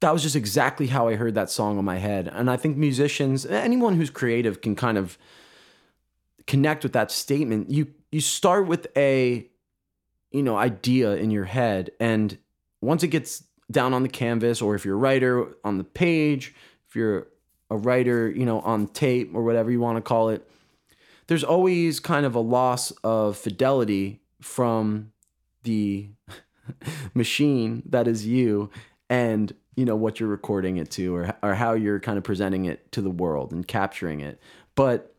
that 0.00 0.12
was 0.12 0.22
just 0.22 0.36
exactly 0.36 0.86
how 0.86 1.08
I 1.08 1.16
heard 1.16 1.34
that 1.34 1.50
song 1.50 1.78
in 1.78 1.84
my 1.84 1.98
head. 1.98 2.28
And 2.28 2.50
I 2.50 2.56
think 2.56 2.76
musicians, 2.76 3.44
anyone 3.46 3.96
who's 3.96 4.10
creative 4.10 4.60
can 4.60 4.76
kind 4.76 4.98
of 4.98 5.18
connect 6.46 6.82
with 6.82 6.92
that 6.92 7.10
statement. 7.10 7.70
You 7.70 7.88
you 8.12 8.20
start 8.20 8.66
with 8.66 8.86
a 8.96 9.48
you 10.30 10.42
know, 10.42 10.56
idea 10.56 11.16
in 11.16 11.30
your 11.30 11.44
head 11.44 11.90
and 12.00 12.36
once 12.80 13.02
it 13.02 13.08
gets 13.08 13.44
down 13.70 13.92
on 13.92 14.02
the 14.02 14.08
canvas 14.08 14.62
or 14.62 14.74
if 14.74 14.84
you're 14.84 14.94
a 14.94 14.98
writer 14.98 15.56
on 15.64 15.78
the 15.78 15.84
page, 15.84 16.54
if 16.88 16.96
you're 16.96 17.28
a 17.70 17.76
writer, 17.76 18.30
you 18.30 18.46
know, 18.46 18.60
on 18.60 18.88
tape 18.88 19.32
or 19.34 19.42
whatever 19.44 19.70
you 19.70 19.80
want 19.80 19.96
to 19.96 20.02
call 20.02 20.30
it, 20.30 20.48
there's 21.26 21.44
always 21.44 22.00
kind 22.00 22.24
of 22.24 22.34
a 22.34 22.40
loss 22.40 22.90
of 23.04 23.36
fidelity 23.36 24.20
from 24.40 25.12
the 25.64 26.08
machine 27.14 27.82
that 27.86 28.08
is 28.08 28.26
you 28.26 28.70
and 29.10 29.54
you 29.76 29.84
know 29.84 29.96
what 29.96 30.18
you're 30.18 30.28
recording 30.28 30.76
it 30.78 30.90
to 30.90 31.14
or 31.14 31.34
or 31.42 31.54
how 31.54 31.72
you're 31.74 32.00
kind 32.00 32.18
of 32.18 32.24
presenting 32.24 32.64
it 32.64 32.90
to 32.92 33.00
the 33.00 33.10
world 33.10 33.52
and 33.52 33.68
capturing 33.68 34.20
it. 34.20 34.40
But 34.74 35.14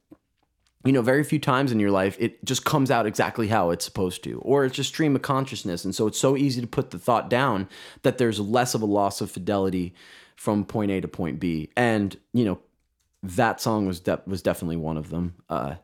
you 0.85 0.93
know, 0.93 1.01
very 1.01 1.23
few 1.23 1.39
times 1.39 1.71
in 1.71 1.79
your 1.79 1.91
life 1.91 2.17
it 2.19 2.43
just 2.43 2.65
comes 2.65 2.89
out 2.89 3.05
exactly 3.05 3.47
how 3.47 3.69
it's 3.69 3.85
supposed 3.85 4.23
to, 4.23 4.39
or 4.39 4.65
it's 4.65 4.75
just 4.75 4.89
stream 4.89 5.15
of 5.15 5.21
consciousness. 5.21 5.85
And 5.85 5.93
so 5.93 6.07
it's 6.07 6.19
so 6.19 6.35
easy 6.35 6.61
to 6.61 6.67
put 6.67 6.91
the 6.91 6.99
thought 6.99 7.29
down 7.29 7.69
that 8.01 8.17
there's 8.17 8.39
less 8.39 8.73
of 8.73 8.81
a 8.81 8.87
loss 8.87 9.21
of 9.21 9.29
fidelity 9.29 9.93
from 10.39 10.63
point 10.63 10.89
A 10.89 11.01
to 11.01 11.07
point 11.09 11.37
B. 11.37 11.69
And, 11.75 12.15
you 12.31 12.45
know, 12.45 12.59
that 13.21 13.59
song 13.59 13.85
was 13.85 13.99
de- 13.99 14.21
was 14.25 14.41
definitely 14.41 14.77
one 14.77 14.95
of 14.95 15.09
them. 15.09 15.35
Uh, 15.49 15.75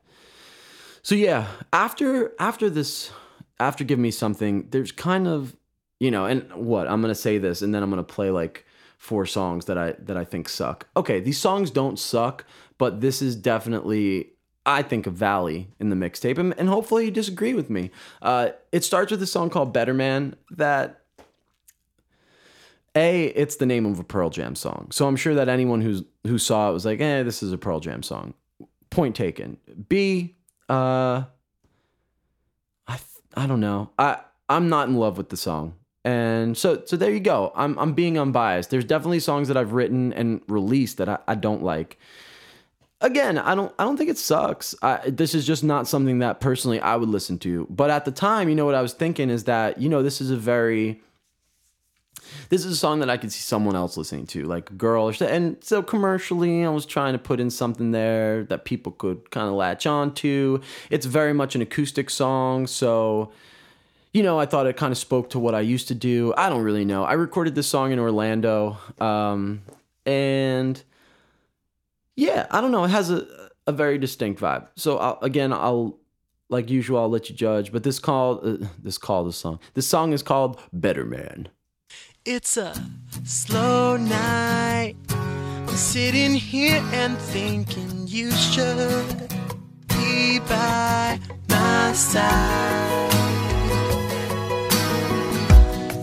so 1.01 1.13
yeah, 1.13 1.47
after 1.73 2.33
after 2.39 2.69
this, 2.69 3.11
after 3.59 3.83
give 3.83 3.99
me 3.99 4.11
something, 4.11 4.69
there's 4.69 4.93
kind 4.93 5.27
of, 5.27 5.57
you 5.99 6.09
know, 6.09 6.25
and 6.25 6.49
what 6.53 6.87
I'm 6.87 7.01
gonna 7.01 7.15
say 7.15 7.37
this, 7.37 7.61
and 7.61 7.75
then 7.75 7.83
I'm 7.83 7.89
gonna 7.89 8.03
play 8.03 8.29
like 8.29 8.65
four 8.97 9.25
songs 9.25 9.65
that 9.65 9.77
I 9.77 9.95
that 9.99 10.15
I 10.15 10.23
think 10.23 10.47
suck. 10.47 10.87
Okay, 10.95 11.19
these 11.19 11.37
songs 11.37 11.69
don't 11.69 11.99
suck, 11.99 12.45
but 12.77 13.01
this 13.01 13.21
is 13.21 13.35
definitely 13.35 14.31
I 14.65 14.83
think 14.83 15.05
a 15.05 15.09
valley 15.11 15.67
in 15.81 15.89
the 15.89 15.97
mixtape, 15.97 16.37
and, 16.37 16.57
and 16.57 16.69
hopefully 16.69 17.03
you 17.03 17.11
disagree 17.11 17.53
with 17.53 17.69
me. 17.69 17.91
Uh, 18.21 18.51
it 18.71 18.85
starts 18.85 19.11
with 19.11 19.21
a 19.21 19.27
song 19.27 19.49
called 19.49 19.73
"Better 19.73 19.93
Man" 19.93 20.37
that. 20.51 21.01
A, 22.95 23.25
it's 23.27 23.57
the 23.57 23.65
name 23.65 23.85
of 23.85 23.99
a 23.99 24.03
Pearl 24.03 24.29
Jam 24.29 24.55
song, 24.55 24.87
so 24.91 25.07
I'm 25.07 25.17
sure 25.17 25.35
that 25.35 25.49
anyone 25.49 25.81
who's 25.81 26.03
who 26.23 26.37
saw 26.37 26.69
it 26.69 26.73
was 26.73 26.85
like, 26.85 27.01
"Eh, 27.01 27.23
this 27.23 27.43
is 27.43 27.51
a 27.51 27.57
Pearl 27.57 27.79
Jam 27.79 28.01
song." 28.01 28.33
Point 28.89 29.15
taken. 29.15 29.57
B, 29.89 30.35
uh, 30.69 31.23
I 32.87 32.99
I 33.35 33.47
don't 33.47 33.59
know. 33.59 33.89
I 33.99 34.19
I'm 34.47 34.69
not 34.69 34.87
in 34.87 34.95
love 34.95 35.17
with 35.17 35.29
the 35.29 35.37
song. 35.37 35.75
And 36.05 36.55
so 36.55 36.83
so 36.85 36.95
there 36.95 37.11
you 37.11 37.19
go. 37.19 37.51
I'm 37.55 37.77
I'm 37.79 37.93
being 37.93 38.17
unbiased. 38.17 38.69
There's 38.69 38.85
definitely 38.85 39.19
songs 39.19 39.47
that 39.47 39.57
I've 39.57 39.73
written 39.73 40.13
and 40.13 40.41
released 40.47 40.97
that 40.97 41.09
I, 41.09 41.17
I 41.27 41.35
don't 41.35 41.63
like. 41.63 41.97
Again, 43.01 43.37
I 43.37 43.55
don't 43.55 43.73
I 43.79 43.83
don't 43.83 43.97
think 43.97 44.11
it 44.11 44.17
sucks. 44.17 44.75
I, 44.81 45.09
this 45.09 45.33
is 45.33 45.45
just 45.45 45.63
not 45.63 45.87
something 45.87 46.19
that 46.19 46.39
personally 46.39 46.79
I 46.79 46.95
would 46.95 47.09
listen 47.09 47.39
to. 47.39 47.67
But 47.69 47.89
at 47.89 48.05
the 48.05 48.11
time, 48.11 48.49
you 48.49 48.55
know 48.55 48.65
what 48.65 48.75
I 48.75 48.81
was 48.81 48.93
thinking 48.93 49.29
is 49.31 49.45
that, 49.45 49.81
you 49.81 49.89
know, 49.89 50.03
this 50.03 50.21
is 50.21 50.29
a 50.29 50.37
very 50.37 51.01
this 52.49 52.65
is 52.65 52.73
a 52.73 52.75
song 52.75 52.99
that 52.99 53.09
I 53.09 53.17
could 53.17 53.31
see 53.31 53.41
someone 53.41 53.75
else 53.75 53.97
listening 53.97 54.27
to, 54.27 54.43
like 54.43 54.69
a 54.69 54.73
girl. 54.73 55.11
And 55.21 55.57
so 55.61 55.81
commercially, 55.81 56.65
I 56.65 56.69
was 56.69 56.85
trying 56.85 57.13
to 57.13 57.19
put 57.19 57.39
in 57.39 57.49
something 57.49 57.91
there 57.91 58.43
that 58.45 58.65
people 58.65 58.91
could 58.91 59.31
kind 59.31 59.47
of 59.47 59.53
latch 59.53 59.85
on 59.85 60.13
to. 60.15 60.61
It's 60.89 61.05
very 61.05 61.33
much 61.33 61.55
an 61.55 61.61
acoustic 61.61 62.09
song, 62.09 62.67
so 62.67 63.31
you 64.13 64.23
know, 64.23 64.39
I 64.39 64.45
thought 64.45 64.65
it 64.65 64.77
kind 64.77 64.93
of 64.93 64.97
spoke 64.97 65.31
to 65.31 65.39
what 65.39 65.53
I 65.53 65.59
used 65.59 65.89
to 65.89 65.95
do. 65.95 66.33
I 66.37 66.47
don't 66.47 66.63
really 66.63 66.85
know. 66.85 67.03
I 67.03 67.13
recorded 67.13 67.53
this 67.53 67.67
song 67.67 67.91
in 67.91 67.99
Orlando, 67.99 68.77
um, 69.01 69.61
and 70.05 70.81
yeah, 72.15 72.47
I 72.49 72.61
don't 72.61 72.71
know. 72.71 72.85
It 72.85 72.91
has 72.91 73.09
a 73.09 73.45
a 73.67 73.71
very 73.71 73.97
distinct 73.97 74.39
vibe. 74.41 74.67
So 74.75 74.97
I'll, 74.97 75.19
again, 75.21 75.51
I'll 75.51 75.97
like 76.49 76.69
usual, 76.69 76.99
I'll 76.99 77.09
let 77.09 77.29
you 77.29 77.35
judge. 77.35 77.71
But 77.71 77.83
this 77.83 77.99
called 77.99 78.45
uh, 78.45 78.67
this 78.81 78.97
called 78.97 79.27
the 79.27 79.33
song. 79.33 79.59
This 79.73 79.87
song 79.87 80.13
is 80.13 80.23
called 80.23 80.59
Better 80.71 81.05
Man. 81.05 81.49
It's 82.27 82.57
a 82.57 82.73
slow 83.23 83.97
night. 83.97 84.95
I'm 85.09 85.67
sitting 85.67 86.33
here 86.33 86.81
and 86.91 87.19
thinking 87.19 88.07
you 88.07 88.31
should 88.31 89.31
be 89.89 90.39
by 90.39 91.19
my 91.49 91.93
side. 91.93 93.13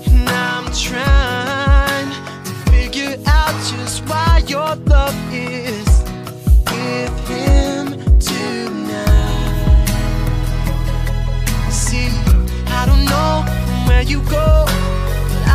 And 0.06 0.28
I'm 0.28 0.66
trying 0.72 2.12
to 2.44 2.52
figure 2.70 3.16
out 3.26 3.54
just 3.72 4.08
why 4.08 4.44
your 4.46 4.76
love 4.76 5.16
is 5.34 6.04
with 6.70 7.28
him 7.28 7.98
tonight. 8.20 9.88
See, 11.68 12.10
I 12.68 12.86
don't 12.86 13.06
know 13.06 13.44
where 13.88 14.02
you 14.02 14.22
go. 14.30 14.71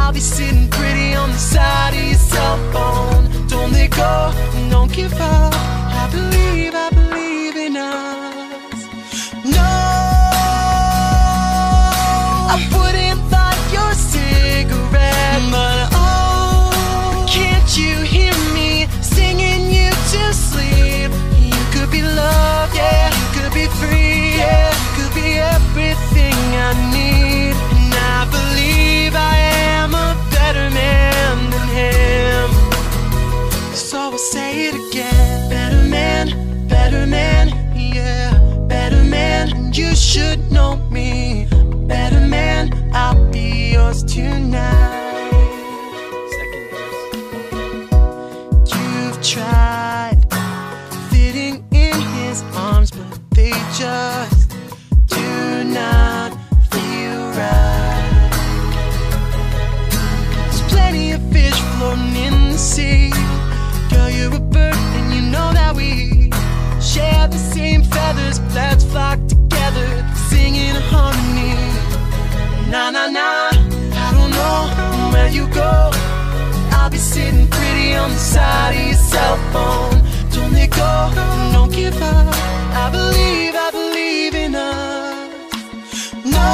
I'll 0.07 0.13
be 0.13 0.21
sitting 0.21 0.69
pretty 0.69 1.15
on 1.15 1.31
the 1.31 1.37
side 1.37 1.93
of 1.93 2.01
your 2.01 2.13
cell 2.13 2.57
phone. 2.71 3.27
Don't 3.49 3.73
let 3.73 3.89
go, 3.91 4.31
don't 4.69 4.89
give 4.89 5.11
up. 5.15 5.53
I 5.53 6.07
believe, 6.09 6.73
I 6.73 6.89
believe 6.91 7.57
in 7.57 7.75
us. 7.75 8.85
No, 9.43 9.67
I 12.53 12.57
wouldn't 12.71 13.19
light 13.29 13.59
your 13.73 13.93
cigarette, 13.93 15.43
but 15.51 15.89
oh, 15.91 17.25
can't 17.27 17.67
you 17.77 17.99
hear 18.03 18.31
me 18.55 18.87
singing 19.01 19.69
you 19.69 19.91
to 19.91 20.33
sleep? 20.33 21.11
You 21.51 21.63
could 21.73 21.91
be 21.91 22.01
love, 22.01 22.73
yeah, 22.73 23.09
you 23.09 23.27
could 23.35 23.53
be 23.53 23.67
free, 23.75 24.37
yeah, 24.39 24.71
you 24.71 25.03
could 25.03 25.13
be 25.15 25.37
everything 25.37 26.33
I 26.55 26.91
need. 26.91 26.96
So 34.17 34.23
I'll 34.23 34.31
say 34.31 34.65
it 34.69 34.73
again. 34.73 35.47
Better 35.47 35.83
man, 35.87 36.67
better 36.67 37.05
man, 37.05 37.49
yeah. 37.75 38.33
Better 38.67 39.03
man, 39.03 39.71
you 39.73 39.95
should 39.95 40.51
know 40.51 40.77
me. 40.89 41.45
Better 41.85 42.21
man, 42.21 42.89
I'll 42.95 43.29
be 43.31 43.73
yours 43.73 44.03
tonight. 44.03 45.29
Second 46.35 46.67
verse. 46.71 47.11
You've 48.73 49.21
tried 49.21 49.96
the 67.31 67.37
same 67.37 67.83
feathers. 67.83 68.39
Let's 68.55 68.83
flock 68.83 69.19
together, 69.27 69.87
singing 70.29 70.75
in 70.75 70.75
harmony. 70.91 71.55
Na 72.71 72.91
na 72.91 73.07
na, 73.07 73.49
I 74.05 74.07
don't 74.15 74.31
know 74.39 74.59
where 75.13 75.29
you 75.29 75.47
go. 75.47 75.91
I'll 76.77 76.89
be 76.89 76.97
sitting 76.97 77.47
pretty 77.47 77.95
on 77.95 78.09
the 78.11 78.17
side 78.33 78.75
of 78.75 78.85
your 78.85 78.95
cell 78.95 79.37
phone. 79.53 80.01
Don't 80.31 80.53
let 80.53 80.69
go, 80.71 81.11
don't 81.53 81.71
give 81.71 82.01
up. 82.01 82.33
I 82.83 82.89
believe, 82.91 83.53
I 83.55 83.69
believe 83.71 84.35
in 84.35 84.55
us. 84.55 86.13
No, 86.25 86.47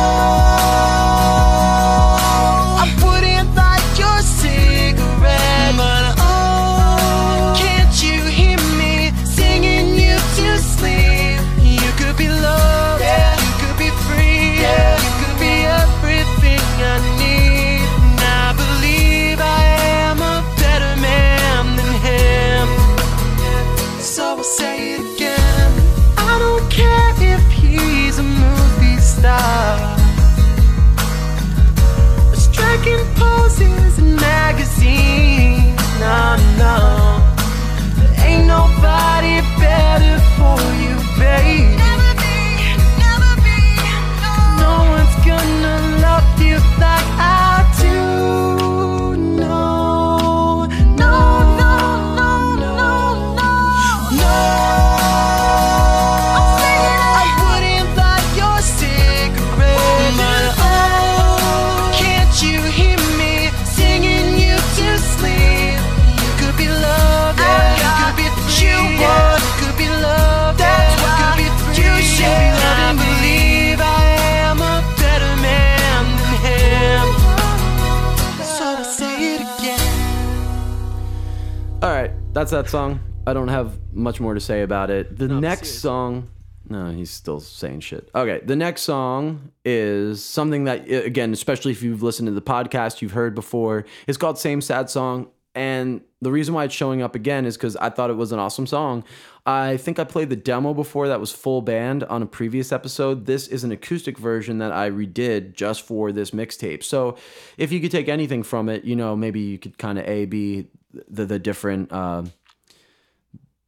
that's 82.44 82.52
that 82.52 82.70
song. 82.70 83.00
I 83.26 83.32
don't 83.32 83.48
have 83.48 83.80
much 83.94 84.20
more 84.20 84.34
to 84.34 84.42
say 84.42 84.64
about 84.64 84.90
it. 84.90 85.18
The 85.18 85.30
next 85.30 85.76
song, 85.76 86.28
no, 86.68 86.92
he's 86.92 87.10
still 87.10 87.40
saying 87.40 87.80
shit. 87.80 88.10
Okay, 88.14 88.42
the 88.44 88.58
next 88.58 88.82
song 88.82 89.54
is 89.64 90.22
something 90.22 90.66
that, 90.66 90.90
again, 90.92 91.32
especially 91.32 91.72
if 91.72 91.82
you've 91.82 92.04
listened 92.04 92.28
to 92.28 92.34
the 92.34 92.42
podcast, 92.42 93.02
you've 93.02 93.14
heard 93.14 93.34
before. 93.34 93.86
It's 94.08 94.18
called 94.18 94.38
Same 94.38 94.60
Sad 94.60 94.90
Song. 94.90 95.30
And 95.56 96.02
the 96.20 96.32
reason 96.32 96.54
why 96.54 96.66
it's 96.66 96.74
showing 96.74 97.02
up 97.02 97.16
again 97.16 97.46
is 97.46 97.56
because 97.56 97.78
I 97.78 97.90
thought 97.90 98.10
it 98.10 98.18
was 98.18 98.34
an 98.34 98.40
awesome 98.40 98.68
song. 98.68 99.06
I 99.46 99.78
think 99.78 99.98
I 99.98 100.04
played 100.04 100.30
the 100.30 100.36
demo 100.36 100.74
before 100.74 101.08
that 101.08 101.22
was 101.22 101.32
full 101.32 101.62
band 101.62 102.04
on 102.06 102.24
a 102.24 102.26
previous 102.26 102.74
episode. 102.74 103.26
This 103.26 103.48
is 103.48 103.64
an 103.64 103.72
acoustic 103.72 104.18
version 104.18 104.58
that 104.58 104.74
I 104.74 104.90
redid 104.90 105.54
just 105.54 105.84
for 105.84 106.12
this 106.12 106.32
mixtape. 106.32 106.84
So 106.84 107.16
if 107.58 107.72
you 107.72 107.80
could 107.80 107.92
take 107.92 108.10
anything 108.10 108.44
from 108.44 108.68
it, 108.68 108.84
you 108.84 108.98
know, 108.98 109.16
maybe 109.16 109.40
you 109.40 109.60
could 109.60 109.78
kind 109.78 109.98
of 109.98 110.06
A, 110.08 110.26
B, 110.26 110.68
the, 111.08 111.26
the 111.26 111.40
different. 111.40 111.92
Uh, 111.92 112.24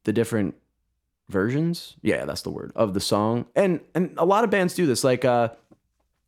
the 0.05 0.13
different 0.13 0.55
versions? 1.28 1.95
Yeah 2.01 2.26
that's 2.26 2.43
the 2.43 2.51
word 2.51 2.71
of 2.76 2.93
the 2.93 2.99
song. 3.01 3.45
And 3.55 3.82
and 3.93 4.13
a 4.17 4.26
lot 4.26 4.43
of 4.45 4.49
bands 4.49 4.73
do 4.73 4.86
this. 4.86 5.03
Like 5.03 5.26
uh 5.26 5.49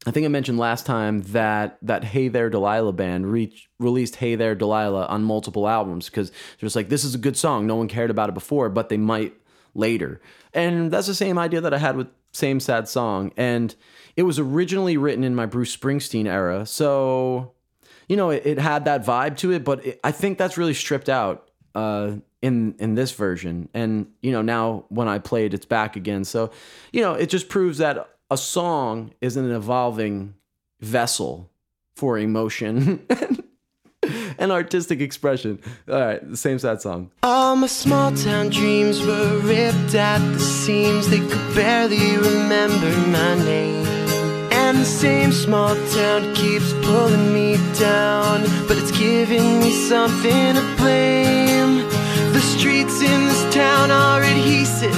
i 0.05 0.11
think 0.11 0.25
i 0.25 0.29
mentioned 0.29 0.57
last 0.59 0.85
time 0.85 1.21
that 1.23 1.77
that 1.81 2.03
hey 2.03 2.27
there 2.27 2.49
delilah 2.49 2.93
band 2.93 3.31
reach, 3.31 3.69
released 3.79 4.17
hey 4.17 4.35
there 4.35 4.55
delilah 4.55 5.05
on 5.05 5.23
multiple 5.23 5.67
albums 5.67 6.07
because 6.07 6.29
they're 6.29 6.67
just 6.67 6.75
like 6.75 6.89
this 6.89 7.03
is 7.03 7.15
a 7.15 7.19
good 7.19 7.37
song. 7.37 7.65
No 7.65 7.75
one 7.75 7.87
cared 7.87 8.09
about 8.09 8.29
it 8.29 8.33
before 8.33 8.69
but 8.69 8.89
they 8.89 8.97
might 8.97 9.33
later. 9.73 10.19
And 10.53 10.91
that's 10.91 11.07
the 11.07 11.15
same 11.15 11.37
idea 11.37 11.61
that 11.61 11.73
i 11.73 11.77
had 11.77 11.95
with 11.95 12.07
same 12.33 12.59
sad 12.59 12.87
song. 12.87 13.31
And 13.37 13.73
it 14.15 14.23
was 14.23 14.37
originally 14.39 14.97
written 14.97 15.23
in 15.23 15.35
my 15.35 15.45
bruce 15.45 15.75
springsteen 15.75 16.25
era. 16.25 16.65
So 16.65 17.53
you 18.07 18.15
know 18.15 18.29
it, 18.29 18.45
it 18.45 18.57
had 18.59 18.85
that 18.85 19.05
vibe 19.05 19.37
to 19.37 19.51
it 19.51 19.63
but 19.63 19.85
it, 19.85 19.99
i 20.03 20.11
think 20.11 20.37
that's 20.37 20.57
really 20.57 20.73
stripped 20.73 21.09
out 21.09 21.49
uh, 21.75 22.11
in 22.41 22.75
in 22.79 22.95
this 22.95 23.11
version 23.11 23.69
and 23.73 24.07
you 24.21 24.31
know 24.31 24.41
now 24.41 24.85
when 24.89 25.07
i 25.07 25.19
played 25.19 25.53
it's 25.53 25.65
back 25.65 25.95
again 25.95 26.23
so 26.23 26.49
you 26.91 27.01
know 27.01 27.13
it 27.13 27.29
just 27.29 27.49
proves 27.49 27.77
that 27.77 28.09
a 28.31 28.37
song 28.37 29.11
is 29.21 29.37
an 29.37 29.49
evolving 29.51 30.33
vessel 30.81 31.49
for 31.95 32.17
emotion 32.17 33.05
and 34.37 34.51
artistic 34.51 35.01
expression 35.01 35.59
all 35.89 35.99
right 35.99 36.29
the 36.29 36.37
same 36.37 36.59
sad 36.59 36.81
song 36.81 37.09
All 37.23 37.55
my 37.55 37.67
small 37.67 38.11
town 38.11 38.49
dreams 38.49 39.03
were 39.03 39.39
ripped 39.39 39.95
at 39.95 40.19
the 40.33 40.39
seams. 40.39 41.09
They 41.09 41.19
could 41.19 41.55
barely 41.55 42.17
remember 42.17 42.91
my 43.09 43.35
name. 43.43 43.96
The 44.77 44.85
same 44.85 45.31
small 45.31 45.75
town 45.91 46.33
keeps 46.35 46.71
pulling 46.85 47.33
me 47.33 47.57
down, 47.79 48.43
but 48.67 48.77
it's 48.77 48.91
giving 48.91 49.59
me 49.59 49.71
something 49.71 50.53
to 50.53 50.61
blame. 50.77 51.81
The 52.31 52.39
streets 52.39 53.01
in 53.01 53.25
this 53.25 53.43
town 53.51 53.89
are 53.89 54.21
adhesive. 54.21 54.93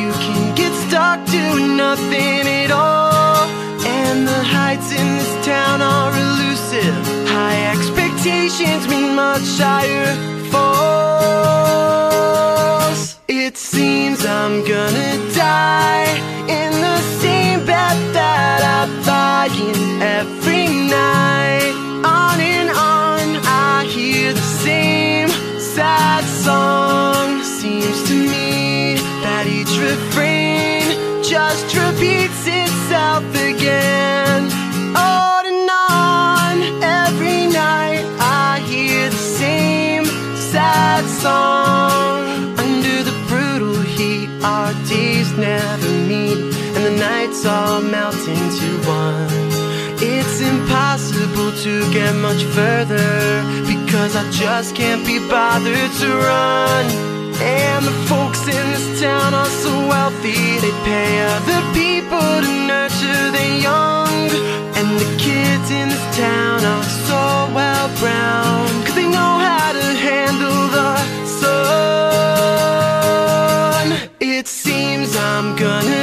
You 0.00 0.10
can 0.24 0.54
get 0.54 0.72
stuck 0.88 1.26
doing 1.26 1.76
nothing 1.76 2.48
at 2.62 2.70
all. 2.70 3.46
And 3.84 4.26
the 4.26 4.42
heights 4.42 4.92
in 4.92 5.06
this 5.18 5.34
town 5.44 5.82
are 5.82 6.10
elusive. 6.10 6.96
High 7.28 7.66
expectations 7.74 8.88
mean 8.88 9.14
much 9.14 9.46
higher 9.58 10.16
falls. 10.50 10.78
It 13.28 13.58
seems 13.58 14.24
I'm 14.24 14.64
gonna 14.64 15.18
die 15.34 16.16
in 16.48 16.72
the 16.80 16.98
same 17.20 17.66
bed 17.66 18.14
that 18.14 18.47
Every 19.50 20.68
night. 20.90 21.67
Impossible 51.38 51.52
to 51.62 51.92
get 51.92 52.14
much 52.16 52.44
further 52.44 53.42
because 53.66 54.16
I 54.16 54.30
just 54.30 54.74
can't 54.74 55.06
be 55.06 55.18
bothered 55.28 55.92
to 56.00 56.08
run. 56.16 56.86
And 57.40 57.86
the 57.86 57.92
folks 58.08 58.42
in 58.48 58.70
this 58.72 59.00
town 59.00 59.34
are 59.34 59.46
so 59.46 59.70
wealthy, 59.88 60.58
they 60.60 60.72
pay 60.84 61.20
other 61.36 61.62
people 61.72 62.42
to 62.44 62.66
nurture 62.66 63.30
the 63.30 63.60
young. 63.62 64.30
And 64.78 64.98
the 64.98 65.16
kids 65.18 65.70
in 65.70 65.88
this 65.88 66.16
town 66.16 66.64
are 66.64 66.84
so 67.08 67.48
well 67.54 67.88
brown, 68.00 68.66
cause 68.84 68.94
they 68.94 69.08
know 69.08 69.38
how 69.48 69.72
to 69.72 69.84
handle 70.08 70.68
the 70.78 70.96
sun. 71.26 72.28
It 74.20 74.46
seems 74.48 75.16
I'm 75.16 75.56
gonna 75.56 75.97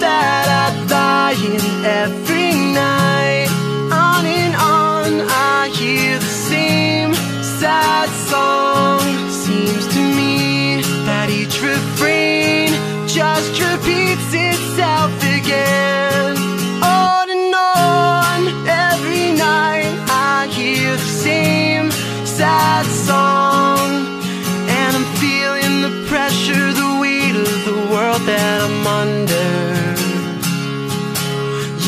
that 0.00 0.46
I 0.64 0.86
die 0.86 1.36
in 1.52 1.62
every 1.84 2.52
night. 2.72 3.48
On 3.90 4.24
and 4.24 4.54
on, 4.56 5.10
I 5.28 5.68
hear 5.68 6.18
the 6.18 6.34
same 6.50 7.14
sad 7.60 8.08
song. 8.30 9.00
Seems 9.30 9.86
to 9.94 10.00
me 10.00 10.82
that 11.06 11.30
each 11.30 11.60
refrain 11.62 12.70
just 13.06 13.52
repeats 13.60 14.30
itself 14.32 15.12
again. 15.38 16.36
On 16.82 17.26
and 17.36 17.54
on, 17.54 18.40
every 18.66 19.32
night 19.36 19.92
I 20.08 20.48
hear 20.50 20.92
the 20.96 21.12
same 21.26 21.90
sad 22.24 22.86
song. 22.86 23.88
And 24.78 24.96
I'm 24.96 25.08
feeling 25.22 25.74
the 25.86 26.06
pressure, 26.08 26.72
the 26.72 26.98
weight 27.00 27.36
of 27.36 27.64
the 27.64 27.78
world 27.92 28.22
that 28.22 28.60
I'm 28.62 28.86
under. 28.86 29.71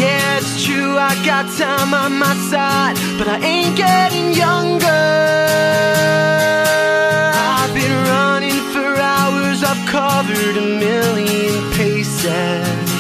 Yeah, 0.05 0.39
it's 0.39 0.63
true, 0.67 0.99
I 0.99 1.13
got 1.25 1.45
time 1.57 1.95
on 1.95 2.13
my 2.19 2.35
side, 2.51 2.97
but 3.19 3.27
I 3.27 3.39
ain't 3.53 3.75
getting 3.75 4.35
younger. 4.45 5.05
I've 7.57 7.73
been 7.79 7.97
running 8.13 8.61
for 8.73 8.91
hours, 9.15 9.59
I've 9.71 9.83
covered 9.89 10.57
a 10.65 10.67
million 10.87 11.55
paces. 11.79 12.91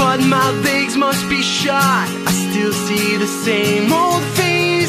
But 0.00 0.18
my 0.36 0.48
legs 0.66 0.96
must 0.96 1.28
be 1.28 1.42
shot, 1.42 2.08
I 2.28 2.32
still 2.46 2.72
see 2.86 3.18
the 3.18 3.30
same 3.44 3.92
old 3.92 4.24
faces. 4.38 4.88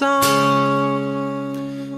Song. 0.00 1.52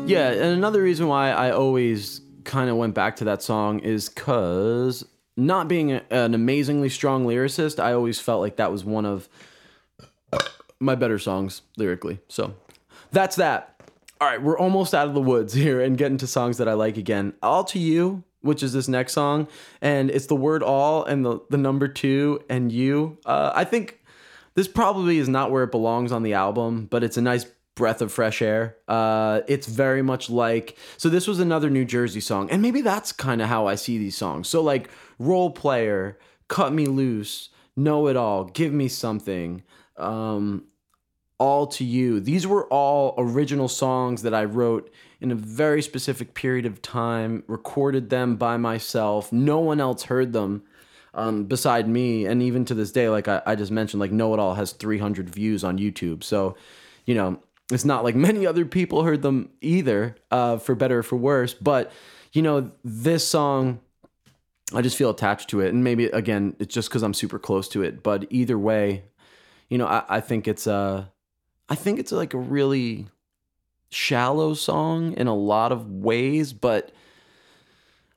Yeah, 0.08 0.30
and 0.30 0.56
another 0.56 0.82
reason 0.82 1.06
why 1.06 1.30
I 1.30 1.52
always 1.52 2.20
kind 2.42 2.68
of 2.68 2.76
went 2.76 2.94
back 2.94 3.14
to 3.16 3.24
that 3.24 3.42
song 3.42 3.78
is 3.78 4.08
because 4.08 5.04
not 5.36 5.68
being 5.68 5.92
a- 5.92 6.02
an 6.10 6.34
amazingly 6.34 6.88
strong 6.88 7.24
lyricist, 7.24 7.78
I 7.78 7.92
always 7.92 8.18
felt 8.18 8.40
like 8.40 8.56
that 8.56 8.72
was 8.72 8.84
one 8.84 9.06
of 9.06 9.28
my 10.80 10.96
better 10.96 11.20
songs 11.20 11.62
lyrically. 11.76 12.18
So 12.28 12.54
that's 13.12 13.36
that. 13.36 13.80
All 14.20 14.26
right, 14.26 14.42
we're 14.42 14.58
almost 14.58 14.94
out 14.94 15.06
of 15.06 15.14
the 15.14 15.20
woods 15.20 15.54
here 15.64 15.80
and 15.80 15.96
getting 15.96 16.18
to 16.18 16.26
songs 16.26 16.58
that 16.58 16.68
I 16.68 16.72
like 16.72 16.96
again. 16.96 17.34
All 17.40 17.62
to 17.64 17.78
You, 17.78 18.24
which 18.40 18.64
is 18.64 18.72
this 18.72 18.88
next 18.88 19.12
song, 19.12 19.46
and 19.80 20.10
it's 20.10 20.26
the 20.26 20.34
word 20.34 20.64
all 20.64 21.04
and 21.04 21.24
the, 21.24 21.38
the 21.50 21.56
number 21.56 21.86
two 21.86 22.42
and 22.48 22.72
you. 22.72 23.18
Uh, 23.24 23.52
I 23.54 23.62
think 23.62 24.00
this 24.54 24.66
probably 24.66 25.18
is 25.18 25.28
not 25.28 25.52
where 25.52 25.62
it 25.62 25.70
belongs 25.70 26.10
on 26.10 26.24
the 26.24 26.34
album, 26.34 26.88
but 26.90 27.04
it's 27.04 27.16
a 27.16 27.22
nice 27.22 27.46
breath 27.74 28.02
of 28.02 28.12
fresh 28.12 28.42
air. 28.42 28.76
Uh, 28.88 29.40
it's 29.48 29.66
very 29.66 30.02
much 30.02 30.28
like 30.30 30.76
so. 30.96 31.08
This 31.08 31.26
was 31.26 31.40
another 31.40 31.70
New 31.70 31.84
Jersey 31.84 32.20
song, 32.20 32.50
and 32.50 32.62
maybe 32.62 32.80
that's 32.80 33.12
kind 33.12 33.42
of 33.42 33.48
how 33.48 33.66
I 33.66 33.74
see 33.74 33.98
these 33.98 34.16
songs. 34.16 34.48
So 34.48 34.62
like 34.62 34.90
role 35.18 35.50
player, 35.50 36.18
cut 36.48 36.72
me 36.72 36.86
loose, 36.86 37.50
know 37.76 38.08
it 38.08 38.16
all, 38.16 38.44
give 38.44 38.72
me 38.72 38.88
something. 38.88 39.62
Um, 39.96 40.64
all 41.42 41.66
to 41.66 41.84
you. 41.84 42.20
These 42.20 42.46
were 42.46 42.66
all 42.68 43.14
original 43.18 43.66
songs 43.66 44.22
that 44.22 44.32
I 44.32 44.44
wrote 44.44 44.92
in 45.20 45.32
a 45.32 45.34
very 45.34 45.82
specific 45.82 46.34
period 46.34 46.66
of 46.66 46.80
time, 46.82 47.42
recorded 47.48 48.10
them 48.10 48.36
by 48.36 48.56
myself. 48.56 49.32
No 49.32 49.58
one 49.58 49.80
else 49.80 50.04
heard 50.04 50.32
them 50.32 50.62
um, 51.14 51.46
beside 51.46 51.88
me. 51.88 52.26
And 52.26 52.42
even 52.42 52.64
to 52.66 52.74
this 52.74 52.92
day, 52.92 53.08
like 53.08 53.26
I, 53.26 53.42
I 53.44 53.54
just 53.56 53.72
mentioned, 53.72 54.00
like 54.00 54.12
Know 54.12 54.32
It 54.34 54.38
All 54.38 54.54
has 54.54 54.70
300 54.70 55.28
views 55.28 55.64
on 55.64 55.78
YouTube. 55.78 56.22
So, 56.22 56.56
you 57.06 57.16
know, 57.16 57.40
it's 57.70 57.84
not 57.84 58.04
like 58.04 58.14
many 58.14 58.46
other 58.46 58.64
people 58.64 59.02
heard 59.02 59.22
them 59.22 59.50
either, 59.60 60.16
uh, 60.30 60.58
for 60.58 60.74
better 60.74 60.98
or 60.98 61.02
for 61.02 61.16
worse. 61.16 61.54
But, 61.54 61.92
you 62.32 62.42
know, 62.42 62.72
this 62.84 63.26
song, 63.26 63.80
I 64.74 64.82
just 64.82 64.96
feel 64.96 65.10
attached 65.10 65.50
to 65.50 65.60
it. 65.60 65.72
And 65.72 65.84
maybe, 65.84 66.06
again, 66.06 66.56
it's 66.58 66.74
just 66.74 66.88
because 66.88 67.02
I'm 67.02 67.14
super 67.14 67.38
close 67.38 67.68
to 67.70 67.82
it. 67.82 68.02
But 68.02 68.26
either 68.30 68.58
way, 68.58 69.04
you 69.68 69.78
know, 69.78 69.86
I, 69.86 70.04
I 70.08 70.20
think 70.20 70.48
it's 70.48 70.66
a, 70.66 71.10
I 71.68 71.74
think 71.74 71.98
it's 71.98 72.12
like 72.12 72.34
a 72.34 72.38
really 72.38 73.06
shallow 73.90 74.54
song 74.54 75.12
in 75.14 75.26
a 75.26 75.34
lot 75.34 75.72
of 75.72 75.90
ways, 75.90 76.52
but 76.52 76.92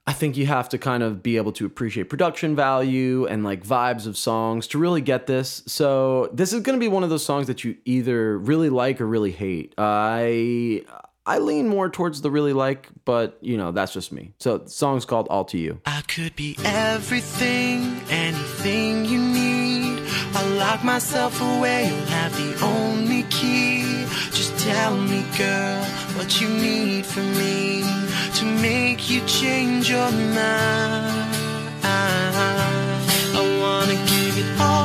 I 0.08 0.14
think 0.14 0.38
you 0.38 0.46
have 0.46 0.70
to 0.70 0.78
kind 0.78 1.02
of 1.02 1.24
be 1.24 1.38
able 1.38 1.52
to 1.54 1.66
appreciate 1.66 2.10
production 2.10 2.56
value 2.56 3.26
and 3.26 3.44
like 3.44 3.64
vibes 3.66 4.06
of 4.06 4.16
songs 4.18 4.68
to 4.68 4.78
really 4.78 5.02
get 5.02 5.26
this. 5.26 5.64
So 5.66 6.30
this 6.32 6.54
is 6.54 6.62
going 6.62 6.78
to 6.78 6.80
be 6.80 6.88
one 6.88 7.04
of 7.04 7.10
those 7.10 7.26
songs 7.26 7.48
that 7.48 7.64
you 7.64 7.76
either 7.86 8.38
really 8.38 8.70
like 8.70 9.02
or 9.02 9.08
really 9.08 9.32
hate. 9.32 9.74
I 9.80 10.84
I 11.26 11.40
lean 11.40 11.68
more 11.68 11.90
towards 11.90 12.22
the 12.22 12.30
really 12.30 12.54
like, 12.54 12.88
but 13.04 13.40
you 13.42 13.58
know 13.58 13.72
that's 13.72 13.94
just 13.94 14.12
me. 14.12 14.34
So 14.38 14.60
the 14.60 14.70
song's 14.70 15.06
called 15.06 15.28
"All 15.30 15.46
to 15.46 15.58
You." 15.58 15.82
I 15.88 16.02
could 16.02 16.36
be 16.36 16.56
everything, 16.64 18.00
anything 18.12 19.06
you 19.06 19.20
need. 19.20 20.04
I 20.36 20.48
lock 20.58 20.84
myself 20.84 21.42
away, 21.42 21.88
you'll 21.88 22.06
have 22.06 22.36
the 22.38 22.64
only 22.64 23.24
key. 23.32 24.06
Just 24.32 24.56
tell 24.60 24.96
me, 24.96 25.26
girl, 25.36 25.84
what 26.16 26.40
you 26.40 26.48
need 26.48 27.08
from 27.08 27.32
me 27.40 28.05
to 28.36 28.46
make 28.46 29.10
you 29.10 29.22
change 29.26 29.90
your 29.90 30.12
mind. 30.12 31.36
I 31.84 33.42
wanna 33.62 33.96
give 34.12 34.38
it 34.38 34.60
all 34.60 34.85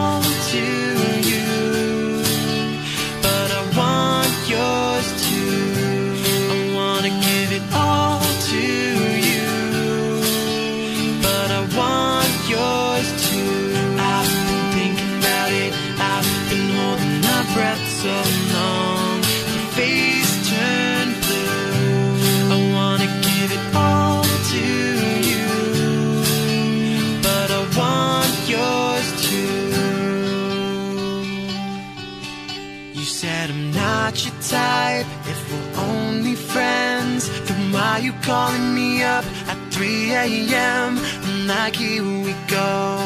type 34.51 35.07
if 35.33 35.41
we're 35.51 35.81
only 35.81 36.35
friends. 36.35 37.23
Then 37.47 37.73
why 37.73 37.99
you 37.99 38.13
calling 38.23 38.75
me 38.75 39.03
up 39.03 39.25
at 39.47 39.59
3 39.71 40.13
a.m.? 40.13 40.99
I'm 40.99 41.47
like, 41.47 41.77
here 41.77 42.03
we 42.03 42.35
go 42.49 42.99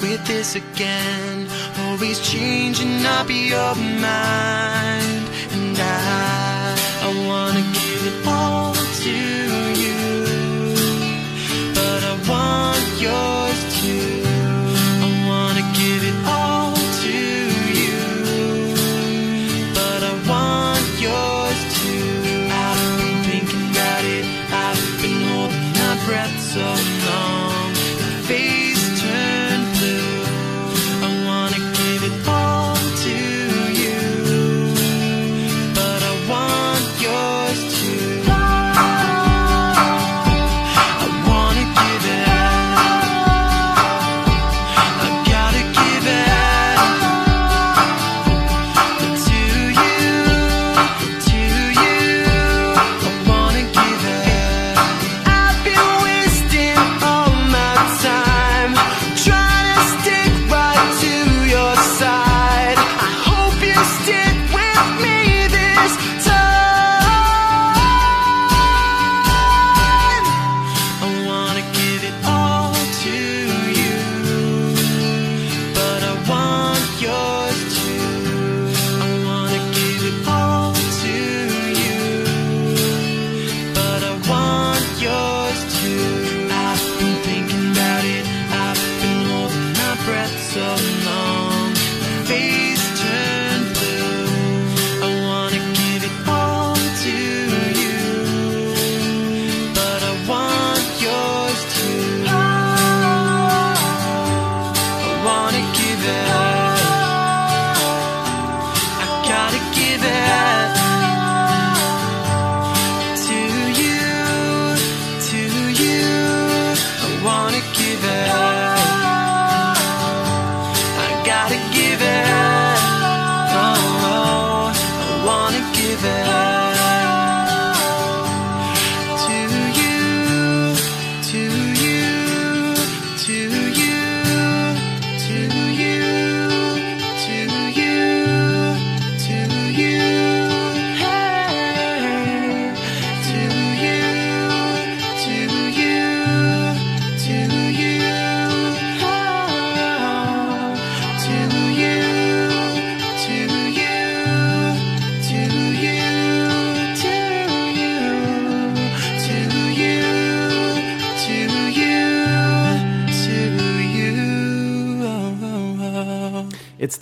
with 0.00 0.24
this 0.26 0.54
again. 0.54 1.48
Always 1.84 2.18
changing 2.20 3.04
up 3.04 3.28
your 3.28 3.74
mind, 3.74 5.24
and 5.56 5.76
I, 5.76 6.76
I 7.06 7.08
wanna 7.28 7.64
give 7.78 8.02
it 8.10 8.18
all 8.26 8.74
to 9.04 9.16
you, 9.82 10.00
but 11.78 12.00
I 12.12 12.14
want 12.30 12.86
yours 13.06 13.60
too. 13.80 14.21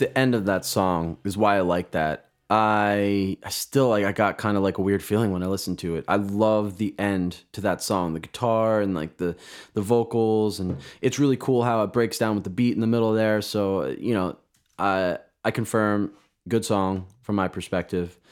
The 0.01 0.19
end 0.19 0.35
of 0.35 0.47
that 0.47 0.65
song 0.65 1.19
is 1.25 1.37
why 1.37 1.57
I 1.57 1.61
like 1.61 1.93
that. 1.93 2.27
I, 2.53 3.37
I 3.45 3.51
still 3.51 3.91
like 3.91 4.05
I 4.05 4.11
got 4.11 4.37
kind 4.37 4.57
of 4.57 4.65
like 4.65 4.79
a 4.79 4.83
weird 4.83 5.05
feeling 5.05 5.31
when 5.31 5.45
I 5.45 5.47
listened 5.47 5.79
to 5.81 5.95
it. 5.95 6.05
I 6.09 6.17
love 6.17 6.79
the 6.79 6.97
end 6.99 7.43
to 7.53 7.61
that 7.61 7.81
song, 7.81 8.13
the 8.13 8.19
guitar 8.19 8.81
and 8.81 8.93
like 8.93 9.19
the 9.19 9.37
the 9.75 9.83
vocals 9.83 10.59
and 10.59 10.79
it's 11.01 11.21
really 11.21 11.37
cool 11.37 11.63
how 11.63 11.85
it 11.85 11.93
breaks 11.93 12.19
down 12.19 12.35
with 12.35 12.43
the 12.43 12.51
beat 12.51 12.75
in 12.75 12.81
the 12.81 12.89
middle 12.89 13.13
there. 13.13 13.41
So, 13.41 13.87
you 13.87 14.15
know, 14.15 14.37
I 14.81 15.19
I 15.45 15.53
confirm 15.53 16.13
good 16.49 16.65
song 16.65 17.07
from 17.23 17.37
my 17.37 17.47
perspective. 17.47 18.19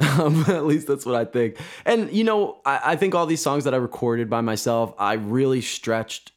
Um, 0.00 0.44
at 0.48 0.66
least 0.66 0.88
that's 0.88 1.06
what 1.06 1.14
I 1.14 1.24
think. 1.24 1.56
And 1.84 2.12
you 2.12 2.24
know, 2.24 2.58
I, 2.66 2.80
I 2.84 2.96
think 2.96 3.14
all 3.14 3.26
these 3.26 3.40
songs 3.40 3.62
that 3.62 3.74
I 3.74 3.76
recorded 3.76 4.28
by 4.28 4.40
myself, 4.40 4.92
I 4.98 5.12
really 5.12 5.60
stretched 5.60 6.32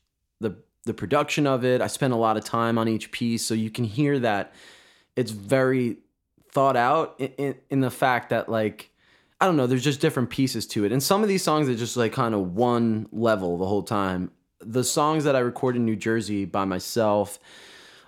the 0.87 0.93
production 0.93 1.45
of 1.45 1.63
it. 1.63 1.81
I 1.81 1.87
spent 1.87 2.13
a 2.13 2.17
lot 2.17 2.37
of 2.37 2.43
time 2.43 2.77
on 2.77 2.87
each 2.87 3.11
piece, 3.11 3.45
so 3.45 3.53
you 3.53 3.69
can 3.69 3.83
hear 3.83 4.17
that 4.19 4.53
it's 5.15 5.31
very 5.31 5.97
thought 6.51 6.75
out 6.75 7.15
in, 7.19 7.27
in, 7.37 7.55
in 7.69 7.79
the 7.81 7.91
fact 7.91 8.29
that 8.29 8.49
like 8.49 8.91
I 9.39 9.45
don't 9.45 9.55
know, 9.55 9.67
there's 9.67 9.83
just 9.83 10.01
different 10.01 10.31
pieces 10.31 10.65
to 10.67 10.83
it. 10.83 10.91
And 10.91 11.03
some 11.03 11.21
of 11.21 11.29
these 11.29 11.43
songs 11.43 11.69
are 11.69 11.75
just 11.75 11.95
like 11.95 12.11
kind 12.11 12.33
of 12.33 12.55
one 12.55 13.07
level 13.11 13.57
the 13.59 13.67
whole 13.67 13.83
time. 13.83 14.31
The 14.61 14.83
songs 14.83 15.25
that 15.25 15.35
I 15.35 15.39
recorded 15.39 15.77
in 15.77 15.85
New 15.85 15.95
Jersey 15.95 16.45
by 16.45 16.65
myself, 16.65 17.39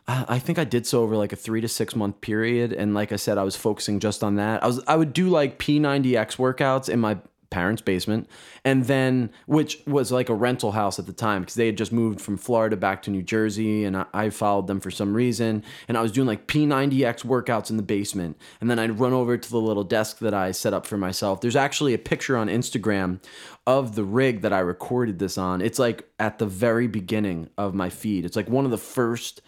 I 0.07 0.25
I 0.27 0.39
think 0.39 0.57
I 0.57 0.63
did 0.63 0.87
so 0.87 1.03
over 1.03 1.15
like 1.15 1.33
a 1.33 1.35
three 1.35 1.61
to 1.61 1.67
six 1.67 1.95
month 1.95 2.21
period. 2.21 2.73
And 2.73 2.95
like 2.95 3.11
I 3.11 3.17
said, 3.17 3.37
I 3.37 3.43
was 3.43 3.55
focusing 3.55 3.99
just 3.99 4.23
on 4.23 4.35
that. 4.35 4.63
I 4.63 4.67
was 4.67 4.81
I 4.87 4.95
would 4.95 5.13
do 5.13 5.29
like 5.29 5.59
P90X 5.59 6.37
workouts 6.37 6.89
in 6.89 6.99
my 6.99 7.19
parents' 7.49 7.81
basement, 7.81 8.29
and 8.63 8.85
then 8.85 9.31
which 9.47 9.81
was 9.87 10.11
like 10.11 10.29
a 10.29 10.33
rental 10.33 10.71
house 10.73 10.99
at 10.99 11.05
the 11.05 11.13
time 11.13 11.41
because 11.41 11.55
they 11.55 11.65
had 11.65 11.77
just 11.77 11.91
moved 11.91 12.21
from 12.21 12.37
Florida 12.37 12.77
back 12.77 13.01
to 13.03 13.11
New 13.11 13.23
Jersey, 13.23 13.83
and 13.83 13.97
I, 13.97 14.05
I 14.13 14.29
followed 14.29 14.67
them 14.67 14.79
for 14.79 14.91
some 14.91 15.13
reason, 15.13 15.63
and 15.87 15.97
I 15.97 16.01
was 16.01 16.11
doing 16.11 16.27
like 16.27 16.47
P90X 16.47 17.25
workouts 17.25 17.69
in 17.69 17.77
the 17.77 17.83
basement, 17.83 18.37
and 18.61 18.69
then 18.69 18.79
I'd 18.79 18.99
run 18.99 19.13
over 19.13 19.37
to 19.37 19.49
the 19.49 19.59
little 19.59 19.83
desk 19.83 20.19
that 20.19 20.33
I 20.33 20.51
set 20.51 20.73
up 20.73 20.85
for 20.85 20.97
myself. 20.97 21.41
There's 21.41 21.55
actually 21.55 21.93
a 21.93 21.99
picture 21.99 22.37
on 22.37 22.47
Instagram 22.47 23.19
of 23.65 23.95
the 23.95 24.03
rig 24.03 24.41
that 24.41 24.53
I 24.53 24.59
recorded 24.59 25.19
this 25.19 25.37
on. 25.37 25.61
It's 25.61 25.79
like 25.79 26.09
at 26.19 26.39
the 26.39 26.45
very 26.45 26.87
beginning 26.87 27.49
of 27.57 27.73
my 27.73 27.89
feed. 27.89 28.25
It's 28.25 28.35
like 28.35 28.49
one 28.49 28.65
of 28.65 28.71
the 28.71 28.77
first 28.77 29.41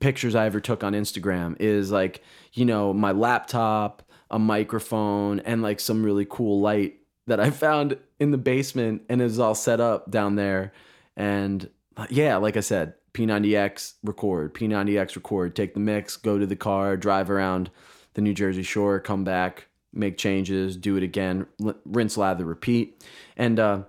pictures 0.00 0.34
I 0.34 0.46
ever 0.46 0.60
took 0.60 0.82
on 0.82 0.92
Instagram 0.92 1.56
is 1.60 1.90
like, 1.90 2.22
you 2.52 2.64
know, 2.64 2.92
my 2.92 3.12
laptop, 3.12 4.02
a 4.30 4.38
microphone, 4.38 5.40
and 5.40 5.62
like 5.62 5.80
some 5.80 6.02
really 6.02 6.26
cool 6.28 6.60
light 6.60 6.96
that 7.26 7.40
I 7.40 7.50
found 7.50 7.96
in 8.18 8.30
the 8.30 8.38
basement 8.38 9.02
and 9.08 9.20
it 9.20 9.24
was 9.24 9.38
all 9.38 9.54
set 9.54 9.80
up 9.80 10.10
down 10.10 10.36
there. 10.36 10.72
And 11.16 11.68
uh, 11.96 12.06
yeah, 12.10 12.36
like 12.36 12.56
I 12.56 12.60
said, 12.60 12.94
P90X 13.14 13.94
record, 14.02 14.54
P90X 14.54 15.16
record, 15.16 15.54
take 15.54 15.74
the 15.74 15.80
mix, 15.80 16.16
go 16.16 16.38
to 16.38 16.46
the 16.46 16.56
car, 16.56 16.96
drive 16.96 17.30
around 17.30 17.70
the 18.14 18.20
New 18.20 18.34
Jersey 18.34 18.62
shore, 18.62 19.00
come 19.00 19.24
back, 19.24 19.68
make 19.92 20.18
changes, 20.18 20.76
do 20.76 20.96
it 20.96 21.02
again, 21.02 21.46
rinse, 21.84 22.16
lather, 22.16 22.44
repeat. 22.44 23.04
And 23.36 23.60
uh, 23.60 23.82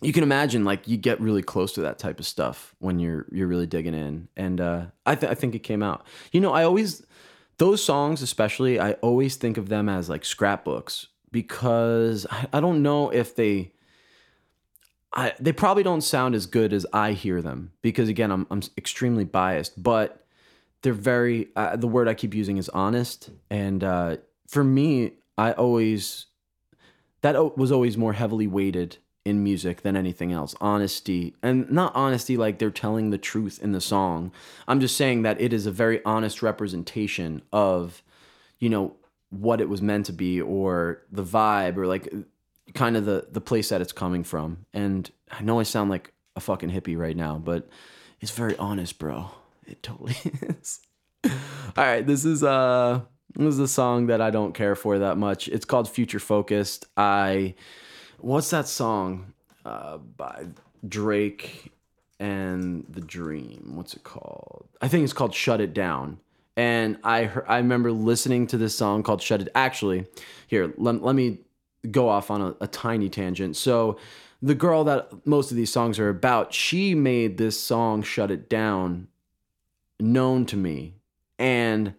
you 0.00 0.12
can 0.12 0.22
imagine 0.22 0.64
like 0.64 0.86
you 0.86 0.96
get 0.96 1.20
really 1.20 1.42
close 1.42 1.72
to 1.74 1.82
that 1.82 1.98
type 1.98 2.20
of 2.20 2.26
stuff 2.26 2.74
when 2.78 3.00
you're 3.00 3.26
you're 3.32 3.48
really 3.48 3.66
digging 3.66 3.94
in. 3.94 4.28
And 4.36 4.60
uh, 4.60 4.86
I, 5.04 5.16
th- 5.16 5.30
I 5.30 5.34
think 5.34 5.54
it 5.54 5.60
came 5.60 5.82
out. 5.82 6.06
You 6.30 6.40
know, 6.40 6.52
I 6.52 6.62
always 6.62 7.04
those 7.58 7.82
songs, 7.82 8.22
especially, 8.22 8.78
I 8.78 8.92
always 8.94 9.34
think 9.34 9.56
of 9.56 9.68
them 9.68 9.88
as 9.88 10.08
like 10.08 10.24
scrapbooks 10.24 11.08
because 11.30 12.26
I, 12.52 12.60
don't 12.60 12.82
know 12.82 13.10
if 13.10 13.34
they. 13.34 13.72
I, 15.12 15.32
they 15.40 15.52
probably 15.52 15.82
don't 15.82 16.02
sound 16.02 16.34
as 16.34 16.46
good 16.46 16.72
as 16.72 16.86
I 16.92 17.12
hear 17.12 17.40
them 17.40 17.72
because 17.80 18.08
again 18.08 18.30
I'm 18.30 18.46
I'm 18.50 18.62
extremely 18.76 19.24
biased, 19.24 19.82
but 19.82 20.26
they're 20.82 20.92
very 20.92 21.48
uh, 21.56 21.76
the 21.76 21.88
word 21.88 22.08
I 22.08 22.14
keep 22.14 22.34
using 22.34 22.58
is 22.58 22.68
honest, 22.68 23.30
and 23.50 23.82
uh, 23.82 24.16
for 24.46 24.62
me, 24.62 25.12
I 25.36 25.52
always 25.52 26.26
that 27.22 27.56
was 27.56 27.72
always 27.72 27.96
more 27.96 28.12
heavily 28.12 28.46
weighted 28.46 28.98
in 29.24 29.42
music 29.42 29.82
than 29.82 29.96
anything 29.96 30.32
else. 30.32 30.54
Honesty, 30.60 31.34
and 31.42 31.70
not 31.70 31.94
honesty 31.94 32.36
like 32.36 32.58
they're 32.58 32.70
telling 32.70 33.10
the 33.10 33.18
truth 33.18 33.58
in 33.62 33.72
the 33.72 33.80
song. 33.80 34.32
I'm 34.66 34.80
just 34.80 34.96
saying 34.96 35.22
that 35.22 35.40
it 35.40 35.52
is 35.52 35.66
a 35.66 35.70
very 35.70 36.02
honest 36.04 36.42
representation 36.42 37.42
of, 37.52 38.02
you 38.58 38.70
know, 38.70 38.96
what 39.30 39.60
it 39.60 39.68
was 39.68 39.82
meant 39.82 40.06
to 40.06 40.12
be 40.12 40.40
or 40.40 41.02
the 41.12 41.22
vibe 41.22 41.76
or 41.76 41.86
like 41.86 42.12
kind 42.74 42.96
of 42.96 43.04
the 43.04 43.26
the 43.30 43.40
place 43.40 43.68
that 43.68 43.80
it's 43.80 43.92
coming 43.92 44.24
from. 44.24 44.66
And 44.72 45.10
I 45.30 45.42
know 45.42 45.60
I 45.60 45.62
sound 45.62 45.90
like 45.90 46.12
a 46.36 46.40
fucking 46.40 46.70
hippie 46.70 46.96
right 46.96 47.16
now, 47.16 47.38
but 47.38 47.68
it's 48.20 48.30
very 48.30 48.56
honest, 48.56 48.98
bro. 48.98 49.30
It 49.66 49.82
totally 49.82 50.16
is. 50.42 50.80
All 51.24 51.30
right, 51.76 52.06
this 52.06 52.24
is 52.24 52.42
uh 52.42 53.02
this 53.34 53.54
is 53.54 53.60
a 53.60 53.68
song 53.68 54.06
that 54.06 54.20
I 54.20 54.30
don't 54.30 54.54
care 54.54 54.74
for 54.74 54.98
that 55.00 55.18
much. 55.18 55.48
It's 55.48 55.64
called 55.64 55.88
Future 55.88 56.20
Focused. 56.20 56.86
I 56.96 57.54
what's 58.18 58.50
that 58.50 58.66
song 58.66 59.34
uh 59.64 59.98
by 59.98 60.46
Drake 60.86 61.72
and 62.18 62.84
The 62.88 63.00
Dream? 63.00 63.72
What's 63.74 63.94
it 63.94 64.04
called? 64.04 64.68
I 64.80 64.88
think 64.88 65.04
it's 65.04 65.12
called 65.12 65.34
Shut 65.34 65.60
It 65.60 65.74
Down. 65.74 66.18
And 66.58 66.98
I 67.04 67.30
I 67.46 67.58
remember 67.58 67.92
listening 67.92 68.48
to 68.48 68.58
this 68.58 68.76
song 68.76 69.04
called 69.04 69.22
Shut 69.22 69.40
It. 69.40 69.48
Actually, 69.54 70.06
here 70.48 70.74
let, 70.76 71.00
let 71.00 71.14
me 71.14 71.38
go 71.88 72.08
off 72.08 72.32
on 72.32 72.42
a, 72.42 72.56
a 72.60 72.66
tiny 72.66 73.08
tangent. 73.08 73.56
So 73.56 73.96
the 74.42 74.56
girl 74.56 74.82
that 74.82 75.24
most 75.24 75.52
of 75.52 75.56
these 75.56 75.70
songs 75.70 76.00
are 76.00 76.08
about, 76.08 76.52
she 76.52 76.96
made 76.96 77.38
this 77.38 77.60
song 77.60 78.02
Shut 78.02 78.32
It 78.32 78.50
Down 78.50 79.06
known 80.00 80.46
to 80.46 80.56
me. 80.56 80.96
And 81.38 81.94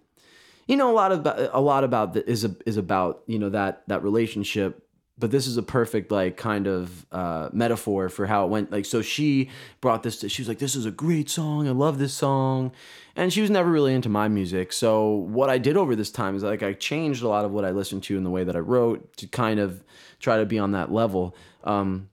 you 0.68 0.76
know 0.76 0.91
a 0.91 0.93
lot 0.93 1.14
about 1.14 1.49
a 1.53 1.62
lot 1.62 1.86
about 1.86 2.14
the, 2.14 2.30
is 2.30 2.43
a, 2.43 2.53
is 2.66 2.76
about, 2.76 3.24
you 3.28 3.39
know, 3.39 3.49
that 3.51 3.84
that 3.88 4.03
relationship 4.03 4.86
but 5.20 5.32
this 5.32 5.46
is 5.46 5.58
a 5.58 5.64
perfect 5.64 6.12
like 6.12 6.38
kind 6.38 6.66
of 6.66 7.06
uh, 7.12 7.50
metaphor 7.52 8.10
for 8.10 8.26
how 8.26 8.46
it 8.46 8.50
went 8.50 8.72
like 8.72 8.86
so 8.86 9.02
she 9.02 9.50
brought 9.82 10.02
this 10.04 10.18
to, 10.18 10.30
she 10.30 10.42
was 10.42 10.48
like 10.48 10.60
this 10.60 10.76
is 10.76 10.86
a 10.86 10.92
great 10.92 11.30
song 11.30 11.68
i 11.68 11.72
love 11.72 12.00
this 12.00 12.14
song 12.14 12.72
and 13.16 13.34
she 13.34 13.42
was 13.42 13.50
never 13.50 13.70
really 13.70 13.94
into 13.94 14.10
my 14.10 14.28
music 14.28 14.72
so 14.72 15.10
what 15.10 15.50
i 15.50 15.58
did 15.58 15.76
over 15.76 15.96
this 15.96 16.10
time 16.10 16.36
is 16.36 16.44
like 16.44 16.64
i 16.64 16.74
changed 16.74 17.22
a 17.22 17.28
lot 17.28 17.46
of 17.46 17.52
what 17.52 17.66
i 17.66 17.72
listened 17.72 18.02
to 18.02 18.18
in 18.18 18.24
the 18.24 18.30
way 18.30 18.44
that 18.44 18.56
i 18.56 18.60
wrote 18.60 19.16
to 19.18 19.28
kind 19.28 19.60
of 19.60 19.84
try 20.20 20.38
to 20.38 20.46
be 20.46 20.58
on 20.58 20.72
that 20.72 20.92
level 20.92 21.36
um, 21.66 22.10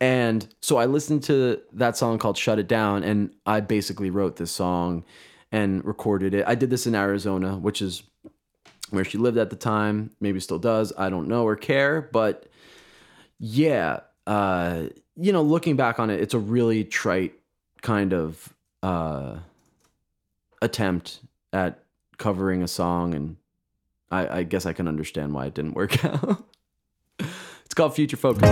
and 0.00 0.46
so 0.60 0.76
i 0.76 0.84
listened 0.84 1.22
to 1.22 1.60
that 1.72 1.96
song 1.96 2.18
called 2.18 2.36
shut 2.36 2.58
it 2.58 2.68
down 2.68 3.02
and 3.02 3.34
i 3.46 3.60
basically 3.60 4.10
wrote 4.10 4.36
this 4.36 4.52
song 4.52 5.04
and 5.52 5.84
recorded 5.84 6.32
it. 6.32 6.44
I 6.46 6.54
did 6.54 6.70
this 6.70 6.86
in 6.86 6.94
arizona 6.94 7.56
which 7.56 7.80
is 7.80 8.02
where 8.90 9.04
she 9.04 9.18
lived 9.18 9.38
at 9.38 9.50
the 9.50 9.56
time 9.56 10.10
maybe 10.20 10.40
still 10.40 10.58
does 10.58 10.92
i 10.98 11.08
don't 11.08 11.28
know 11.28 11.46
or 11.46 11.56
care 11.56 12.08
but 12.12 12.49
yeah 13.40 14.00
uh 14.26 14.84
you 15.16 15.32
know 15.32 15.42
looking 15.42 15.74
back 15.74 15.98
on 15.98 16.10
it 16.10 16.20
it's 16.20 16.34
a 16.34 16.38
really 16.38 16.84
trite 16.84 17.32
kind 17.80 18.12
of 18.12 18.52
uh 18.82 19.36
attempt 20.62 21.20
at 21.52 21.82
covering 22.18 22.62
a 22.62 22.68
song 22.68 23.14
and 23.14 23.36
i 24.10 24.38
i 24.38 24.42
guess 24.42 24.66
i 24.66 24.72
can 24.74 24.86
understand 24.86 25.32
why 25.32 25.46
it 25.46 25.54
didn't 25.54 25.74
work 25.74 26.04
out. 26.04 26.44
It's 27.64 27.74
called 27.74 27.94
future 27.94 28.16
focus 28.16 28.48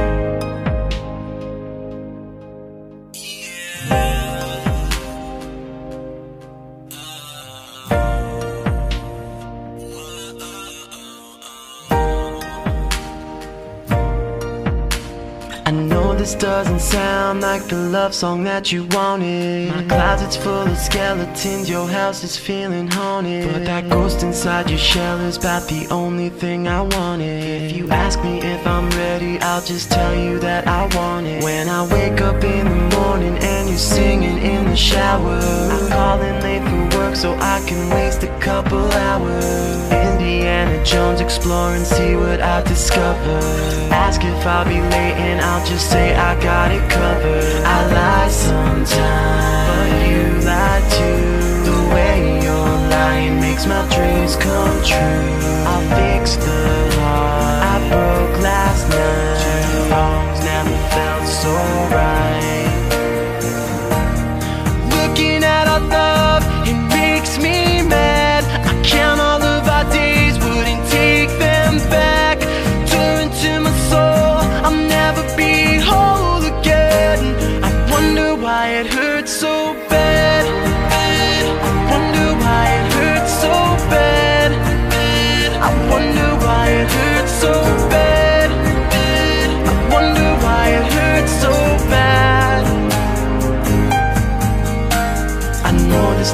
this 16.28 16.42
doesn't 16.42 16.80
sound 16.80 17.40
like 17.40 17.66
the 17.68 17.76
love 17.76 18.14
song 18.14 18.44
that 18.44 18.70
you 18.70 18.84
wanted. 18.90 19.70
My 19.70 19.82
closet's 19.84 20.36
full 20.36 20.68
of 20.68 20.76
skeletons, 20.76 21.70
your 21.70 21.88
house 21.88 22.22
is 22.22 22.36
feeling 22.36 22.86
haunted. 22.86 23.50
But 23.50 23.64
that 23.64 23.88
ghost 23.88 24.22
inside 24.22 24.68
your 24.68 24.78
shell 24.78 25.18
is 25.20 25.38
about 25.38 25.66
the 25.68 25.86
only 25.90 26.28
thing 26.28 26.68
I 26.68 26.82
wanted. 26.82 27.70
If 27.70 27.76
you 27.76 27.88
ask 27.90 28.22
me 28.22 28.42
if 28.42 28.66
I'm 28.66 28.90
ready, 28.90 29.38
I'll 29.38 29.62
just 29.62 29.90
tell 29.90 30.14
you 30.14 30.38
that 30.40 30.66
I 30.66 30.82
want 30.94 31.26
it. 31.26 31.42
When 31.42 31.66
I 31.66 31.86
wake 31.86 32.20
up 32.20 32.44
in 32.44 32.64
the 32.66 32.96
morning 32.96 33.38
and 33.38 33.66
you're 33.66 33.78
singing 33.78 34.36
in 34.36 34.66
the 34.66 34.76
shower, 34.76 35.40
I'm 35.40 35.88
calling 35.88 36.40
late 36.42 36.62
for 36.68 36.98
work 36.98 37.16
so 37.16 37.34
I 37.36 37.64
can 37.66 37.88
waste 37.88 38.22
a 38.22 38.38
couple 38.38 38.84
hours. 38.92 40.07
Indiana 40.38 40.84
Jones 40.84 41.20
explore 41.20 41.74
and 41.74 41.84
see 41.84 42.14
what 42.14 42.40
I 42.40 42.62
discover. 42.62 43.40
Ask 43.90 44.22
if 44.22 44.46
I'll 44.46 44.64
be 44.64 44.80
late 44.80 45.16
and 45.26 45.40
I'll 45.40 45.66
just 45.66 45.90
say 45.90 46.14
I 46.14 46.40
got 46.40 46.70
it 46.70 46.88
covered. 46.88 47.42
I 47.64 47.78
lie 47.92 48.28
sometimes, 48.28 49.66
but 49.68 49.90
you 50.06 50.22
lie 50.46 50.82
too. 50.94 51.64
The 51.70 51.78
way 51.92 52.40
you're 52.44 52.78
lying 52.94 53.40
makes 53.40 53.66
my 53.66 53.82
dreams 53.90 54.36
come 54.36 54.78
true. 54.84 55.26
I'll 55.70 55.86
fix 55.98 56.36
the 56.36 57.00
heart 57.00 57.58
I 57.72 57.76
broke 57.90 58.38
last 58.40 58.88
night. 58.90 59.90
Wrongs 59.90 60.40
never 60.44 60.76
felt 60.94 61.26
so 61.26 61.50
right. 61.96 62.67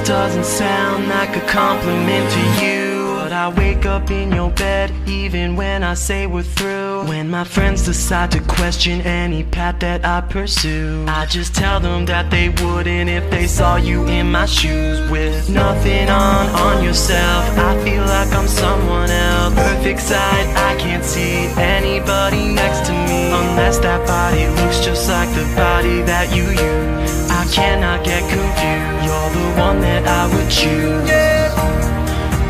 Doesn't 0.04 0.44
sound 0.44 1.08
like 1.08 1.34
a 1.34 1.40
compliment 1.46 2.30
to 2.30 2.64
you, 2.64 3.16
but 3.22 3.32
I 3.32 3.48
wake 3.48 3.86
up 3.86 4.10
in 4.10 4.32
your 4.32 4.50
bed 4.50 4.92
even 5.08 5.56
when 5.56 5.82
I 5.82 5.94
say 5.94 6.26
we're 6.26 6.42
through. 6.42 7.04
When 7.04 7.30
my 7.30 7.44
friends 7.44 7.86
decide 7.86 8.30
to 8.32 8.40
question 8.40 9.00
any 9.00 9.44
path 9.44 9.80
that 9.80 10.04
I 10.04 10.20
pursue, 10.20 11.06
I 11.08 11.24
just 11.24 11.54
tell 11.54 11.80
them 11.80 12.04
that 12.04 12.30
they 12.30 12.50
wouldn't 12.50 13.08
if 13.08 13.30
they 13.30 13.46
saw 13.46 13.76
you 13.76 14.06
in 14.06 14.30
my 14.30 14.44
shoes 14.44 15.10
with 15.10 15.48
nothing 15.48 16.10
on 16.10 16.48
on 16.50 16.84
yourself. 16.84 17.58
I 17.58 17.82
feel 17.82 18.04
like 18.04 18.30
I'm 18.32 18.46
someone 18.46 19.08
else. 19.10 19.54
Perfect 19.54 20.00
sight, 20.00 20.46
I 20.70 20.76
can't 20.78 21.04
see 21.04 21.46
anybody 21.56 22.48
next 22.52 22.86
to 22.88 22.92
me 22.92 23.30
unless 23.32 23.78
that 23.78 24.06
body 24.06 24.48
looks 24.60 24.84
just 24.84 25.08
like 25.08 25.30
the 25.30 25.44
body 25.56 26.02
that 26.02 26.34
you 26.36 26.44
use. 26.50 27.23
I 27.44 27.46
cannot 27.48 28.02
get 28.02 28.22
confused. 28.22 29.04
You're 29.04 29.30
the 29.36 29.60
one 29.60 29.78
that 29.82 30.08
I 30.08 30.24
would 30.32 30.48
choose. 30.48 31.12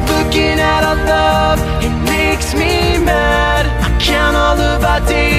Looking 0.06 0.60
at 0.62 0.82
our 0.86 0.94
love, 0.94 1.58
it 1.82 1.94
makes 2.06 2.54
me 2.54 3.02
mad. 3.02 3.66
I 3.82 3.90
count 3.98 4.36
all 4.36 4.56
of 4.56 4.84
our 4.84 5.00
days, 5.00 5.33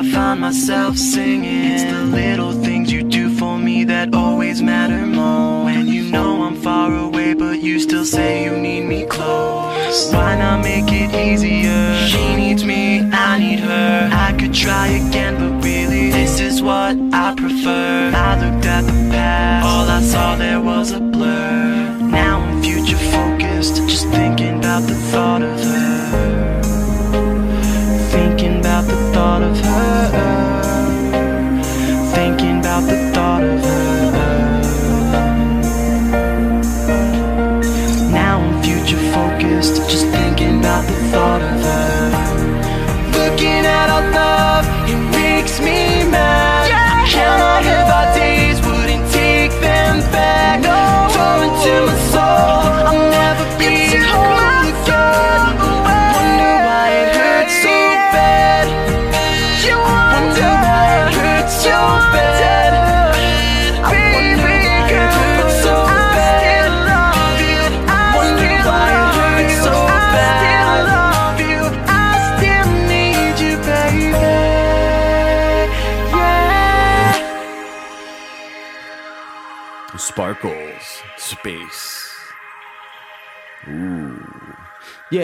I 0.00 0.02
find 0.02 0.40
myself 0.40 0.96
singing. 0.96 1.72
It's 1.72 1.84
the 1.84 2.04
little 2.04 2.52
things 2.52 2.90
you 2.90 3.02
do 3.02 3.28
for 3.36 3.58
me 3.58 3.84
that 3.84 4.14
always 4.14 4.62
matter 4.62 5.06
more. 5.06 5.66
When 5.66 5.88
you 5.88 6.10
know 6.10 6.42
I'm 6.42 6.56
far 6.56 6.90
away, 6.96 7.34
but 7.34 7.60
you 7.60 7.78
still 7.78 8.06
say 8.06 8.44
you 8.44 8.56
need 8.56 8.86
me 8.86 9.04
close. 9.04 10.10
Why 10.10 10.38
not 10.38 10.62
make 10.62 10.86
it 10.88 11.14
easier? 11.14 12.08
She 12.08 12.34
needs 12.34 12.64
me, 12.64 13.00
I 13.12 13.38
need 13.38 13.60
her. 13.60 14.08
I 14.10 14.32
could 14.38 14.54
try 14.54 14.86
again, 14.86 15.34
but 15.36 15.62
really, 15.62 16.08
this 16.08 16.40
is 16.40 16.62
what 16.62 16.96
I 17.12 17.34
prefer. 17.36 18.10
I 18.14 18.30
looked 18.42 18.64
at 18.64 18.86
the 18.86 19.10
past, 19.12 19.66
all 19.66 19.86
I 19.86 20.00
saw 20.00 20.34
there 20.34 20.62
was 20.62 20.92
a 20.92 21.00
blur. 21.00 21.98
Now 22.00 22.40
I'm 22.40 22.62
future 22.62 22.96
focused, 22.96 23.76
just 23.86 24.08
thinking 24.08 24.60
about 24.60 24.84
the 24.84 24.94
thought 24.94 25.42
of 25.42 25.60
her. 25.60 25.89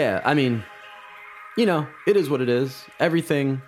Yeah, 0.07 0.21
I 0.23 0.35
mean, 0.35 0.63
you 1.57 1.65
know, 1.65 1.85
it 2.07 2.15
is 2.15 2.29
what 2.29 2.39
it 2.39 2.47
is. 2.47 2.85
Everything 2.97 3.61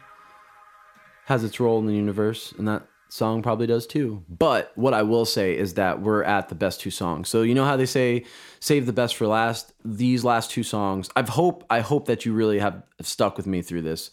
has 1.26 1.44
its 1.44 1.60
role 1.60 1.80
in 1.80 1.86
the 1.86 1.94
universe, 1.94 2.54
and 2.58 2.66
that 2.66 2.88
song 3.10 3.42
probably 3.42 3.68
does 3.68 3.86
too. 3.86 4.24
But 4.30 4.72
what 4.76 4.94
I 4.94 5.02
will 5.02 5.26
say 5.26 5.58
is 5.58 5.74
that 5.74 6.02
we're 6.02 6.24
at 6.24 6.48
the 6.48 6.56
best 6.56 6.80
two 6.80 6.92
songs. 6.92 7.28
So 7.28 7.42
you 7.42 7.54
know 7.54 7.66
how 7.66 7.76
they 7.76 7.86
say 7.86 8.24
save 8.62 8.86
the 8.86 8.94
best 8.94 9.18
for 9.18 9.28
last? 9.28 9.74
These 9.84 10.24
last 10.24 10.50
two 10.50 10.64
songs, 10.64 11.10
I've 11.14 11.28
hope 11.28 11.66
I 11.70 11.82
hope 11.82 12.06
that 12.06 12.26
you 12.26 12.32
really 12.32 12.60
have 12.60 12.84
stuck 13.02 13.36
with 13.36 13.46
me 13.46 13.62
through 13.62 13.82
this. 13.82 14.10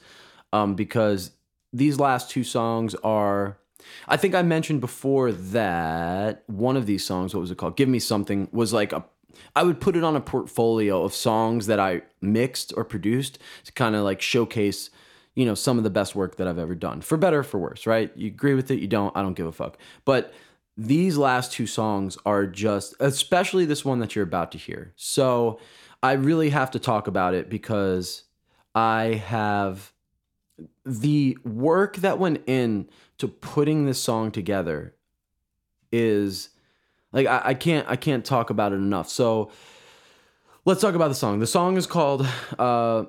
Um, 0.52 0.74
because 0.74 1.30
these 1.72 2.00
last 2.00 2.28
two 2.28 2.42
songs 2.42 2.96
are 3.04 3.56
I 4.08 4.16
think 4.16 4.34
I 4.34 4.42
mentioned 4.42 4.80
before 4.80 5.30
that 5.30 6.42
one 6.48 6.76
of 6.76 6.86
these 6.86 7.04
songs, 7.04 7.34
what 7.34 7.40
was 7.40 7.52
it 7.52 7.58
called? 7.58 7.76
Give 7.76 7.88
Me 7.88 8.00
Something, 8.00 8.48
was 8.50 8.72
like 8.72 8.92
a 8.92 9.04
I 9.54 9.62
would 9.62 9.80
put 9.80 9.96
it 9.96 10.04
on 10.04 10.16
a 10.16 10.20
portfolio 10.20 11.02
of 11.02 11.14
songs 11.14 11.66
that 11.66 11.80
I 11.80 12.02
mixed 12.20 12.72
or 12.76 12.84
produced 12.84 13.38
to 13.64 13.72
kind 13.72 13.94
of 13.94 14.04
like 14.04 14.20
showcase, 14.20 14.90
you 15.34 15.44
know, 15.44 15.54
some 15.54 15.78
of 15.78 15.84
the 15.84 15.90
best 15.90 16.14
work 16.14 16.36
that 16.36 16.46
I've 16.46 16.58
ever 16.58 16.74
done. 16.74 17.00
For 17.00 17.16
better 17.16 17.40
or 17.40 17.44
for 17.44 17.58
worse, 17.58 17.86
right? 17.86 18.10
You 18.16 18.28
agree 18.28 18.54
with 18.54 18.70
it, 18.70 18.80
you 18.80 18.86
don't, 18.86 19.16
I 19.16 19.22
don't 19.22 19.34
give 19.34 19.46
a 19.46 19.52
fuck. 19.52 19.78
But 20.04 20.32
these 20.76 21.16
last 21.16 21.52
two 21.52 21.66
songs 21.66 22.18
are 22.26 22.46
just 22.46 22.94
especially 23.00 23.64
this 23.64 23.84
one 23.84 23.98
that 24.00 24.14
you're 24.14 24.24
about 24.24 24.52
to 24.52 24.58
hear. 24.58 24.92
So, 24.96 25.58
I 26.02 26.12
really 26.12 26.50
have 26.50 26.70
to 26.72 26.78
talk 26.78 27.08
about 27.08 27.34
it 27.34 27.48
because 27.48 28.24
I 28.74 29.22
have 29.26 29.92
the 30.84 31.36
work 31.44 31.96
that 31.96 32.18
went 32.18 32.42
in 32.46 32.88
to 33.18 33.28
putting 33.28 33.86
this 33.86 34.00
song 34.00 34.30
together 34.30 34.94
is 35.90 36.50
like 37.12 37.26
I, 37.26 37.42
I 37.44 37.54
can't 37.54 37.86
I 37.88 37.96
can't 37.96 38.24
talk 38.24 38.50
about 38.50 38.72
it 38.72 38.76
enough. 38.76 39.08
So 39.08 39.50
let's 40.64 40.80
talk 40.80 40.94
about 40.94 41.08
the 41.08 41.14
song. 41.14 41.38
The 41.38 41.46
song 41.46 41.76
is 41.76 41.86
called 41.86 42.26
uh 42.58 43.04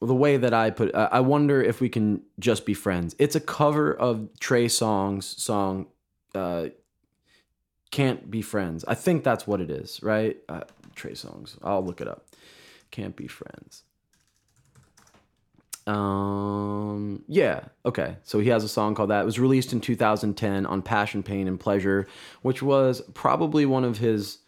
the 0.00 0.14
way 0.14 0.36
that 0.36 0.54
I 0.54 0.70
put 0.70 0.94
uh, 0.94 1.08
I 1.10 1.20
wonder 1.20 1.62
if 1.62 1.80
we 1.80 1.88
can 1.88 2.22
just 2.38 2.64
be 2.64 2.74
friends. 2.74 3.16
It's 3.18 3.34
a 3.34 3.40
cover 3.40 3.92
of 3.92 4.28
Trey 4.38 4.66
Songz 4.66 5.24
song 5.38 5.86
uh 6.34 6.68
can't 7.90 8.30
be 8.30 8.42
friends. 8.42 8.84
I 8.86 8.94
think 8.94 9.24
that's 9.24 9.46
what 9.46 9.60
it 9.60 9.70
is, 9.70 10.02
right? 10.02 10.36
Uh, 10.48 10.60
Trey 10.94 11.12
Songz. 11.12 11.56
I'll 11.62 11.84
look 11.84 12.00
it 12.00 12.08
up. 12.08 12.26
Can't 12.90 13.16
be 13.16 13.26
friends. 13.26 13.84
Um, 15.88 17.24
yeah, 17.28 17.64
okay. 17.86 18.16
So 18.22 18.40
he 18.40 18.50
has 18.50 18.62
a 18.62 18.68
song 18.68 18.94
called 18.94 19.08
that. 19.08 19.22
It 19.22 19.24
was 19.24 19.40
released 19.40 19.72
in 19.72 19.80
2010 19.80 20.66
on 20.66 20.82
Passion, 20.82 21.22
Pain, 21.22 21.48
and 21.48 21.58
Pleasure, 21.58 22.06
which 22.42 22.62
was 22.62 23.00
probably 23.14 23.64
one 23.64 23.84
of 23.84 23.96
his 23.96 24.38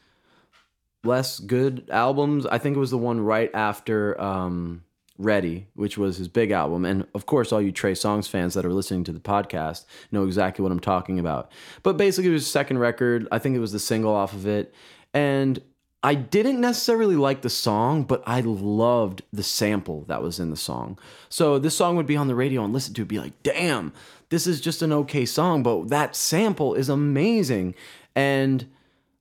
less 1.03 1.39
good 1.39 1.89
albums. 1.91 2.45
I 2.45 2.59
think 2.59 2.77
it 2.77 2.81
was 2.81 2.91
the 2.91 2.99
one 2.99 3.23
right 3.23 3.51
after 3.55 4.21
um, 4.21 4.85
Ready, 5.17 5.69
which 5.75 5.97
was 5.97 6.19
his 6.19 6.29
big 6.29 6.51
album. 6.51 6.85
And 6.85 7.07
of 7.15 7.25
course, 7.25 7.53
all 7.53 7.62
you 7.62 7.73
Trey 7.73 7.93
Songz 7.93 8.29
fans 8.29 8.53
that 8.53 8.67
are 8.67 8.73
listening 8.73 9.05
to 9.05 9.12
the 9.12 9.21
podcast 9.21 9.87
know 10.12 10.25
exactly 10.25 10.62
what 10.62 10.73
I'm 10.73 10.81
talking 10.81 11.19
about. 11.19 11.51
But 11.83 11.97
basically, 11.97 12.31
it 12.31 12.35
was 12.35 12.43
his 12.43 12.53
second 12.53 12.79
record. 12.79 13.27
I 13.33 13.39
think 13.39 13.57
it 13.57 13.61
was 13.61 13.73
the 13.73 13.79
single 13.79 14.15
off 14.15 14.35
of 14.35 14.47
it. 14.47 14.75
And 15.15 15.59
I 16.02 16.14
didn't 16.14 16.60
necessarily 16.60 17.16
like 17.16 17.43
the 17.43 17.51
song, 17.51 18.05
but 18.05 18.22
I 18.27 18.40
loved 18.40 19.22
the 19.32 19.43
sample 19.43 20.05
that 20.09 20.22
was 20.22 20.40
in 20.40 20.51
the 20.51 20.56
song. 20.56 20.98
So 21.28 21.59
this 21.59 21.77
song 21.77 21.97
would 21.97 22.06
be 22.06 22.16
on 22.16 22.27
the 22.27 22.35
radio 22.35 22.64
and 22.64 22.72
listen 22.72 22.94
to 22.94 23.02
it, 23.02 23.09
be 23.09 23.18
like, 23.18 23.43
damn, 23.43 23.93
this 24.31 24.47
is 24.47 24.60
just 24.62 24.81
an 24.81 24.93
okay 24.93 25.27
song, 25.27 25.62
but 25.62 25.89
that 25.89 26.16
sample 26.16 26.74
is 26.74 26.89
amazing. 26.89 27.74
And 28.16 28.66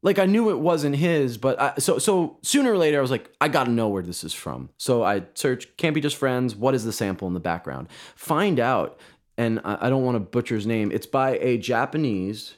like 0.02 0.20
I 0.20 0.26
knew 0.26 0.50
it 0.50 0.60
wasn't 0.60 0.96
his, 0.96 1.38
but 1.38 1.60
I, 1.60 1.74
so 1.80 1.98
so 1.98 2.38
sooner 2.42 2.72
or 2.72 2.78
later 2.78 3.00
I 3.00 3.02
was 3.02 3.12
like, 3.12 3.30
I 3.42 3.50
gotta 3.50 3.72
know 3.72 3.90
where 3.90 4.04
this 4.04 4.24
is 4.24 4.34
from. 4.34 4.70
So 4.78 5.04
I 5.04 5.24
search, 5.34 5.76
can't 5.76 5.94
be 5.94 6.02
just 6.02 6.16
friends. 6.16 6.56
What 6.56 6.76
is 6.76 6.86
the 6.86 6.94
sample 6.94 7.28
in 7.28 7.34
the 7.34 7.42
background? 7.42 7.90
Find 8.16 8.60
out, 8.60 8.98
and 9.38 9.60
I, 9.66 9.88
I 9.88 9.90
don't 9.90 10.06
want 10.06 10.16
to 10.16 10.22
butcher 10.22 10.56
his 10.56 10.66
name. 10.66 10.92
It's 10.92 11.08
by 11.08 11.38
a 11.40 11.58
Japanese 11.58 12.56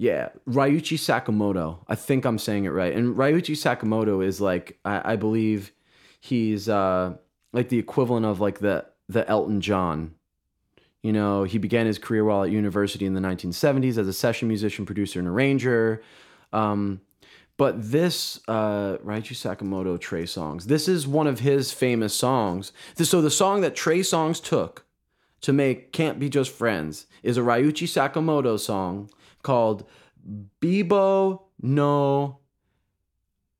yeah, 0.00 0.30
Ryuichi 0.48 0.96
Sakamoto. 0.96 1.84
I 1.86 1.94
think 1.94 2.24
I'm 2.24 2.38
saying 2.38 2.64
it 2.64 2.70
right. 2.70 2.94
And 2.94 3.14
Ryuichi 3.16 3.54
Sakamoto 3.54 4.24
is 4.24 4.40
like 4.40 4.78
I, 4.82 5.12
I 5.12 5.16
believe 5.16 5.72
he's 6.20 6.70
uh 6.70 7.16
like 7.52 7.68
the 7.68 7.78
equivalent 7.78 8.24
of 8.24 8.40
like 8.40 8.60
the 8.60 8.86
the 9.10 9.28
Elton 9.28 9.60
John. 9.60 10.14
You 11.02 11.12
know, 11.12 11.44
he 11.44 11.58
began 11.58 11.84
his 11.84 11.98
career 11.98 12.24
while 12.24 12.44
at 12.44 12.50
university 12.50 13.04
in 13.04 13.12
the 13.12 13.20
1970s 13.20 13.98
as 13.98 14.08
a 14.08 14.14
session 14.14 14.48
musician, 14.48 14.86
producer, 14.86 15.18
and 15.18 15.28
arranger. 15.28 16.02
Um, 16.50 17.02
but 17.58 17.74
this 17.90 18.40
uh, 18.48 18.96
Ryuichi 19.04 19.36
Sakamoto 19.36 20.00
Trey 20.00 20.22
Songz, 20.22 20.64
this 20.64 20.88
is 20.88 21.06
one 21.06 21.26
of 21.26 21.40
his 21.40 21.72
famous 21.72 22.14
songs. 22.14 22.72
So 22.96 23.20
the 23.20 23.30
song 23.30 23.60
that 23.60 23.76
Trey 23.76 24.00
Songz 24.00 24.42
took 24.42 24.86
to 25.42 25.52
make 25.52 25.92
"Can't 25.92 26.18
Be 26.18 26.30
Just 26.30 26.52
Friends" 26.52 27.04
is 27.22 27.36
a 27.36 27.42
Ryuichi 27.42 27.86
Sakamoto 27.86 28.58
song 28.58 29.10
called 29.42 29.88
Bibo 30.60 31.46
no 31.62 32.38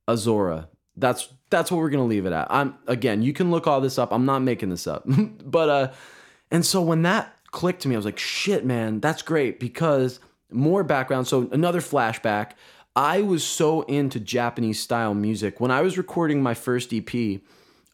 Azora. 0.09 0.69
That's 0.97 1.28
that's 1.51 1.70
what 1.70 1.78
we're 1.78 1.90
gonna 1.90 2.05
leave 2.05 2.27
it 2.27 2.32
at. 2.32 2.47
I'm 2.51 2.77
again, 2.86 3.23
you 3.23 3.32
can 3.32 3.51
look 3.51 3.66
all 3.66 3.81
this 3.81 3.98
up. 3.98 4.12
I'm 4.12 4.24
not 4.24 4.40
making 4.40 4.70
this 4.70 4.86
up. 4.86 5.05
but 5.44 5.69
uh 5.69 5.93
and 6.51 6.65
so 6.65 6.82
when 6.82 7.02
that 7.02 7.36
clicked 7.51 7.82
to 7.82 7.89
me, 7.89 7.94
I 7.94 7.98
was 7.98 8.05
like, 8.05 8.19
shit, 8.19 8.65
man, 8.65 9.01
that's 9.01 9.23
great 9.23 9.61
because 9.61 10.20
more 10.51 10.85
background. 10.85 11.27
So 11.27 11.48
another 11.52 11.81
flashback. 11.81 12.52
I 12.97 13.23
was 13.23 13.44
so 13.44 13.82
into 13.82 14.19
Japanese 14.19 14.81
style 14.81 15.15
music 15.15 15.61
when 15.61 15.70
I 15.70 15.81
was 15.81 15.97
recording 15.97 16.43
my 16.43 16.55
first 16.55 16.93
EP 16.93 17.40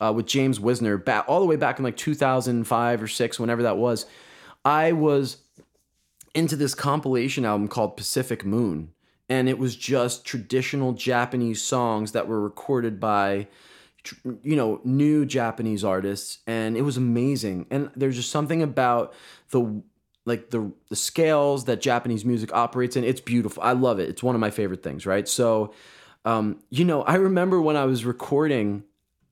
uh, 0.00 0.12
with 0.14 0.26
James 0.26 0.58
Wisner 0.58 0.96
back 0.96 1.26
all 1.28 1.40
the 1.40 1.46
way 1.46 1.56
back 1.56 1.78
in 1.78 1.84
like 1.84 1.96
2005 1.98 3.02
or 3.02 3.06
six, 3.06 3.38
whenever 3.38 3.62
that 3.62 3.76
was. 3.76 4.06
I 4.64 4.92
was 4.92 5.36
into 6.36 6.54
this 6.54 6.74
compilation 6.74 7.44
album 7.44 7.66
called 7.66 7.96
Pacific 7.96 8.44
Moon. 8.44 8.92
And 9.28 9.48
it 9.48 9.58
was 9.58 9.74
just 9.74 10.24
traditional 10.24 10.92
Japanese 10.92 11.62
songs 11.62 12.12
that 12.12 12.28
were 12.28 12.40
recorded 12.40 13.00
by, 13.00 13.48
you 14.42 14.54
know, 14.54 14.80
new 14.84 15.24
Japanese 15.24 15.82
artists. 15.82 16.38
And 16.46 16.76
it 16.76 16.82
was 16.82 16.96
amazing. 16.96 17.66
And 17.70 17.90
there's 17.96 18.16
just 18.16 18.30
something 18.30 18.62
about 18.62 19.14
the, 19.50 19.82
like 20.26 20.50
the, 20.50 20.70
the 20.90 20.96
scales 20.96 21.64
that 21.64 21.80
Japanese 21.80 22.24
music 22.24 22.52
operates 22.52 22.96
in. 22.96 23.02
It's 23.02 23.20
beautiful. 23.20 23.62
I 23.62 23.72
love 23.72 23.98
it. 23.98 24.08
It's 24.08 24.22
one 24.22 24.36
of 24.36 24.40
my 24.40 24.50
favorite 24.50 24.82
things, 24.82 25.06
right? 25.06 25.26
So, 25.26 25.72
um, 26.24 26.60
you 26.70 26.84
know, 26.84 27.02
I 27.02 27.14
remember 27.14 27.60
when 27.60 27.76
I 27.76 27.86
was 27.86 28.04
recording 28.04 28.84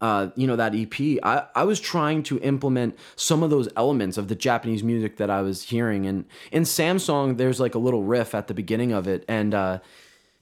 uh, 0.04 0.28
you 0.36 0.46
know 0.46 0.56
that 0.56 0.74
EP, 0.74 1.18
I, 1.22 1.46
I 1.54 1.64
was 1.64 1.80
trying 1.80 2.24
to 2.24 2.38
implement 2.40 2.94
some 3.16 3.42
of 3.42 3.48
those 3.48 3.70
elements 3.74 4.18
of 4.18 4.28
the 4.28 4.34
Japanese 4.34 4.84
music 4.84 5.16
that 5.16 5.30
I 5.30 5.40
was 5.40 5.62
hearing. 5.62 6.04
And 6.04 6.26
in 6.52 6.64
Samsung, 6.64 7.38
there's 7.38 7.58
like 7.58 7.74
a 7.74 7.78
little 7.78 8.02
riff 8.02 8.34
at 8.34 8.46
the 8.46 8.52
beginning 8.52 8.92
of 8.92 9.08
it, 9.08 9.24
and 9.28 9.54
uh, 9.54 9.78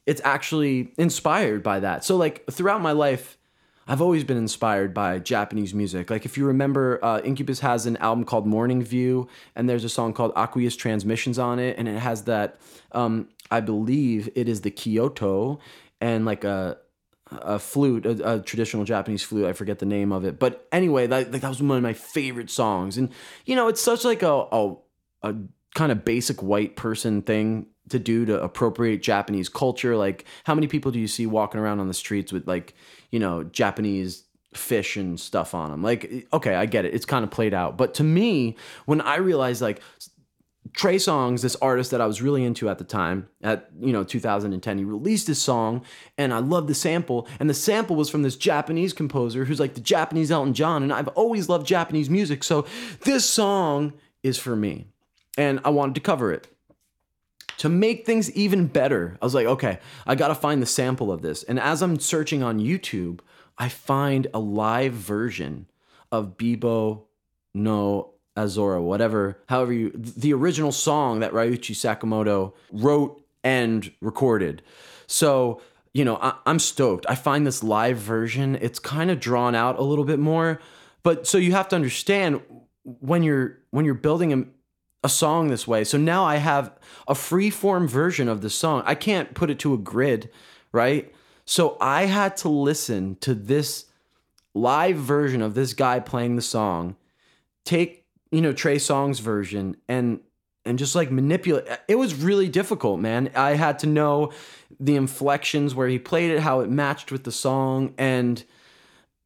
it's 0.05 0.19
actually 0.25 0.91
inspired 0.97 1.63
by 1.63 1.79
that. 1.79 2.03
So 2.03 2.17
like 2.17 2.45
throughout 2.51 2.81
my 2.81 2.91
life, 2.91 3.37
I've 3.87 4.01
always 4.01 4.25
been 4.25 4.35
inspired 4.35 4.93
by 4.93 5.19
Japanese 5.19 5.73
music. 5.73 6.09
Like 6.09 6.25
if 6.25 6.37
you 6.37 6.45
remember, 6.45 6.99
uh, 7.01 7.21
Incubus 7.21 7.61
has 7.61 7.85
an 7.85 7.95
album 7.97 8.25
called 8.25 8.45
Morning 8.45 8.83
View, 8.83 9.29
and 9.55 9.69
there's 9.69 9.85
a 9.85 9.89
song 9.89 10.11
called 10.11 10.33
Aqueous 10.35 10.75
Transmissions 10.75 11.39
on 11.39 11.59
it, 11.59 11.77
and 11.77 11.87
it 11.87 11.99
has 11.99 12.23
that. 12.23 12.59
Um, 12.91 13.29
I 13.49 13.61
believe 13.61 14.29
it 14.35 14.49
is 14.49 14.59
the 14.59 14.71
Kyoto 14.71 15.59
and 16.01 16.25
like 16.25 16.43
a 16.43 16.79
a 17.41 17.59
flute, 17.59 18.05
a, 18.05 18.35
a, 18.35 18.39
traditional 18.39 18.83
Japanese 18.83 19.23
flute. 19.23 19.45
I 19.45 19.53
forget 19.53 19.79
the 19.79 19.85
name 19.85 20.11
of 20.11 20.25
it, 20.25 20.39
but 20.39 20.67
anyway, 20.71 21.07
that, 21.07 21.31
like, 21.31 21.41
that 21.41 21.49
was 21.49 21.61
one 21.61 21.77
of 21.77 21.83
my 21.83 21.93
favorite 21.93 22.49
songs. 22.49 22.97
And 22.97 23.09
you 23.45 23.55
know, 23.55 23.67
it's 23.67 23.81
such 23.81 24.03
like 24.03 24.23
a 24.23 24.47
a, 24.51 24.75
a 25.23 25.35
kind 25.73 25.91
of 25.91 26.05
basic 26.05 26.41
white 26.43 26.75
person 26.75 27.21
thing 27.21 27.67
to 27.89 27.99
do 27.99 28.25
to 28.25 28.41
appropriate 28.41 29.01
Japanese 29.01 29.49
culture. 29.49 29.95
Like, 29.95 30.25
how 30.43 30.55
many 30.55 30.67
people 30.67 30.91
do 30.91 30.99
you 30.99 31.07
see 31.07 31.25
walking 31.25 31.59
around 31.59 31.79
on 31.79 31.87
the 31.87 31.93
streets 31.93 32.31
with 32.31 32.47
like, 32.47 32.73
you 33.11 33.19
know, 33.19 33.43
Japanese 33.43 34.23
fish 34.53 34.95
and 34.95 35.19
stuff 35.19 35.53
on 35.53 35.71
them? 35.71 35.83
Like, 35.83 36.27
okay, 36.31 36.55
I 36.55 36.65
get 36.65 36.85
it. 36.85 36.93
It's 36.93 37.05
kind 37.05 37.23
of 37.23 37.31
played 37.31 37.53
out. 37.53 37.77
But 37.77 37.93
to 37.95 38.03
me, 38.03 38.55
when 38.85 39.01
I 39.01 39.17
realized 39.17 39.61
like 39.61 39.81
Trey 40.71 40.95
Songz, 40.95 41.41
this 41.41 41.57
artist 41.57 41.91
that 41.91 42.01
I 42.01 42.05
was 42.05 42.21
really 42.21 42.43
into 42.43 42.69
at 42.69 42.77
the 42.77 42.83
time, 42.83 43.27
at 43.41 43.69
you 43.79 43.91
know 43.91 44.03
2010, 44.03 44.77
he 44.77 44.83
released 44.85 45.27
this 45.27 45.41
song, 45.41 45.83
and 46.17 46.33
I 46.33 46.39
loved 46.39 46.67
the 46.67 46.73
sample. 46.73 47.27
And 47.39 47.49
the 47.49 47.53
sample 47.53 47.95
was 47.95 48.09
from 48.09 48.23
this 48.23 48.37
Japanese 48.37 48.93
composer 48.93 49.45
who's 49.45 49.59
like 49.59 49.73
the 49.73 49.81
Japanese 49.81 50.31
Elton 50.31 50.53
John, 50.53 50.81
and 50.81 50.93
I've 50.93 51.09
always 51.09 51.49
loved 51.49 51.67
Japanese 51.67 52.09
music, 52.09 52.43
so 52.43 52.65
this 53.01 53.29
song 53.29 53.93
is 54.23 54.37
for 54.37 54.55
me, 54.55 54.87
and 55.37 55.59
I 55.65 55.69
wanted 55.69 55.95
to 55.95 56.01
cover 56.01 56.31
it. 56.31 56.47
To 57.57 57.69
make 57.69 58.05
things 58.05 58.31
even 58.31 58.67
better, 58.67 59.17
I 59.21 59.25
was 59.25 59.35
like, 59.35 59.45
okay, 59.45 59.79
I 60.07 60.15
gotta 60.15 60.35
find 60.35 60.61
the 60.61 60.65
sample 60.65 61.11
of 61.11 61.21
this. 61.21 61.43
And 61.43 61.59
as 61.59 61.81
I'm 61.81 61.99
searching 61.99 62.41
on 62.41 62.59
YouTube, 62.59 63.19
I 63.57 63.69
find 63.69 64.27
a 64.33 64.39
live 64.39 64.93
version 64.93 65.67
of 66.11 66.37
Bibo 66.37 67.05
no 67.53 68.12
Azora, 68.35 68.81
whatever, 68.81 69.37
however 69.47 69.73
you, 69.73 69.91
the 69.93 70.33
original 70.33 70.71
song 70.71 71.19
that 71.19 71.31
Ryuichi 71.31 71.75
Sakamoto 71.75 72.53
wrote 72.71 73.23
and 73.43 73.91
recorded. 74.01 74.61
So, 75.05 75.61
you 75.93 76.03
know, 76.03 76.17
I, 76.17 76.35
am 76.45 76.59
stoked. 76.59 77.05
I 77.07 77.15
find 77.15 77.45
this 77.45 77.63
live 77.63 77.97
version, 77.97 78.57
it's 78.61 78.79
kind 78.79 79.11
of 79.11 79.19
drawn 79.19 79.53
out 79.53 79.77
a 79.77 79.83
little 79.83 80.05
bit 80.05 80.19
more. 80.19 80.59
But 81.03 81.27
so 81.27 81.37
you 81.37 81.51
have 81.51 81.67
to 81.69 81.75
understand 81.75 82.41
when 82.83 83.23
you're 83.23 83.59
when 83.71 83.85
you're 83.85 83.93
building 83.93 84.33
a, 84.33 84.45
a 85.05 85.09
song 85.09 85.49
this 85.49 85.67
way. 85.67 85.83
So 85.83 85.97
now 85.97 86.23
I 86.23 86.37
have 86.37 86.71
a 87.07 87.15
free 87.15 87.49
form 87.49 87.87
version 87.87 88.27
of 88.29 88.41
the 88.41 88.49
song. 88.49 88.83
I 88.85 88.95
can't 88.95 89.33
put 89.33 89.49
it 89.49 89.59
to 89.59 89.73
a 89.73 89.77
grid, 89.77 90.29
right? 90.71 91.13
So 91.45 91.77
I 91.79 92.05
had 92.05 92.37
to 92.37 92.49
listen 92.49 93.17
to 93.17 93.35
this 93.35 93.85
live 94.53 94.97
version 94.97 95.41
of 95.41 95.55
this 95.55 95.73
guy 95.73 95.99
playing 95.99 96.35
the 96.35 96.41
song, 96.41 96.95
take 97.65 98.02
you 98.33 98.41
know 98.41 98.51
Trey 98.51 98.77
Songz 98.77 99.21
version 99.21 99.77
and 99.87 100.19
and 100.65 100.79
just 100.79 100.95
like 100.95 101.11
manipulate 101.11 101.65
it 101.87 101.95
was 101.95 102.15
really 102.15 102.49
difficult 102.49 102.99
man. 102.99 103.29
I 103.35 103.53
had 103.53 103.79
to 103.79 103.87
know 103.87 104.33
the 104.79 104.95
inflections 104.95 105.75
where 105.75 105.87
he 105.87 105.99
played 105.99 106.31
it 106.31 106.39
how 106.39 106.61
it 106.61 106.69
matched 106.69 107.11
with 107.11 107.23
the 107.23 107.31
song 107.31 107.93
and 107.97 108.43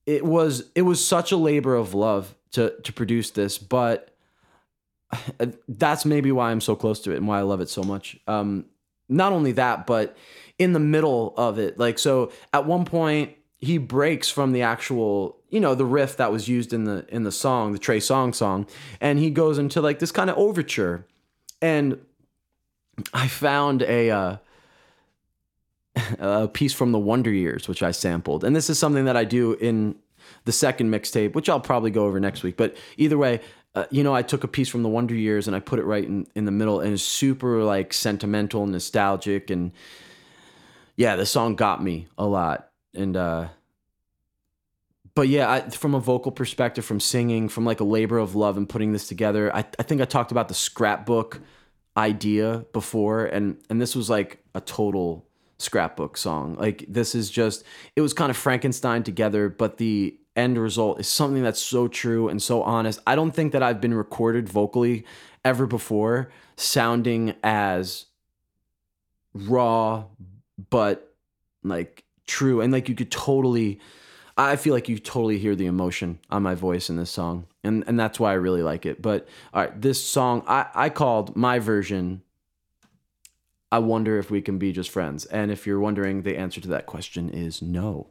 it 0.06 0.26
was 0.26 0.70
it 0.76 0.82
was 0.82 1.06
such 1.06 1.32
a 1.32 1.38
labor 1.38 1.74
of 1.74 1.94
love 1.94 2.36
to 2.52 2.76
to 2.84 2.92
produce 2.92 3.32
this 3.32 3.58
but 3.58 4.14
that's 5.70 6.06
maybe 6.06 6.32
why 6.32 6.52
i'm 6.52 6.62
so 6.62 6.76
close 6.76 7.00
to 7.00 7.12
it 7.12 7.18
and 7.18 7.28
why 7.28 7.40
i 7.40 7.44
love 7.44 7.62
it 7.62 7.70
so 7.70 7.84
much. 7.84 8.20
Um 8.28 8.66
not 9.08 9.32
only 9.32 9.54
that 9.54 9.88
but 9.88 10.18
in 10.60 10.74
the 10.74 10.82
middle 10.82 11.34
of 11.38 11.60
it 11.60 11.80
like 11.80 11.98
so 11.98 12.34
at 12.52 12.66
one 12.66 12.84
point 12.84 13.37
he 13.60 13.78
breaks 13.78 14.30
from 14.30 14.52
the 14.52 14.62
actual 14.62 15.38
you 15.50 15.60
know 15.60 15.76
the 15.76 15.86
riff 15.86 16.18
that 16.18 16.32
was 16.32 16.48
used 16.48 16.74
in 16.74 16.84
the 16.84 17.06
in 17.10 17.24
the 17.24 17.32
song 17.32 17.74
the 17.74 17.80
trey 17.80 18.00
song 18.00 18.34
song 18.34 18.68
and 19.02 19.20
he 19.20 19.30
goes 19.30 19.58
into 19.58 19.82
like 19.82 20.00
this 20.00 20.12
kind 20.12 20.30
of 20.30 20.38
overture. 20.38 21.06
And 21.62 22.00
i 23.14 23.28
found 23.28 23.82
a 23.84 24.10
uh, 24.10 24.38
a 26.20 26.48
piece 26.48 26.74
from 26.74 26.92
the 26.92 27.00
wonder 27.00 27.32
years 27.32 27.68
which 27.68 27.82
i 27.82 27.92
sampled. 27.92 28.44
And 28.44 28.56
this 28.56 28.70
is 28.70 28.78
something 28.78 29.06
that 29.06 29.18
i 29.18 29.24
do 29.24 29.54
in 29.54 29.96
the 30.46 30.52
second 30.52 30.92
mixtape 30.92 31.34
which 31.34 31.50
i'll 31.50 31.60
probably 31.60 31.92
go 31.92 32.06
over 32.06 32.20
next 32.20 32.44
week. 32.44 32.58
But 32.58 32.76
either 32.98 33.18
way 33.18 33.42
uh, 33.74 33.86
you 33.90 34.04
know 34.04 34.14
i 34.14 34.22
took 34.22 34.44
a 34.44 34.48
piece 34.48 34.70
from 34.70 34.84
the 34.84 34.90
wonder 34.90 35.16
years 35.16 35.48
and 35.48 35.56
i 35.56 35.60
put 35.60 35.80
it 35.80 35.86
right 35.86 36.04
in, 36.04 36.28
in 36.36 36.46
the 36.46 36.52
middle 36.52 36.80
and 36.80 36.94
it's 36.94 37.04
super 37.04 37.64
like 37.64 37.94
sentimental 37.94 38.66
nostalgic 38.66 39.50
and 39.50 39.72
yeah 40.96 41.16
the 41.16 41.26
song 41.26 41.56
got 41.56 41.84
me 41.84 42.08
a 42.18 42.26
lot 42.26 42.68
and 42.94 43.16
uh 43.16 43.48
but 45.18 45.30
yeah, 45.30 45.50
I, 45.50 45.62
from 45.72 45.96
a 45.96 46.00
vocal 46.00 46.32
perspective, 46.32 46.86
from 46.86 47.00
singing, 47.00 47.50
from 47.50 47.66
like 47.66 47.80
a 47.80 47.84
labor 47.84 48.20
of 48.20 48.36
love 48.36 48.56
and 48.56 48.70
putting 48.70 48.94
this 48.94 49.08
together, 49.08 49.52
I, 49.52 49.66
I 49.80 49.82
think 49.82 50.00
I 50.00 50.06
talked 50.06 50.32
about 50.32 50.48
the 50.48 50.54
scrapbook 50.54 51.42
idea 51.98 52.68
before, 52.72 53.26
and 53.26 53.58
and 53.68 53.82
this 53.82 53.96
was 53.96 54.12
like 54.12 54.44
a 54.54 54.62
total 54.62 55.26
scrapbook 55.58 56.18
song. 56.18 56.56
Like 56.56 56.86
this 56.88 57.16
is 57.16 57.32
just 57.32 57.64
it 57.96 58.02
was 58.02 58.14
kind 58.14 58.30
of 58.30 58.38
Frankenstein 58.38 59.02
together, 59.02 59.50
but 59.50 59.78
the 59.78 60.16
end 60.36 60.60
result 60.60 61.00
is 61.00 61.08
something 61.08 61.42
that's 61.42 61.62
so 61.62 61.88
true 61.88 62.30
and 62.30 62.40
so 62.40 62.62
honest. 62.62 63.00
I 63.08 63.16
don't 63.16 63.32
think 63.32 63.54
that 63.54 63.64
I've 63.64 63.82
been 63.82 63.96
recorded 63.96 64.48
vocally 64.48 65.04
ever 65.44 65.66
before 65.66 66.30
sounding 66.58 67.34
as 67.42 68.06
raw 69.34 70.04
but 70.70 71.16
like 71.64 72.04
true 72.28 72.62
and 72.62 72.72
like 72.72 72.88
you 72.90 72.96
could 72.96 73.12
totally 73.12 73.80
I 74.38 74.56
feel 74.56 74.74
like 74.74 74.88
you 74.88 75.00
totally 75.00 75.40
hear 75.40 75.56
the 75.56 75.66
emotion 75.66 76.20
on 76.30 76.44
my 76.44 76.54
voice 76.54 76.92
in 76.92 76.96
this 76.96 77.10
song, 77.10 77.48
and 77.64 77.84
and 77.88 78.00
that's 78.00 78.20
why 78.20 78.32
I 78.32 78.36
really 78.36 78.62
like 78.62 78.86
it. 78.86 79.02
But 79.02 79.28
all 79.52 79.62
right, 79.62 79.82
this 79.82 80.04
song 80.04 80.44
I 80.48 80.68
I 80.76 80.90
called 80.90 81.36
my 81.36 81.58
version. 81.58 82.22
I 83.72 83.80
wonder 83.80 84.18
if 84.18 84.30
we 84.30 84.42
can 84.42 84.60
be 84.60 84.72
just 84.72 84.92
friends, 84.92 85.26
and 85.26 85.52
if 85.52 85.66
you're 85.66 85.80
wondering, 85.80 86.22
the 86.22 86.38
answer 86.38 86.62
to 86.62 86.68
that 86.70 86.86
question 86.86 87.30
is 87.30 87.62
no. 87.62 88.08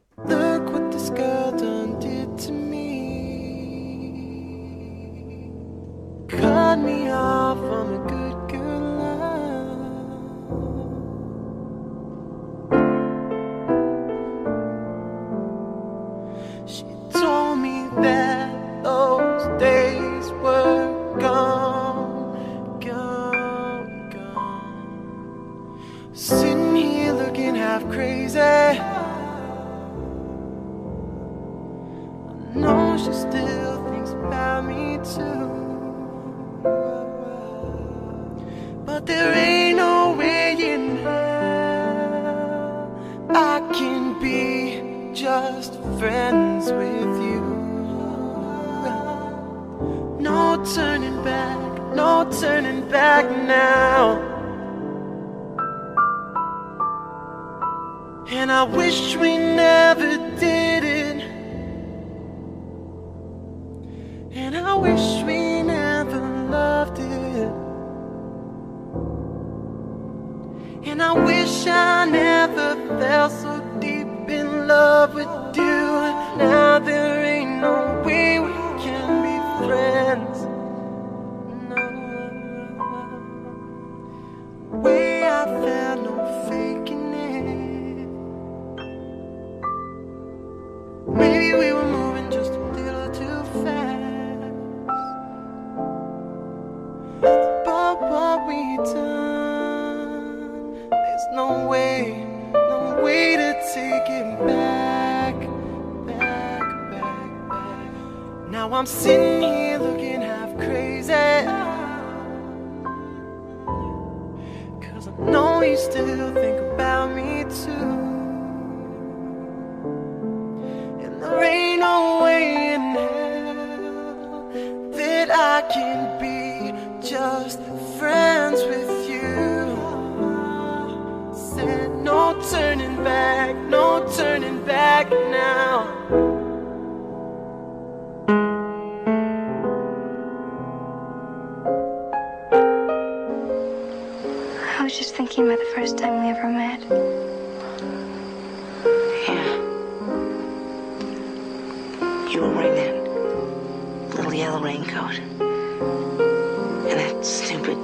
You 152.37 152.43
were 152.43 152.53
wearing 152.53 152.75
that 152.75 154.15
little 154.15 154.31
yellow 154.31 154.61
raincoat. 154.61 155.17
And 155.17 156.99
that 156.99 157.25
stupid 157.25 157.79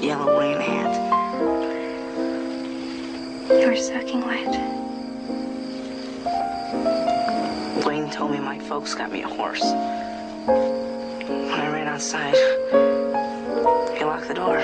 yellow 0.00 0.38
rain 0.38 0.60
hat. 0.60 0.94
You 3.50 3.66
were 3.66 3.74
soaking 3.74 4.20
wet. 4.20 4.54
Wayne 7.84 8.08
told 8.12 8.30
me 8.30 8.38
my 8.38 8.60
folks 8.60 8.94
got 8.94 9.10
me 9.10 9.22
a 9.24 9.28
horse. 9.28 9.64
When 10.44 11.50
I 11.50 11.68
ran 11.72 11.88
outside, 11.88 12.36
he 13.98 14.04
locked 14.04 14.28
the 14.28 14.34
door. 14.34 14.60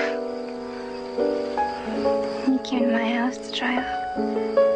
You 2.47 2.59
came 2.63 2.83
to 2.83 2.93
my 2.93 3.15
house 3.15 3.37
to 3.39 3.51
try 3.51 3.75
out. 3.75 4.74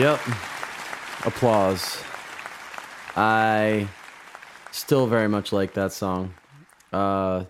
Yep. 0.00 0.18
Applause. 1.26 2.02
I 3.16 3.86
still 4.70 5.06
very 5.06 5.28
much 5.28 5.52
like 5.52 5.74
that 5.74 5.92
song. 5.92 6.32
Uh, 6.90 7.44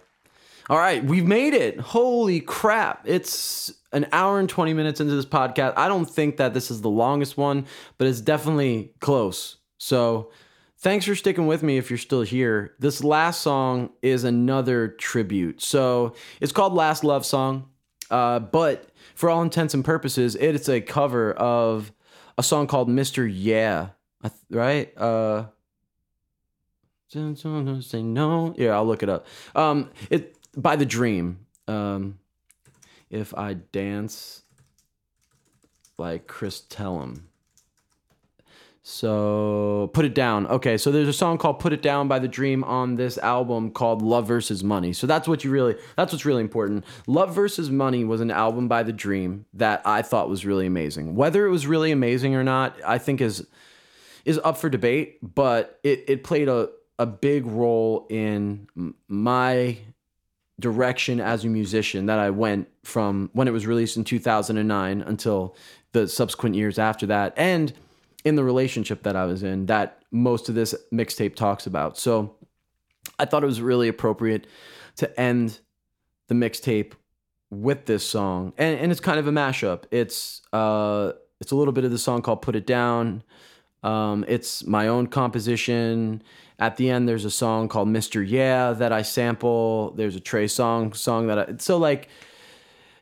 all 0.68 0.77
right, 0.77 1.05
we've 1.05 1.28
made 1.28 1.55
it. 1.55 1.78
Holy 1.78 2.40
crap. 2.40 3.02
It's 3.05 3.72
an 3.93 4.09
hour 4.10 4.40
and 4.40 4.48
20 4.48 4.74
minutes 4.74 4.98
into 5.01 5.14
this 5.14 5.27
podcast. 5.27 5.74
I 5.77 5.86
don't 5.86 6.10
think 6.10 6.39
that 6.39 6.52
this 6.52 6.72
is 6.72 6.81
the 6.81 6.90
longest 6.90 7.36
one, 7.36 7.66
but 7.98 8.09
it's 8.09 8.20
definitely 8.20 8.94
close. 8.98 9.59
So 9.78 10.32
thanks 10.78 11.06
for 11.06 11.14
sticking 11.14 11.47
with 11.47 11.62
me 11.62 11.78
if 11.78 11.89
you're 11.89 11.98
still 11.98 12.22
here. 12.22 12.74
This 12.81 13.05
last 13.05 13.43
song 13.43 13.90
is 14.02 14.24
another 14.24 14.89
tribute. 14.89 15.62
So 15.62 16.16
it's 16.40 16.51
called 16.51 16.72
Last 16.72 17.05
Love 17.05 17.24
Song, 17.24 17.68
uh, 18.10 18.40
but 18.40 18.90
for 19.14 19.31
all 19.31 19.40
intents 19.40 19.72
and 19.72 19.85
purposes, 19.85 20.35
it's 20.35 20.68
a 20.68 20.81
cover 20.81 21.32
of 21.35 21.93
a 22.41 22.43
song 22.43 22.67
called 22.67 22.89
Mr. 22.89 23.31
Yeah, 23.31 23.91
right? 24.49 24.97
Uh, 24.97 25.45
say 27.83 28.03
no. 28.03 28.55
Yeah, 28.57 28.71
I'll 28.71 28.87
look 28.87 29.03
it 29.03 29.11
up. 29.11 29.27
Um, 29.55 29.91
it 30.09 30.39
by 30.57 30.77
the 30.77 30.87
Dream. 30.87 31.47
Um, 31.69 32.19
if 33.11 33.35
I 33.35 33.55
dance 33.55 34.43
like 35.99 36.27
Chris 36.27 36.62
Tellum. 36.62 37.29
So 38.82 39.90
put 39.93 40.07
it 40.07 40.15
down. 40.15 40.47
Okay, 40.47 40.78
so 40.78 40.90
there's 40.90 41.09
a 41.09 41.12
song 41.12 41.36
called 41.36 41.59
"Put 41.59 41.74
It 41.74 41.82
Down" 41.82 42.09
by 42.09 42.19
the 42.19 42.28
Dream 42.28 42.65
on 42.65 42.94
this 42.94 43.19
album 43.19 43.73
called 43.73 44.01
"Love 44.01 44.27
versus 44.27 44.65
Money." 44.65 44.94
So 44.94 45.07
that's 45.07 45.28
what 45.28 45.44
you 45.44 45.51
really 45.51 45.77
that's 45.97 46.12
what's 46.12 46.24
really 46.24 46.40
important. 46.40 46.86
"Love 47.07 47.35
versus 47.35 47.69
Money" 47.70 48.05
was 48.05 48.23
an 48.23 48.31
album 48.31 48.69
by 48.69 48.82
the 48.82 48.93
Dream 48.93 49.44
that 49.52 49.82
I 49.85 50.01
thought 50.01 50.31
was 50.31 50.47
really 50.47 50.66
amazing. 50.66 51.15
Whether 51.15 51.47
it 51.47 51.51
was 51.51 51.66
really 51.66 51.90
amazing 51.90 52.35
or 52.35 52.43
not, 52.43 52.74
I 52.86 52.97
think 52.97 53.20
is 53.20 53.47
is 54.24 54.40
up 54.43 54.57
for 54.57 54.70
debate. 54.70 55.19
But 55.35 55.78
it 55.82 56.05
it 56.09 56.24
played 56.24 56.48
a 56.48 56.70
a 56.98 57.05
big 57.07 57.44
role 57.44 58.07
in 58.09 58.66
my 59.09 59.77
direction 60.59 61.20
as 61.20 61.44
a 61.44 61.48
musician 61.48 62.07
that 62.07 62.19
I 62.19 62.31
went 62.31 62.69
from 62.85 63.28
when 63.35 63.47
it 63.47 63.52
was 63.52 63.66
released 63.66 63.98
in 63.98 64.05
2009 64.05 65.02
until 65.02 65.55
the 65.93 66.09
subsequent 66.09 66.55
years 66.55 66.78
after 66.78 67.07
that 67.07 67.32
and 67.36 67.73
in 68.25 68.35
the 68.35 68.45
relationship 68.45 69.03
that 69.05 69.17
I 69.17 69.25
was 69.25 69.43
in 69.43 69.67
that 69.67 70.03
most 70.11 70.49
of 70.49 70.55
this 70.55 70.75
mixtape 70.93 71.35
talks 71.35 71.67
about. 71.67 71.97
So 71.97 72.35
I 73.19 73.25
thought 73.25 73.43
it 73.43 73.47
was 73.47 73.61
really 73.61 73.89
appropriate 73.89 74.47
to 74.97 75.21
end 75.21 75.61
the 76.29 76.35
mixtape 76.35 76.93
with 77.51 77.87
this 77.87 78.05
song. 78.05 78.53
And 78.59 78.79
and 78.79 78.93
it's 78.93 79.01
kind 79.01 79.19
of 79.19 79.27
a 79.27 79.33
mashup. 79.33 79.85
It's 79.91 80.43
uh 80.53 81.13
it's 81.41 81.53
a 81.53 81.57
little 81.57 81.73
bit 81.73 81.85
of 81.85 81.91
the 81.91 81.99
song 81.99 82.23
called 82.23 82.43
Put 82.43 82.57
It 82.57 82.67
Down. 82.67 83.23
Um, 83.83 84.27
it's 84.29 84.67
my 84.67 84.89
own 84.89 85.07
composition. 85.07 86.23
At 86.59 86.77
the 86.77 86.91
end, 86.91 87.09
there's 87.09 87.25
a 87.25 87.31
song 87.31 87.69
called 87.69 87.89
Mr. 87.89 88.23
Yeah 88.27 88.75
that 88.75 88.93
I 88.93 89.01
sample. 89.01 89.93
There's 89.93 90.17
a 90.17 90.21
Trey 90.21 90.47
Song 90.47 90.93
song 90.93 91.29
that 91.29 91.39
I 91.39 91.57
so 91.59 91.79
like 91.79 92.09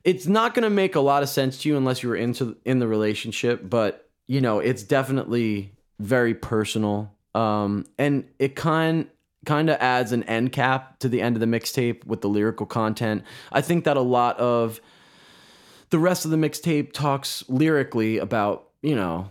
it's 0.04 0.26
not 0.26 0.54
gonna 0.54 0.70
make 0.70 0.94
a 0.94 1.00
lot 1.00 1.22
of 1.22 1.28
sense 1.28 1.58
to 1.58 1.68
you 1.68 1.76
unless 1.76 2.02
you 2.02 2.08
were 2.08 2.16
into 2.16 2.56
in 2.64 2.78
the 2.78 2.88
relationship, 2.88 3.68
but 3.68 4.07
you 4.28 4.40
know, 4.40 4.60
it's 4.60 4.84
definitely 4.84 5.72
very 5.98 6.34
personal. 6.34 7.12
Um, 7.34 7.86
and 7.98 8.24
it 8.38 8.54
kind 8.54 9.08
kind 9.44 9.70
of 9.70 9.76
adds 9.80 10.12
an 10.12 10.22
end 10.24 10.52
cap 10.52 10.98
to 10.98 11.08
the 11.08 11.22
end 11.22 11.34
of 11.34 11.40
the 11.40 11.46
mixtape 11.46 12.04
with 12.04 12.20
the 12.20 12.28
lyrical 12.28 12.66
content. 12.66 13.24
I 13.50 13.62
think 13.62 13.84
that 13.84 13.96
a 13.96 14.02
lot 14.02 14.38
of 14.38 14.80
the 15.90 15.98
rest 15.98 16.24
of 16.24 16.30
the 16.30 16.36
mixtape 16.36 16.92
talks 16.92 17.42
lyrically 17.48 18.18
about, 18.18 18.68
you 18.82 18.94
know, 18.94 19.30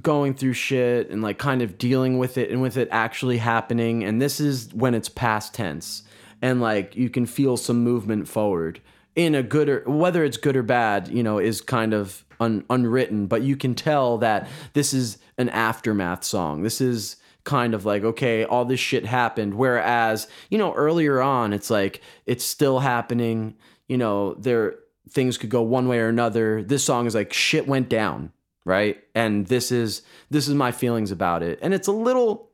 going 0.00 0.34
through 0.34 0.52
shit 0.52 1.10
and 1.10 1.22
like 1.22 1.38
kind 1.38 1.62
of 1.62 1.78
dealing 1.78 2.18
with 2.18 2.36
it 2.36 2.50
and 2.50 2.60
with 2.60 2.76
it 2.76 2.88
actually 2.90 3.38
happening. 3.38 4.04
And 4.04 4.20
this 4.20 4.40
is 4.40 4.72
when 4.74 4.94
it's 4.94 5.08
past 5.08 5.54
tense 5.54 6.02
and 6.40 6.60
like 6.60 6.96
you 6.96 7.08
can 7.08 7.26
feel 7.26 7.56
some 7.56 7.82
movement 7.82 8.28
forward 8.28 8.80
in 9.14 9.34
a 9.34 9.42
good 9.42 9.68
or 9.68 9.82
whether 9.86 10.24
it's 10.24 10.36
good 10.36 10.56
or 10.56 10.62
bad, 10.62 11.08
you 11.08 11.22
know, 11.22 11.38
is 11.38 11.60
kind 11.60 11.94
of 11.94 12.24
un, 12.42 12.64
unwritten, 12.68 13.26
but 13.26 13.42
you 13.42 13.56
can 13.56 13.74
tell 13.74 14.18
that 14.18 14.48
this 14.74 14.92
is 14.92 15.18
an 15.38 15.48
aftermath 15.48 16.24
song. 16.24 16.62
This 16.62 16.80
is 16.80 17.16
kind 17.44 17.74
of 17.74 17.84
like 17.84 18.04
okay 18.04 18.44
all 18.44 18.64
this 18.64 18.80
shit 18.80 19.04
happened. 19.06 19.54
Whereas 19.54 20.28
you 20.50 20.58
know 20.58 20.74
earlier 20.74 21.20
on 21.20 21.52
it's 21.52 21.70
like 21.70 22.00
it's 22.26 22.44
still 22.44 22.80
happening. 22.80 23.54
You 23.88 23.98
know 23.98 24.34
there 24.34 24.76
things 25.08 25.38
could 25.38 25.50
go 25.50 25.62
one 25.62 25.88
way 25.88 25.98
or 25.98 26.08
another. 26.08 26.62
This 26.62 26.84
song 26.84 27.06
is 27.06 27.14
like 27.14 27.32
shit 27.32 27.66
went 27.66 27.88
down 27.88 28.32
right? 28.64 29.02
And 29.14 29.46
this 29.46 29.72
is 29.72 30.02
this 30.30 30.48
is 30.48 30.54
my 30.54 30.72
feelings 30.72 31.10
about 31.10 31.42
it. 31.42 31.58
And 31.62 31.74
it's 31.74 31.88
a 31.88 31.92
little 31.92 32.50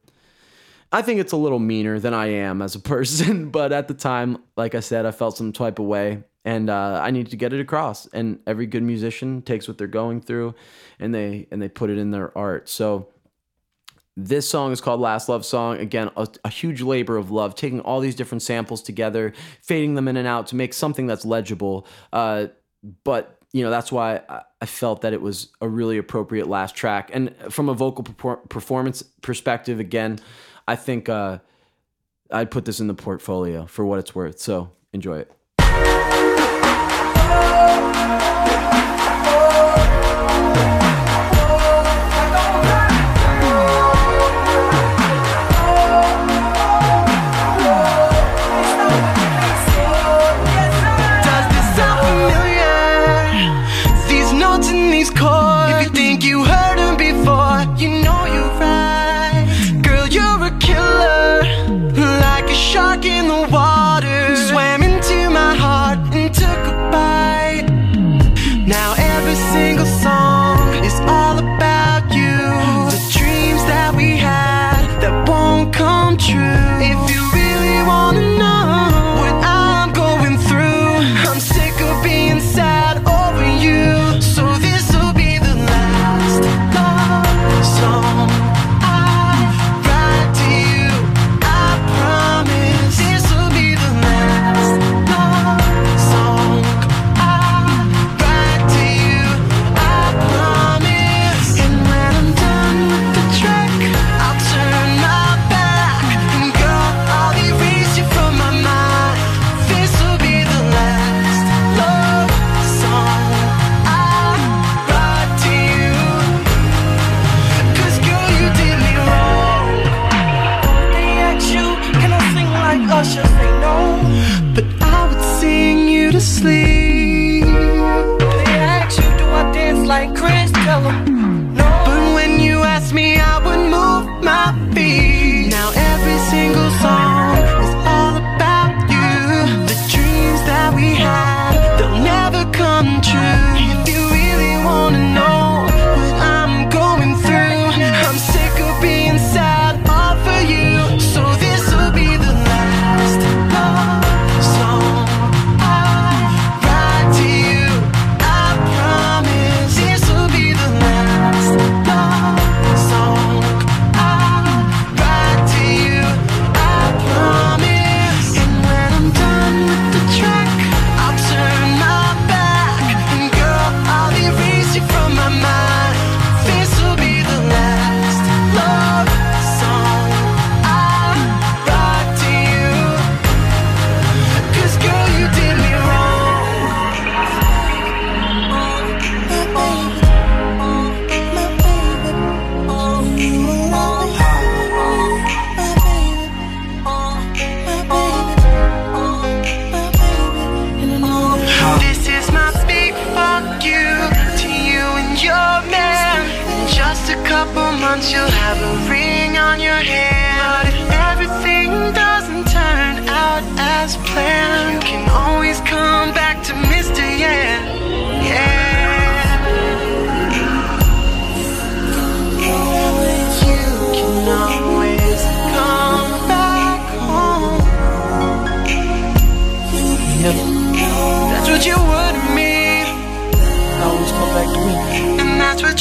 I 0.90 1.02
think 1.02 1.20
it's 1.20 1.32
a 1.32 1.36
little 1.36 1.59
meaner 1.59 1.98
than 1.98 2.15
I 2.15 2.27
am 2.27 2.62
as 2.62 2.74
a 2.74 2.81
person, 2.94 3.51
but 3.51 3.73
at 3.73 3.89
the 3.89 3.94
time, 3.94 4.39
like 4.56 4.74
I 4.74 4.81
said, 4.81 5.06
I 5.06 5.10
felt 5.10 5.36
some 5.36 5.52
type 5.52 5.78
of 5.78 5.86
way 5.86 6.24
and 6.49 6.70
uh, 6.70 6.99
I 7.05 7.11
needed 7.11 7.31
to 7.33 7.37
get 7.37 7.53
it 7.53 7.61
across. 7.61 8.07
And 8.07 8.39
every 8.47 8.65
good 8.65 8.83
musician 8.83 9.43
takes 9.43 9.69
what 9.69 9.77
they're 9.77 9.87
going 9.87 10.23
through 10.23 10.55
and 10.99 11.15
they 11.15 11.47
and 11.51 11.61
they 11.61 11.69
put 11.69 11.91
it 11.91 11.99
in 11.99 12.11
their 12.11 12.37
art. 12.37 12.70
So 12.70 13.09
this 14.16 14.49
song 14.49 14.73
is 14.73 14.81
called 14.81 14.99
Last 14.99 15.29
Love 15.29 15.45
Song. 15.45 15.77
Again, 15.77 16.11
a, 16.16 16.27
a, 16.47 16.49
huge 16.49 16.81
labor 16.81 17.19
of 17.19 17.31
love, 17.31 17.55
taking 17.55 17.81
all 17.81 18.01
these 18.01 18.15
different 18.15 18.41
samples 18.41 18.83
together, 18.83 19.35
fading 19.62 19.95
them 19.95 20.09
in 20.09 20.16
and 20.16 20.27
out 20.27 20.47
to 20.49 20.57
make 20.57 20.73
something 20.73 21.07
that's 21.07 21.25
legible. 21.27 21.87
Uh, 22.15 22.47
but, 23.05 23.39
you 23.53 23.62
know, 23.62 23.70
that's 23.70 23.93
why 23.93 24.23
I, 24.61 24.66
felt 24.66 25.03
that 25.03 25.12
it 25.12 25.23
was 25.23 25.51
a 25.61 25.69
really 25.69 25.99
appropriate 25.99 26.49
last 26.49 26.75
track. 26.75 27.11
And 27.12 27.33
from 27.51 27.69
a 27.69 27.75
vocal 27.75 28.03
performance 28.03 29.03
perspective, 29.23 29.79
again, 29.79 30.19
I 30.66 30.75
think 30.75 31.09
uh, 31.09 31.39
I'd 32.33 32.51
put 32.51 32.65
this 32.65 32.81
in 32.81 32.89
the 32.89 32.95
portfolio 32.95 33.66
for 33.66 33.85
what 33.85 34.01
it's 34.01 34.16
worth. 34.16 34.41
So 34.41 34.73
enjoy 34.93 35.19
it. 35.19 35.38
Oh. 37.60 37.88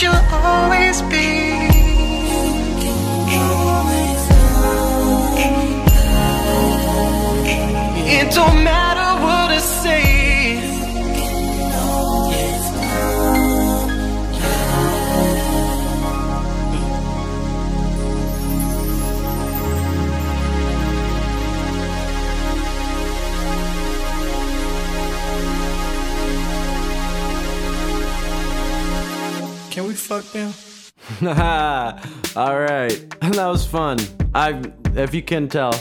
you'll 0.01 0.13
always 0.31 1.01
be. 1.03 1.17
It 8.09 8.33
don't 8.33 8.63
matter. 8.63 8.86
All 32.35 32.60
right. 32.60 33.03
That 33.22 33.48
was 33.48 33.65
fun. 33.65 33.98
I 34.34 34.61
if 34.95 35.14
you 35.14 35.22
can 35.22 35.48
tell, 35.48 35.73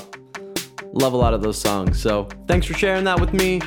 love 0.92 1.12
a 1.12 1.16
lot 1.16 1.32
of 1.32 1.42
those 1.42 1.58
songs. 1.58 2.00
So, 2.00 2.28
thanks 2.46 2.66
for 2.66 2.74
sharing 2.74 3.04
that 3.04 3.20
with 3.20 3.32
me. 3.32 3.60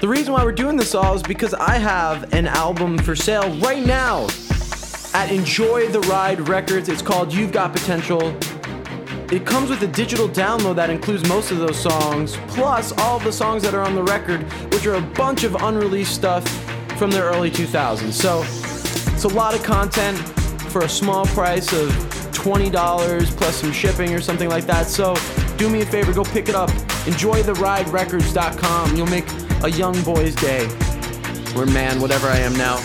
The 0.00 0.08
reason 0.08 0.32
why 0.34 0.44
we're 0.44 0.52
doing 0.52 0.76
this 0.76 0.94
all 0.94 1.14
is 1.14 1.22
because 1.22 1.54
I 1.54 1.78
have 1.78 2.34
an 2.34 2.46
album 2.46 2.98
for 2.98 3.16
sale 3.16 3.48
right 3.60 3.84
now 3.86 4.26
at 5.14 5.30
Enjoy 5.30 5.88
the 5.88 6.00
Ride 6.00 6.46
Records. 6.48 6.88
It's 6.88 7.00
called 7.02 7.32
You've 7.32 7.52
Got 7.52 7.72
Potential. 7.72 8.36
it 9.32 9.46
comes 9.46 9.70
with 9.70 9.82
a 9.82 9.86
digital 9.86 10.28
download 10.28 10.76
that 10.76 10.90
includes 10.90 11.26
most 11.28 11.50
of 11.50 11.58
those 11.58 11.78
songs, 11.78 12.36
plus 12.48 12.92
all 12.98 13.18
the 13.18 13.32
songs 13.32 13.62
that 13.62 13.74
are 13.74 13.80
on 13.82 13.94
the 13.94 14.02
record, 14.02 14.42
which 14.72 14.84
are 14.86 14.94
a 14.94 15.00
bunch 15.00 15.44
of 15.44 15.54
unreleased 15.54 16.14
stuff 16.14 16.46
from 16.98 17.10
the 17.10 17.22
early 17.22 17.50
2000s. 17.50 18.12
So 18.12 18.42
it's 19.24 19.32
a 19.32 19.36
lot 19.36 19.54
of 19.54 19.62
content 19.62 20.18
for 20.70 20.82
a 20.82 20.88
small 20.88 21.24
price 21.26 21.72
of 21.72 21.88
$20 22.32 23.26
plus 23.38 23.56
some 23.56 23.72
shipping 23.72 24.12
or 24.12 24.20
something 24.20 24.50
like 24.50 24.66
that. 24.66 24.86
So 24.86 25.16
do 25.56 25.70
me 25.70 25.80
a 25.80 25.86
favor, 25.86 26.12
go 26.12 26.24
pick 26.24 26.50
it 26.50 26.54
up. 26.54 26.68
EnjoyTheRideRecords.com. 27.08 28.96
You'll 28.96 29.06
make 29.06 29.24
a 29.62 29.70
young 29.70 29.98
boy's 30.02 30.34
day. 30.34 30.66
Or 31.56 31.64
man, 31.64 32.02
whatever 32.02 32.26
I 32.26 32.36
am 32.36 32.54
now. 32.56 32.76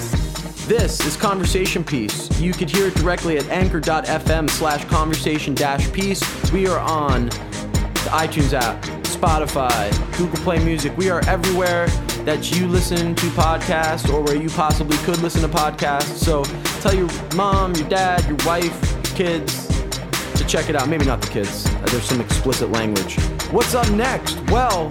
This 0.66 1.06
is 1.06 1.18
Conversation 1.18 1.84
Piece. 1.84 2.40
You 2.40 2.54
could 2.54 2.70
hear 2.70 2.88
it 2.88 2.96
directly 2.96 3.38
at 3.38 3.46
anchor.fm 3.50 4.50
slash 4.50 4.86
conversation 4.86 5.54
dash 5.56 5.92
piece. 5.92 6.24
We 6.54 6.68
are 6.68 6.80
on 6.80 7.26
the 7.26 8.12
iTunes 8.12 8.54
app, 8.54 8.82
Spotify, 9.04 9.92
Google 10.18 10.40
Play 10.46 10.64
Music. 10.64 10.96
We 10.96 11.10
are 11.10 11.20
everywhere 11.28 11.88
that 12.26 12.52
you 12.56 12.68
listen 12.68 13.16
to 13.16 13.26
podcasts 13.28 14.12
or 14.14 14.22
where 14.22 14.36
you 14.36 14.50
possibly 14.50 14.98
could 14.98 15.20
listen 15.20 15.42
to 15.42 15.48
podcasts. 15.48 16.18
So 16.18 16.44
tell 16.82 16.94
your 16.94 17.10
mom, 17.36 17.74
your 17.76 17.88
dad, 17.90 18.26
your 18.28 18.38
wife, 18.46 18.78
kids 19.16 19.68
to 20.36 20.46
check 20.46 20.70
it 20.70 20.76
out. 20.76 20.88
Maybe 20.88 21.06
not 21.06 21.22
the 21.22 21.28
kids. 21.28 21.64
There's 21.92 22.04
some 22.04 22.22
explicit 22.22 22.72
language. 22.72 23.20
What's 23.52 23.74
up 23.74 23.90
next? 23.92 24.40
Well, 24.50 24.90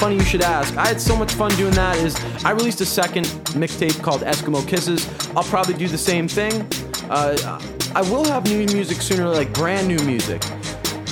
funny 0.00 0.14
you 0.14 0.24
should 0.24 0.42
ask. 0.42 0.76
I 0.76 0.86
had 0.86 1.00
so 1.00 1.16
much 1.16 1.32
fun 1.32 1.50
doing 1.56 1.74
that. 1.74 1.96
Is 1.98 2.16
I 2.44 2.52
released 2.52 2.80
a 2.80 2.86
second 2.86 3.26
mixtape 3.56 4.02
called 4.02 4.22
Eskimo 4.22 4.66
Kisses. 4.66 5.08
I'll 5.36 5.44
probably 5.44 5.74
do 5.74 5.88
the 5.88 5.98
same 5.98 6.28
thing. 6.28 6.66
Uh, 7.10 7.60
I 7.94 8.02
will 8.02 8.24
have 8.24 8.44
new 8.44 8.64
music 8.66 9.02
sooner, 9.02 9.28
like 9.28 9.52
brand 9.52 9.88
new 9.88 9.98
music. 9.98 10.42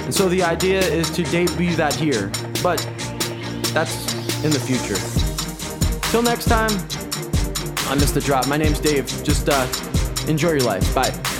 And 0.02 0.14
so 0.14 0.28
the 0.28 0.42
idea 0.42 0.80
is 0.80 1.10
to 1.10 1.24
debut 1.24 1.74
that 1.76 1.94
here, 1.94 2.30
but 2.62 2.78
that's 3.74 4.14
in 4.44 4.50
the 4.50 4.60
future. 4.60 5.17
Till 6.10 6.22
next 6.22 6.46
time, 6.46 6.70
I 7.90 7.94
missed 7.94 8.14
the 8.14 8.22
drop. 8.24 8.48
My 8.48 8.56
name's 8.56 8.80
Dave. 8.80 9.06
Just 9.24 9.48
uh, 9.50 9.66
enjoy 10.26 10.52
your 10.52 10.60
life. 10.60 10.94
Bye. 10.94 11.37